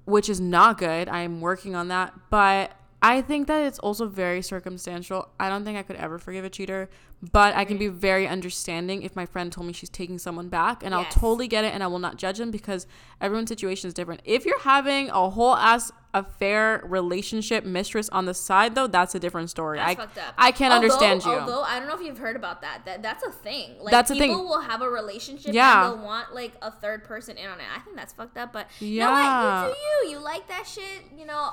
which 0.06 0.28
is 0.28 0.42
not 0.42 0.80
good. 0.80 1.08
I'm 1.08 1.40
working 1.40 1.76
on 1.76 1.90
that. 1.90 2.16
But 2.32 2.72
I 3.06 3.22
think 3.22 3.46
that 3.46 3.64
it's 3.64 3.78
also 3.78 4.08
very 4.08 4.42
circumstantial. 4.42 5.30
I 5.40 5.48
don't 5.48 5.64
think 5.64 5.78
I 5.78 5.84
could 5.84 5.96
ever 5.98 6.18
forgive 6.18 6.44
a 6.44 6.50
cheater, 6.50 6.90
but 7.32 7.56
I 7.56 7.64
can 7.64 7.78
be 7.78 7.86
mm. 7.86 7.94
very 7.94 8.28
understanding 8.28 9.04
if 9.04 9.16
my 9.16 9.28
friend 9.28 9.52
told 9.52 9.68
me 9.68 9.74
she's 9.74 9.92
taking 9.92 10.18
someone 10.18 10.50
back, 10.50 10.82
and 10.84 10.92
yes. 10.92 11.06
I'll 11.06 11.12
totally 11.12 11.48
get 11.48 11.64
it, 11.64 11.72
and 11.72 11.84
I 11.84 11.88
will 11.88 12.00
not 12.00 12.18
judge 12.18 12.40
them 12.40 12.50
because 12.50 12.88
everyone's 13.22 13.50
situation 13.50 13.90
is 13.90 13.94
different. 13.94 14.22
If 14.26 14.44
you're 14.44 14.60
having 14.62 15.12
a 15.12 15.30
whole 15.30 15.56
ass 15.56 15.92
affair 16.16 16.82
relationship 16.84 17.64
mistress 17.64 18.10
on 18.10 18.26
the 18.26 18.34
side, 18.34 18.74
though, 18.74 18.88
that's 18.88 19.14
a 19.14 19.20
different 19.20 19.52
story. 19.52 19.78
That's 19.78 19.92
I, 19.92 19.96
fucked 19.96 20.18
up. 20.18 20.34
I 20.36 20.52
can't 20.52 20.74
although, 20.74 20.86
understand 20.86 21.26
you. 21.26 21.32
Although 21.32 21.62
I 21.62 21.78
don't 21.78 21.88
know 21.88 21.94
if 21.94 22.02
you've 22.02 22.18
heard 22.18 22.36
about 22.36 22.62
that. 22.62 22.86
That 22.86 23.04
that's 23.04 23.24
a 23.24 23.32
thing. 23.32 23.76
Like 23.80 23.92
that's 23.92 24.10
a 24.10 24.16
thing. 24.16 24.32
People 24.32 24.46
will 24.46 24.62
have 24.62 24.82
a 24.82 24.90
relationship 24.90 25.54
yeah. 25.54 25.92
and 25.92 26.00
they'll 26.00 26.04
want 26.04 26.34
like 26.34 26.54
a 26.64 26.72
third 26.72 27.04
person 27.04 27.38
in 27.38 27.48
on 27.48 27.60
it. 27.60 27.68
I 27.76 27.82
think 27.82 27.98
that's 27.98 28.14
fucked 28.14 28.40
up. 28.40 28.52
But 28.52 28.68
yeah, 28.80 28.88
you 28.88 29.00
know 29.00 29.12
what? 29.12 29.68
You 29.68 29.76
do 29.76 30.08
you. 30.08 30.18
You 30.18 30.24
like 30.24 30.48
that 30.48 30.66
shit. 30.66 31.04
You 31.16 31.28
know. 31.28 31.52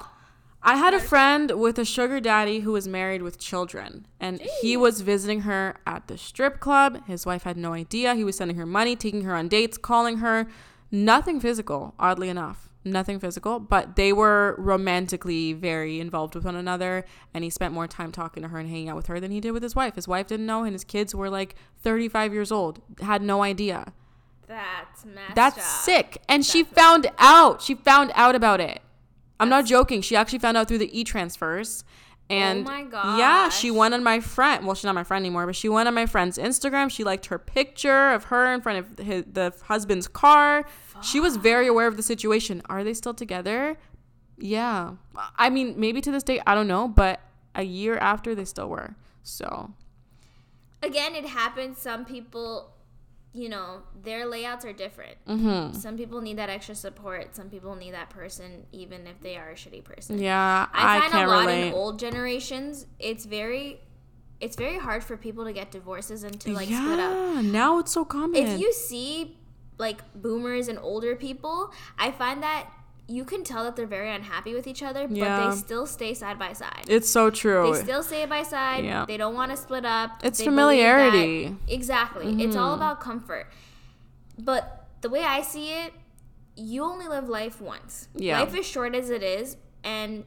I 0.65 0.77
had 0.77 0.95
a 0.95 1.01
friend 1.01 1.51
with 1.59 1.77
a 1.79 1.85
sugar 1.85 2.21
daddy 2.21 2.61
who 2.61 2.73
was 2.73 2.87
married 2.87 3.23
with 3.23 3.39
children, 3.39 4.07
and 4.21 4.39
Jeez. 4.41 4.49
he 4.61 4.77
was 4.77 5.01
visiting 5.01 5.41
her 5.41 5.77
at 5.87 6.07
the 6.07 6.17
strip 6.17 6.61
club. 6.61 7.05
His 7.07 7.27
wife 7.27 7.43
had 7.43 7.57
no 7.57 7.73
idea. 7.73 8.15
He 8.15 8.23
was 8.23 8.37
sending 8.37 8.57
her 8.57 8.67
money, 8.67 8.95
taking 8.95 9.23
her 9.23 9.35
on 9.35 9.49
dates, 9.49 9.77
calling 9.77 10.19
her. 10.19 10.47
Nothing 10.93 11.41
physical, 11.41 11.95
oddly 11.99 12.29
enough. 12.29 12.69
Nothing 12.85 13.19
physical, 13.19 13.61
but 13.61 13.97
they 13.97 14.13
were 14.13 14.57
romantically 14.59 15.53
very 15.53 16.01
involved 16.01 16.35
with 16.35 16.45
one 16.45 16.57
another, 16.57 17.05
and 17.33 17.45
he 17.45 17.51
spent 17.51 17.73
more 17.73 17.87
time 17.87 18.11
talking 18.13 18.43
to 18.43 18.49
her 18.49 18.59
and 18.59 18.69
hanging 18.69 18.89
out 18.89 18.97
with 18.97 19.07
her 19.07 19.21
than 19.21 19.31
he 19.31 19.41
did 19.41 19.53
with 19.53 19.63
his 19.63 19.75
wife. 19.77 19.95
His 19.95 20.09
wife 20.09 20.27
didn't 20.27 20.47
know, 20.47 20.65
and 20.65 20.73
his 20.73 20.85
kids 20.85 21.15
were 21.15 21.31
like 21.31 21.55
35 21.83 22.33
years 22.33 22.51
old, 22.53 22.81
had 23.01 23.23
no 23.23 23.43
idea. 23.43 23.93
That's 24.49 25.05
messed 25.05 25.35
That's 25.35 25.59
up. 25.59 25.65
sick. 25.65 26.23
And 26.29 26.43
That's 26.43 26.51
she 26.53 26.65
found 26.65 27.11
out. 27.19 27.63
She 27.63 27.75
found 27.75 28.13
out 28.15 28.35
about 28.35 28.61
it. 28.61 28.81
I'm 29.43 29.49
not 29.49 29.67
joking. 29.67 30.03
She 30.03 30.17
actually 30.17 30.39
found 30.39 30.57
out 30.57 30.69
through 30.69 30.79
the 30.79 30.99
e 30.99 31.05
transfers. 31.05 31.85
Oh 32.31 32.35
and 32.35 32.69
oh 32.69 33.19
yeah, 33.19 33.49
she 33.49 33.71
went 33.71 33.93
on 33.93 34.03
my 34.03 34.21
friend. 34.21 34.65
Well, 34.65 34.75
she's 34.75 34.85
not 34.85 34.95
my 34.95 35.05
friend 35.05 35.23
anymore, 35.23 35.45
but 35.47 35.57
she 35.57 35.69
went 35.69 35.89
on 35.89 35.95
my 35.95 36.07
friend's 36.07 36.39
Instagram. 36.39 36.91
She 36.91 37.05
liked 37.05 37.27
her 37.27 37.39
picture 37.39 38.13
of 38.13 38.25
her 38.25 38.53
in 38.55 38.61
front 38.61 38.79
of 38.79 39.05
his, 39.05 39.25
the 39.31 39.53
husband's 39.65 40.07
car. 40.07 40.65
Fuck. 40.87 41.03
She 41.05 41.21
was 41.21 41.37
very 41.37 41.67
aware 41.67 41.89
of 41.89 41.97
the 41.97 42.03
situation. 42.03 42.63
Are 42.71 42.85
they 42.85 42.95
still 42.95 43.15
together? 43.15 43.77
Yeah. 44.39 44.93
I 45.37 45.51
mean, 45.51 45.75
maybe 45.77 46.01
to 46.01 46.11
this 46.11 46.23
day, 46.23 46.41
I 46.47 46.55
don't 46.55 46.69
know, 46.69 46.89
but 46.89 47.21
a 47.55 47.65
year 47.65 47.99
after, 47.99 48.35
they 48.35 48.45
still 48.45 48.69
were. 48.69 48.95
So. 49.23 49.73
Again, 50.83 51.15
it 51.15 51.27
happens. 51.27 51.79
Some 51.79 52.05
people 52.05 52.73
you 53.35 53.49
know, 53.49 53.83
their 54.03 54.27
layouts 54.27 54.65
are 54.65 54.73
different. 54.73 55.17
Mm-hmm. 55.27 55.79
Some 55.79 55.97
people 55.97 56.21
need 56.21 56.37
that 56.37 56.51
extra 56.51 56.75
support. 56.75 57.35
Some 57.35 57.49
people 57.49 57.75
need 57.75 57.95
that 57.95 58.11
person, 58.11 58.67
even 58.73 59.07
if 59.07 59.21
they 59.21 59.37
are 59.37 59.51
a 59.51 59.55
shitty 59.55 59.85
person. 59.85 60.19
Yeah, 60.19 60.67
I, 60.73 61.01
find 61.01 61.15
a 61.15 61.27
lot 61.27 61.47
relate. 61.47 61.69
in 61.69 61.73
old 61.73 61.99
generations. 61.99 62.87
It's 62.99 63.25
very, 63.25 63.81
it's 64.41 64.57
very 64.57 64.79
hard 64.79 65.03
for 65.03 65.17
people 65.17 65.45
to 65.45 65.53
get 65.53 65.71
divorces 65.71 66.25
and 66.25 66.39
to 66.41 66.53
like 66.53 66.69
yeah, 66.69 66.83
split 66.83 66.99
up. 66.99 67.45
Now 67.45 67.79
it's 67.79 67.93
so 67.93 68.05
common. 68.05 68.37
If 68.37 68.61
you 68.61 68.73
see 68.73 69.39
like 69.79 70.01
boomers 70.15 70.69
and 70.69 70.79
older 70.79 71.17
people, 71.17 71.73
I 71.99 72.11
find 72.11 72.43
that 72.43 72.69
you 73.13 73.25
can 73.25 73.45
tell 73.45 73.65
that 73.65 73.77
they're 73.77 73.87
very 73.87 74.11
unhappy 74.11 74.55
with 74.55 74.67
each 74.67 74.83
other, 74.83 75.07
yeah. 75.09 75.39
but 75.39 75.51
they 75.51 75.57
still 75.57 75.87
stay 75.87 76.15
side 76.15 76.39
by 76.39 76.53
side. 76.55 76.85
It's 76.89 77.11
so 77.11 77.29
true. 77.29 77.73
They 77.75 77.83
still 77.83 78.03
stay 78.03 78.25
by 78.25 78.43
side. 78.43 78.85
Yeah. 78.85 79.05
They 79.07 79.19
don't 79.19 79.35
want 79.35 79.51
to 79.51 79.57
split 79.57 79.85
up. 79.85 80.21
It's 80.25 80.39
they 80.39 80.47
familiarity. 80.47 81.55
Exactly. 81.69 82.27
Mm-hmm. 82.27 82.41
It's 82.41 82.57
all 82.57 82.73
mm-hmm. 82.73 82.83
about 82.83 83.01
comfort. 83.01 83.53
But 84.39 84.87
the 85.03 85.11
way 85.11 85.25
I 85.25 85.43
see 85.43 85.71
it, 85.71 85.93
you 86.57 86.83
only 86.83 87.07
live 87.07 87.29
life 87.29 87.61
once. 87.61 88.09
Yeah. 88.15 88.41
Life 88.41 88.55
is 88.57 88.67
short 88.67 88.95
as 88.95 89.11
it 89.11 89.23
is, 89.23 89.57
and 89.85 90.25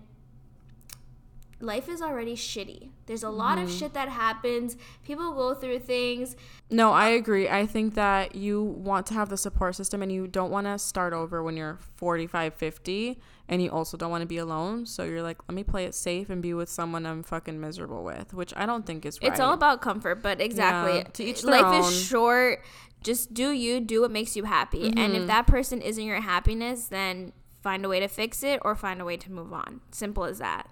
life 1.59 1.87
is 1.87 2.01
already 2.01 2.35
shitty. 2.35 2.89
There's 3.05 3.23
a 3.23 3.29
lot 3.29 3.57
mm-hmm. 3.57 3.67
of 3.67 3.73
shit 3.73 3.93
that 3.93 4.09
happens. 4.09 4.77
People 5.03 5.33
go 5.33 5.53
through 5.53 5.79
things. 5.79 6.35
No, 6.69 6.91
I 6.91 7.07
agree. 7.09 7.47
I 7.47 7.65
think 7.65 7.93
that 7.95 8.35
you 8.35 8.63
want 8.63 9.05
to 9.07 9.13
have 9.13 9.29
the 9.29 9.37
support 9.37 9.75
system 9.75 10.01
and 10.01 10.11
you 10.11 10.27
don't 10.27 10.51
want 10.51 10.67
to 10.67 10.77
start 10.77 11.13
over 11.13 11.41
when 11.43 11.55
you're 11.55 11.79
45, 11.95 12.53
50 12.53 13.19
and 13.47 13.61
you 13.61 13.69
also 13.69 13.95
don't 13.95 14.09
want 14.09 14.21
to 14.21 14.27
be 14.27 14.37
alone. 14.37 14.85
So 14.85 15.03
you're 15.03 15.21
like, 15.21 15.37
let 15.47 15.55
me 15.55 15.63
play 15.63 15.85
it 15.85 15.95
safe 15.95 16.29
and 16.29 16.41
be 16.41 16.53
with 16.53 16.69
someone 16.69 17.05
I'm 17.05 17.23
fucking 17.23 17.59
miserable 17.59 18.03
with, 18.03 18.33
which 18.33 18.53
I 18.55 18.65
don't 18.65 18.85
think 18.85 19.05
is 19.05 19.21
right. 19.21 19.31
It's 19.31 19.39
all 19.39 19.53
about 19.53 19.81
comfort, 19.81 20.21
but 20.21 20.41
exactly. 20.41 20.97
Yeah, 20.97 21.03
to 21.03 21.23
each 21.23 21.43
Life 21.43 21.63
own. 21.63 21.83
is 21.83 22.05
short. 22.05 22.63
Just 23.03 23.33
do 23.33 23.51
you, 23.51 23.79
do 23.79 24.01
what 24.01 24.11
makes 24.11 24.35
you 24.35 24.45
happy. 24.45 24.89
Mm-hmm. 24.89 24.97
And 24.97 25.13
if 25.13 25.19
mm-hmm. 25.19 25.27
that 25.27 25.47
person 25.47 25.81
isn't 25.81 26.03
your 26.03 26.21
happiness, 26.21 26.87
then 26.87 27.33
find 27.61 27.85
a 27.85 27.89
way 27.89 27.99
to 27.99 28.07
fix 28.07 28.41
it 28.41 28.59
or 28.63 28.75
find 28.75 28.99
a 28.99 29.05
way 29.05 29.15
to 29.17 29.31
move 29.31 29.53
on. 29.53 29.81
Simple 29.91 30.23
as 30.23 30.39
that. 30.39 30.67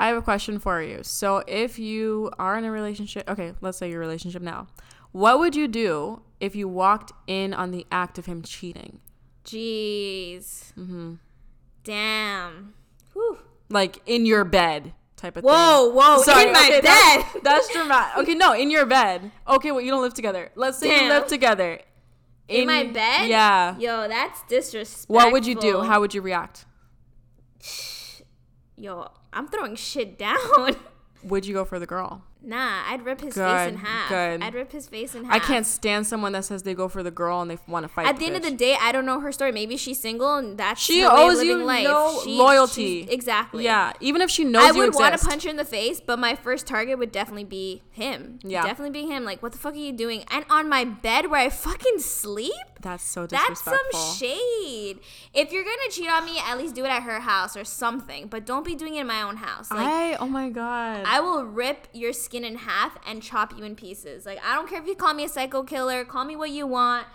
I 0.00 0.06
have 0.06 0.16
a 0.16 0.22
question 0.22 0.58
for 0.58 0.82
you. 0.82 1.00
So, 1.02 1.44
if 1.46 1.78
you 1.78 2.30
are 2.38 2.56
in 2.56 2.64
a 2.64 2.70
relationship, 2.70 3.28
okay, 3.28 3.52
let's 3.60 3.76
say 3.76 3.90
your 3.90 4.00
relationship 4.00 4.40
now, 4.40 4.66
what 5.12 5.38
would 5.38 5.54
you 5.54 5.68
do 5.68 6.22
if 6.40 6.56
you 6.56 6.68
walked 6.68 7.12
in 7.26 7.52
on 7.52 7.70
the 7.70 7.86
act 7.92 8.16
of 8.16 8.24
him 8.24 8.40
cheating? 8.40 9.00
Jeez. 9.44 10.72
Mm-hmm. 10.72 11.16
Damn. 11.84 12.72
Whew. 13.12 13.40
Like 13.68 14.00
in 14.06 14.24
your 14.24 14.44
bed 14.44 14.94
type 15.16 15.36
of 15.36 15.44
whoa, 15.44 15.50
thing. 15.88 15.96
Whoa, 15.96 16.14
whoa, 16.16 16.22
Sorry, 16.22 16.46
in 16.46 16.52
my 16.54 16.60
okay, 16.60 16.80
bed. 16.80 17.24
That's, 17.42 17.42
that's 17.42 17.72
dramatic. 17.74 18.22
Okay, 18.22 18.34
no, 18.34 18.54
in 18.54 18.70
your 18.70 18.86
bed. 18.86 19.30
Okay, 19.46 19.70
well, 19.70 19.82
you 19.82 19.90
don't 19.90 20.02
live 20.02 20.14
together. 20.14 20.50
Let's 20.54 20.78
say 20.78 20.88
Damn. 20.88 21.04
you 21.04 21.10
live 21.10 21.26
together. 21.26 21.78
In, 22.48 22.62
in 22.62 22.66
my 22.66 22.84
bed? 22.84 23.28
Yeah. 23.28 23.78
Yo, 23.78 24.08
that's 24.08 24.42
disrespectful. 24.44 25.14
What 25.14 25.30
would 25.32 25.46
you 25.46 25.56
do? 25.56 25.82
How 25.82 26.00
would 26.00 26.14
you 26.14 26.22
react? 26.22 26.64
Yo, 28.80 29.10
I'm 29.30 29.46
throwing 29.46 29.76
shit 29.76 30.18
down. 30.18 30.38
Would 31.24 31.44
you 31.44 31.52
go 31.52 31.66
for 31.66 31.78
the 31.78 31.86
girl? 31.86 32.24
Nah, 32.42 32.82
I'd 32.86 33.04
rip 33.04 33.20
his 33.20 33.34
good, 33.34 33.46
face 33.46 33.68
in 33.68 33.76
half. 33.76 34.08
Good. 34.08 34.42
I'd 34.42 34.54
rip 34.54 34.72
his 34.72 34.88
face 34.88 35.14
in 35.14 35.26
half. 35.26 35.34
I 35.34 35.38
can't 35.38 35.66
stand 35.66 36.06
someone 36.06 36.32
that 36.32 36.46
says 36.46 36.62
they 36.62 36.72
go 36.72 36.88
for 36.88 37.02
the 37.02 37.10
girl 37.10 37.42
and 37.42 37.50
they 37.50 37.58
want 37.68 37.84
to 37.84 37.88
fight. 37.88 38.06
At 38.06 38.18
the, 38.18 38.24
end 38.24 38.36
bitch. 38.36 38.38
of 38.38 38.44
the 38.44 38.52
day, 38.52 38.78
I 38.80 38.90
don't 38.90 39.04
know 39.04 39.20
her 39.20 39.32
story. 39.32 39.52
Maybe 39.52 39.76
she's 39.76 40.00
single 40.00 40.36
and 40.36 40.56
that's 40.56 40.80
she 40.80 41.04
owes 41.04 41.42
you 41.44 41.62
life. 41.62 41.84
no 41.84 42.22
she, 42.24 42.38
loyalty. 42.38 43.06
Exactly. 43.10 43.64
Yeah, 43.64 43.92
even 44.00 44.22
if 44.22 44.30
she 44.30 44.44
knows 44.44 44.64
I 44.64 44.72
would 44.72 44.94
want 44.94 45.20
to 45.20 45.26
punch 45.26 45.44
her 45.44 45.50
in 45.50 45.56
the 45.56 45.64
face, 45.66 46.00
but 46.00 46.18
my 46.18 46.34
first 46.34 46.66
target 46.66 46.98
would 46.98 47.12
definitely 47.12 47.44
be 47.44 47.82
him. 47.90 48.38
Yeah, 48.42 48.62
definitely 48.62 48.98
be 48.98 49.06
him. 49.06 49.26
Like, 49.26 49.42
what 49.42 49.52
the 49.52 49.58
fuck 49.58 49.74
are 49.74 49.76
you 49.76 49.92
doing? 49.92 50.24
And 50.30 50.46
on 50.48 50.70
my 50.70 50.84
bed 50.84 51.30
where 51.30 51.42
I 51.42 51.50
fucking 51.50 51.98
sleep. 51.98 52.54
That's 52.80 53.04
so 53.04 53.26
disrespectful. 53.26 53.72
That's 53.72 54.16
some 54.16 54.16
shade. 54.16 55.00
If 55.34 55.52
you're 55.52 55.64
gonna 55.64 55.90
cheat 55.90 56.08
on 56.08 56.24
me, 56.24 56.38
at 56.38 56.56
least 56.56 56.74
do 56.74 56.84
it 56.84 56.88
at 56.88 57.02
her 57.02 57.20
house 57.20 57.56
or 57.56 57.64
something. 57.64 58.28
But 58.28 58.46
don't 58.46 58.64
be 58.64 58.74
doing 58.74 58.94
it 58.94 59.02
in 59.02 59.06
my 59.06 59.22
own 59.22 59.36
house. 59.36 59.70
Like, 59.70 59.80
I 59.80 60.14
oh 60.16 60.26
my 60.28 60.48
god. 60.48 61.04
I 61.06 61.20
will 61.20 61.44
rip 61.44 61.88
your 61.92 62.12
skin 62.12 62.44
in 62.44 62.56
half 62.56 62.96
and 63.06 63.22
chop 63.22 63.56
you 63.56 63.64
in 63.64 63.76
pieces. 63.76 64.24
Like 64.24 64.38
I 64.44 64.54
don't 64.54 64.68
care 64.68 64.80
if 64.80 64.86
you 64.86 64.94
call 64.94 65.14
me 65.14 65.24
a 65.24 65.28
psycho 65.28 65.62
killer, 65.62 66.04
call 66.04 66.24
me 66.24 66.36
what 66.36 66.50
you 66.50 66.66
want. 66.66 67.06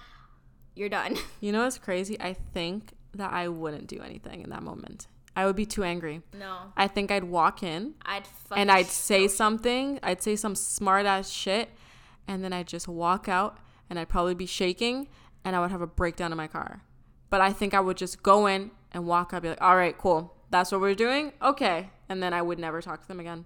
You're 0.76 0.89
done. 0.89 1.18
You 1.39 1.51
know 1.51 1.63
what's 1.63 1.78
crazy? 1.78 2.20
I 2.20 2.34
think 2.34 2.93
that 3.13 3.32
I 3.32 3.47
wouldn't 3.49 3.88
do 3.88 4.01
anything 4.01 4.41
in 4.41 4.49
that 4.49 4.63
moment. 4.63 5.07
I 5.36 5.45
would 5.45 5.55
be 5.55 5.66
too 5.66 5.84
angry. 5.84 6.22
No. 6.34 6.57
I 6.78 6.88
think 6.88 7.11
I'd 7.11 7.26
walk 7.26 7.61
in. 7.61 7.95
I'd 8.05 8.24
and 8.55 8.72
I'd 8.72 8.88
say 8.88 9.28
something. 9.28 9.99
I'd 10.01 10.24
say 10.24 10.36
some 10.36 10.55
smart 10.55 11.05
ass 11.05 11.30
shit, 11.30 11.70
and 12.28 12.43
then 12.43 12.53
I'd 12.53 12.68
just 12.68 12.88
walk 12.88 13.28
out, 13.28 13.57
and 13.89 13.99
I'd 13.99 14.09
probably 14.09 14.34
be 14.34 14.45
shaking, 14.45 15.07
and 15.45 15.55
I 15.55 15.61
would 15.61 15.71
have 15.71 15.81
a 15.81 15.87
breakdown 15.87 16.33
in 16.33 16.37
my 16.37 16.47
car. 16.47 16.81
But 17.29 17.39
I 17.39 17.53
think 17.53 17.73
I 17.73 17.79
would 17.79 17.95
just 17.95 18.21
go 18.23 18.47
in 18.47 18.71
and 18.91 19.05
walk 19.05 19.33
up, 19.33 19.43
be 19.43 19.49
like, 19.49 19.61
"All 19.61 19.77
right, 19.77 19.97
cool. 19.97 20.35
That's 20.49 20.71
what 20.71 20.81
we're 20.81 20.95
doing. 20.95 21.31
Okay," 21.41 21.91
and 22.09 22.21
then 22.21 22.33
I 22.33 22.41
would 22.41 22.59
never 22.59 22.81
talk 22.81 23.01
to 23.01 23.07
them 23.07 23.19
again. 23.19 23.45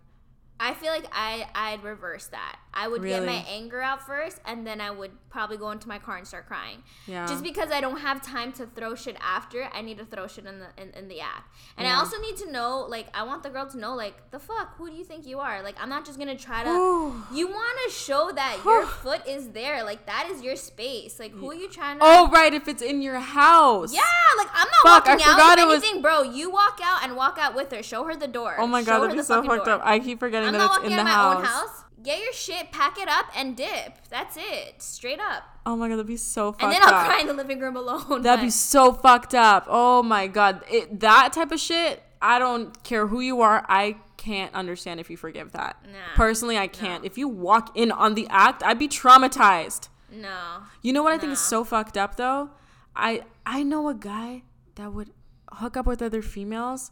I 0.59 0.73
feel 0.73 0.91
like 0.91 1.05
I 1.11 1.47
I'd 1.55 1.83
reverse 1.83 2.27
that. 2.27 2.59
I 2.73 2.87
would 2.87 3.03
get 3.03 3.25
my 3.25 3.43
anger 3.49 3.81
out 3.81 4.05
first, 4.05 4.39
and 4.45 4.65
then 4.65 4.79
I 4.79 4.91
would 4.91 5.11
probably 5.29 5.57
go 5.57 5.71
into 5.71 5.87
my 5.87 5.97
car 5.99 6.17
and 6.17 6.27
start 6.27 6.47
crying. 6.47 6.83
Yeah. 7.07 7.25
Just 7.27 7.43
because 7.43 7.71
I 7.71 7.81
don't 7.81 7.99
have 7.99 8.21
time 8.21 8.51
to 8.53 8.65
throw 8.67 8.95
shit 8.95 9.17
after, 9.21 9.67
I 9.73 9.81
need 9.81 9.97
to 9.97 10.05
throw 10.05 10.27
shit 10.27 10.45
in 10.45 10.59
the 10.59 10.67
in, 10.81 10.91
in 10.93 11.07
the 11.07 11.19
act. 11.19 11.53
And 11.77 11.87
I 11.87 11.93
also 11.95 12.19
need 12.19 12.37
to 12.37 12.51
know, 12.51 12.85
like, 12.87 13.07
I 13.13 13.23
want 13.23 13.43
the 13.43 13.49
girl 13.49 13.65
to 13.67 13.77
know, 13.77 13.95
like, 13.95 14.29
the 14.31 14.39
fuck, 14.39 14.75
who 14.77 14.89
do 14.89 14.95
you 14.95 15.03
think 15.03 15.25
you 15.25 15.39
are? 15.39 15.61
Like, 15.63 15.75
I'm 15.81 15.89
not 15.89 16.05
just 16.05 16.19
gonna 16.19 16.37
try 16.37 16.63
to. 16.63 16.69
Ooh. 16.69 17.23
You 17.33 17.47
want 17.47 17.77
to 17.87 17.91
show 17.93 18.31
that 18.35 18.59
your 18.65 18.85
foot 18.85 19.25
is 19.27 19.49
there, 19.49 19.83
like 19.83 20.05
that 20.05 20.29
is 20.31 20.41
your 20.41 20.55
space. 20.55 21.19
Like, 21.19 21.31
who 21.31 21.51
are 21.51 21.55
you 21.55 21.69
trying 21.69 21.97
to? 21.99 22.03
Oh 22.05 22.29
right, 22.29 22.53
if 22.53 22.67
it's 22.67 22.81
in 22.81 23.01
your 23.01 23.19
house. 23.19 23.93
Yeah, 23.93 24.01
like 24.37 24.47
I'm 24.53 24.67
not 24.67 24.83
Fuck, 24.83 25.07
I 25.07 25.11
walking 25.13 25.25
out. 25.25 25.31
forgot 25.33 25.57
If 25.59 25.63
it 25.63 25.93
was- 25.95 26.01
bro, 26.01 26.21
you 26.23 26.49
walk 26.51 26.79
out 26.83 27.03
and 27.03 27.15
walk 27.15 27.37
out 27.39 27.55
with 27.55 27.71
her. 27.71 27.81
Show 27.83 28.03
her 28.05 28.15
the 28.15 28.27
door. 28.27 28.55
Oh 28.59 28.67
my 28.67 28.83
god, 28.83 28.95
her 28.95 29.07
that'd 29.07 29.17
be 29.17 29.23
so 29.23 29.41
fucked 29.43 29.65
door. 29.65 29.75
up. 29.75 29.81
I 29.83 29.99
keep 29.99 30.19
forgetting 30.19 30.47
I'm 30.47 30.53
that 30.53 30.59
not 30.59 30.69
it's 30.71 30.77
walking 30.79 30.91
in 30.91 30.97
the 30.97 31.03
my 31.03 31.09
house. 31.09 31.37
own 31.37 31.43
house. 31.45 31.83
Get 32.01 32.19
your 32.21 32.33
shit, 32.33 32.71
pack 32.71 32.97
it 32.97 33.07
up, 33.09 33.25
and 33.35 33.57
dip. 33.57 34.07
That's 34.09 34.37
it. 34.37 34.81
Straight 34.81 35.19
up. 35.19 35.43
Oh 35.65 35.75
my 35.75 35.87
god, 35.87 35.95
that'd 35.95 36.07
be 36.07 36.17
so 36.17 36.51
fucked 36.53 36.63
up. 36.63 36.71
And 36.71 36.73
then 36.73 36.81
I'll 36.87 36.93
up. 37.01 37.05
cry 37.07 37.19
in 37.21 37.27
the 37.27 37.33
living 37.33 37.59
room 37.59 37.75
alone. 37.75 38.21
That'd 38.21 38.43
be 38.43 38.49
so 38.49 38.93
fucked 38.93 39.35
up. 39.35 39.65
Oh 39.67 40.01
my 40.03 40.27
god, 40.27 40.63
it, 40.69 40.99
that 41.01 41.33
type 41.33 41.51
of 41.51 41.59
shit. 41.59 42.03
I 42.21 42.39
don't 42.39 42.83
care 42.83 43.07
who 43.07 43.19
you 43.21 43.41
are. 43.41 43.65
I 43.69 43.97
can't 44.17 44.53
understand 44.53 44.99
if 44.99 45.09
you 45.09 45.15
forgive 45.17 45.53
that. 45.53 45.77
Nah. 45.85 46.15
Personally, 46.15 46.57
I 46.57 46.67
can't. 46.67 47.05
If 47.05 47.17
you 47.17 47.27
walk 47.29 47.77
in 47.77 47.91
on 47.91 48.15
the 48.15 48.27
act, 48.29 48.61
I'd 48.63 48.79
be 48.79 48.87
traumatized. 48.89 49.87
no. 50.11 50.63
You 50.81 50.93
know 50.93 51.03
what 51.03 51.13
I 51.13 51.17
think 51.17 51.33
is 51.33 51.39
so 51.39 51.63
fucked 51.63 51.97
up 51.97 52.15
though? 52.17 52.49
I 52.95 53.23
I 53.45 53.63
know 53.63 53.87
a 53.89 53.93
guy 53.93 54.43
that 54.75 54.93
would 54.93 55.11
hook 55.53 55.75
up 55.77 55.85
with 55.85 56.01
other 56.01 56.21
females 56.21 56.91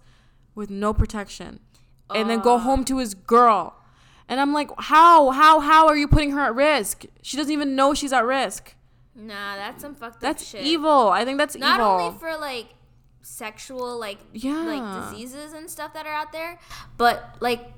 with 0.56 0.70
no 0.70 0.94
protection 0.94 1.60
and 2.14 2.30
then 2.30 2.40
go 2.40 2.58
home 2.58 2.84
to 2.86 2.98
his 3.00 3.14
girl. 3.14 3.76
And 4.30 4.40
I'm 4.42 4.54
like, 4.54 4.70
"How? 4.78 5.30
How 5.32 5.60
how 5.60 5.88
are 5.88 5.96
you 5.98 6.08
putting 6.08 6.32
her 6.32 6.42
at 6.42 6.56
risk? 6.56 7.06
She 7.22 7.38
doesn't 7.38 7.52
even 7.54 7.76
know 7.76 7.94
she's 7.94 8.12
at 8.14 8.26
risk." 8.26 8.74
Nah, 9.16 9.56
that's 9.56 9.82
some 9.82 9.96
fucked 9.96 10.20
That's 10.22 10.44
up 10.44 10.48
shit. 10.60 10.66
evil. 10.68 11.10
I 11.10 11.26
think 11.26 11.38
that's 11.40 11.56
Not 11.56 11.80
evil. 11.80 11.92
only 11.92 12.20
for 12.20 12.38
like 12.38 12.68
sexual 13.22 13.98
like 13.98 14.20
Yeah. 14.34 14.54
like 14.64 15.12
diseases 15.12 15.54
and 15.54 15.70
stuff 15.70 15.94
that 15.94 16.06
are 16.06 16.14
out 16.14 16.32
there, 16.32 16.60
but 16.98 17.36
like 17.40 17.72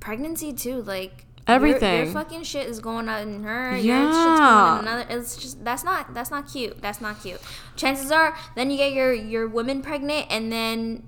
pregnancy 0.00 0.52
too. 0.52 0.82
Like 0.82 1.26
Everything. 1.46 2.04
Your, 2.04 2.12
fucking 2.14 2.42
shit 2.44 2.66
is 2.66 2.80
going 2.80 3.06
on 3.08 3.28
in 3.28 3.42
her. 3.42 3.76
Your 3.76 3.96
shit's 3.98 4.16
going 4.16 4.38
Yeah. 4.38 4.78
in 4.78 4.86
another. 4.88 5.06
It's 5.10 5.36
just 5.36 5.62
that's 5.64 5.84
not 5.84 6.14
that's 6.14 6.30
not 6.30 6.50
cute. 6.50 6.80
That's 6.80 7.00
not 7.02 7.20
cute. 7.22 7.40
Chances 7.76 8.10
are, 8.10 8.34
then 8.54 8.70
you 8.70 8.78
get 8.78 8.92
your 8.94 9.12
your 9.12 9.46
woman 9.48 9.82
pregnant, 9.82 10.26
and 10.30 10.50
then 10.50 11.02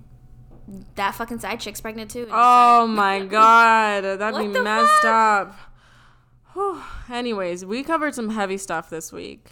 that 0.96 1.14
fucking 1.14 1.38
side 1.40 1.60
chick's 1.60 1.80
pregnant 1.80 2.10
too. 2.10 2.26
Oh 2.30 2.86
my 2.86 3.20
god, 3.26 4.02
that'd 4.18 4.40
be 4.40 4.48
messed 4.60 5.02
fuck? 5.02 5.48
up. 5.48 5.56
Whew. 6.54 6.80
Anyways, 7.10 7.64
we 7.64 7.82
covered 7.82 8.14
some 8.14 8.30
heavy 8.30 8.56
stuff 8.58 8.88
this 8.90 9.12
week. 9.12 9.50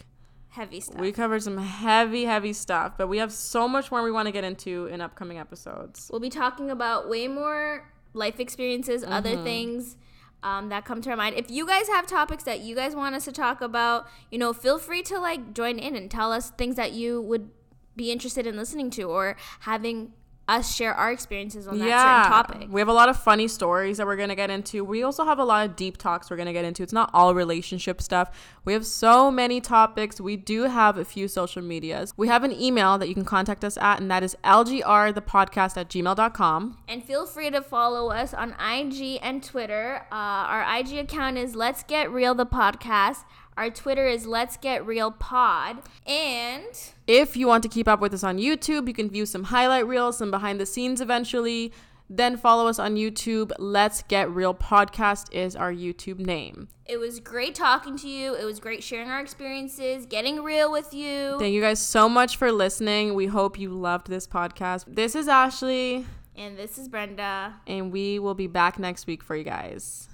Heavy 0.49 0.79
stuff. 0.79 0.99
We 0.99 1.11
covered 1.11 1.43
some 1.43 1.57
heavy, 1.57 2.23
heavy 2.25 2.53
stuff, 2.53 2.93
but 2.97 3.07
we 3.07 3.17
have 3.17 3.31
so 3.31 3.67
much 3.67 3.91
more 3.91 4.01
we 4.03 4.11
want 4.11 4.27
to 4.27 4.31
get 4.31 4.43
into 4.43 4.87
in 4.87 5.01
upcoming 5.01 5.37
episodes. 5.37 6.09
We'll 6.11 6.21
be 6.21 6.29
talking 6.29 6.71
about 6.71 7.09
way 7.09 7.27
more 7.27 7.91
life 8.13 8.39
experiences, 8.39 9.03
other 9.03 9.31
Mm-hmm. 9.35 9.43
things 9.43 9.97
um, 10.43 10.69
that 10.69 10.85
come 10.85 11.01
to 11.01 11.09
our 11.09 11.17
mind. 11.17 11.35
If 11.35 11.51
you 11.51 11.67
guys 11.67 11.87
have 11.89 12.07
topics 12.07 12.43
that 12.45 12.61
you 12.61 12.75
guys 12.75 12.95
want 12.95 13.15
us 13.15 13.25
to 13.25 13.31
talk 13.33 13.61
about, 13.61 14.07
you 14.31 14.37
know, 14.37 14.53
feel 14.53 14.79
free 14.79 15.01
to 15.03 15.19
like 15.19 15.53
join 15.53 15.77
in 15.77 15.95
and 15.95 16.09
tell 16.09 16.31
us 16.31 16.51
things 16.51 16.75
that 16.77 16.93
you 16.93 17.21
would 17.21 17.49
be 17.97 18.11
interested 18.11 18.47
in 18.47 18.55
listening 18.55 18.89
to 18.91 19.03
or 19.03 19.35
having 19.61 20.13
us 20.47 20.75
share 20.75 20.93
our 20.93 21.11
experiences 21.11 21.67
on 21.67 21.79
that 21.79 21.85
certain 21.85 22.31
topic. 22.31 22.67
We 22.71 22.81
have 22.81 22.87
a 22.87 22.93
lot 22.93 23.09
of 23.09 23.17
funny 23.17 23.47
stories 23.47 23.97
that 23.97 24.05
we're 24.05 24.15
going 24.15 24.29
to 24.29 24.35
get 24.35 24.49
into. 24.49 24.83
We 24.83 25.03
also 25.03 25.25
have 25.25 25.39
a 25.39 25.43
lot 25.43 25.67
of 25.67 25.75
deep 25.75 25.97
talks 25.97 26.29
we're 26.29 26.35
going 26.35 26.47
to 26.47 26.53
get 26.53 26.65
into. 26.65 26.83
It's 26.83 26.93
not 26.93 27.09
all 27.13 27.33
relationship 27.33 28.01
stuff. 28.01 28.29
We 28.63 28.73
have 28.73 28.85
so 28.85 29.31
many 29.31 29.59
topics. 29.61 30.21
We 30.21 30.37
do 30.37 30.63
have 30.63 30.97
a 30.97 31.05
few 31.05 31.27
social 31.27 31.61
medias. 31.61 32.13
We 32.15 32.27
have 32.27 32.43
an 32.43 32.51
email 32.51 32.97
that 32.97 33.07
you 33.07 33.15
can 33.15 33.25
contact 33.25 33.63
us 33.63 33.77
at, 33.77 33.99
and 33.99 34.09
that 34.11 34.23
is 34.23 34.35
lgrthepodcast 34.43 35.77
at 35.77 35.89
gmail.com. 35.89 36.77
And 36.87 37.03
feel 37.03 37.25
free 37.25 37.49
to 37.51 37.61
follow 37.61 38.11
us 38.11 38.33
on 38.33 38.51
IG 38.59 39.19
and 39.21 39.43
Twitter. 39.43 40.05
Uh, 40.11 40.15
our 40.15 40.77
IG 40.79 40.97
account 40.97 41.37
is 41.37 41.55
Let's 41.55 41.83
Get 41.83 42.11
Real 42.11 42.35
the 42.35 42.45
Podcast. 42.45 43.23
Our 43.57 43.69
Twitter 43.69 44.07
is 44.07 44.25
Let's 44.25 44.57
Get 44.57 44.85
Real 44.85 45.11
Pod. 45.11 45.77
And 46.05 46.65
If 47.07 47.37
you 47.37 47.47
want 47.47 47.61
to 47.63 47.69
keep 47.69 47.87
up 47.87 47.99
with 47.99 48.13
us 48.13 48.23
on 48.23 48.37
YouTube, 48.37 48.87
you 48.87 48.93
can 48.93 49.09
view 49.09 49.25
some 49.25 49.45
highlight 49.45 49.85
reels, 49.87 50.17
some 50.17 50.31
behind 50.31 50.59
the 50.59 50.65
scenes 50.65 51.01
eventually. 51.01 51.71
Then 52.09 52.37
follow 52.37 52.67
us 52.67 52.77
on 52.79 52.95
YouTube. 52.95 53.51
Let's 53.57 54.03
Get 54.03 54.29
Real 54.29 54.53
Podcast 54.53 55.31
is 55.33 55.55
our 55.55 55.73
YouTube 55.73 56.19
name. 56.19 56.67
it 56.85 56.97
was 56.97 57.19
great 57.19 57.55
talking 57.55 57.97
to 57.97 58.07
you. 58.07 58.35
It 58.35 58.43
was 58.45 58.59
great 58.59 58.83
sharing 58.83 59.09
our 59.09 59.19
experiences, 59.19 60.05
getting 60.05 60.43
real 60.43 60.71
with 60.71 60.93
you. 60.93 61.37
Thank 61.39 61.53
you 61.53 61.61
guys 61.61 61.79
so 61.79 62.07
much 62.07 62.37
for 62.37 62.51
listening. 62.51 63.15
We 63.15 63.25
hope 63.25 63.57
you 63.59 63.69
loved 63.69 64.07
this 64.07 64.27
podcast. 64.27 64.85
This 64.87 65.15
is 65.15 65.27
Ashley, 65.27 66.05
and 66.35 66.57
this 66.57 66.77
is 66.77 66.87
Brenda. 66.89 67.55
and 67.65 67.91
we 67.91 68.19
will 68.19 68.35
be 68.35 68.45
back 68.47 68.77
next 68.77 69.07
week 69.07 69.23
for 69.23 69.35
you 69.35 69.43
guys. 69.43 70.07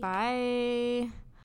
Bye. 0.00 1.10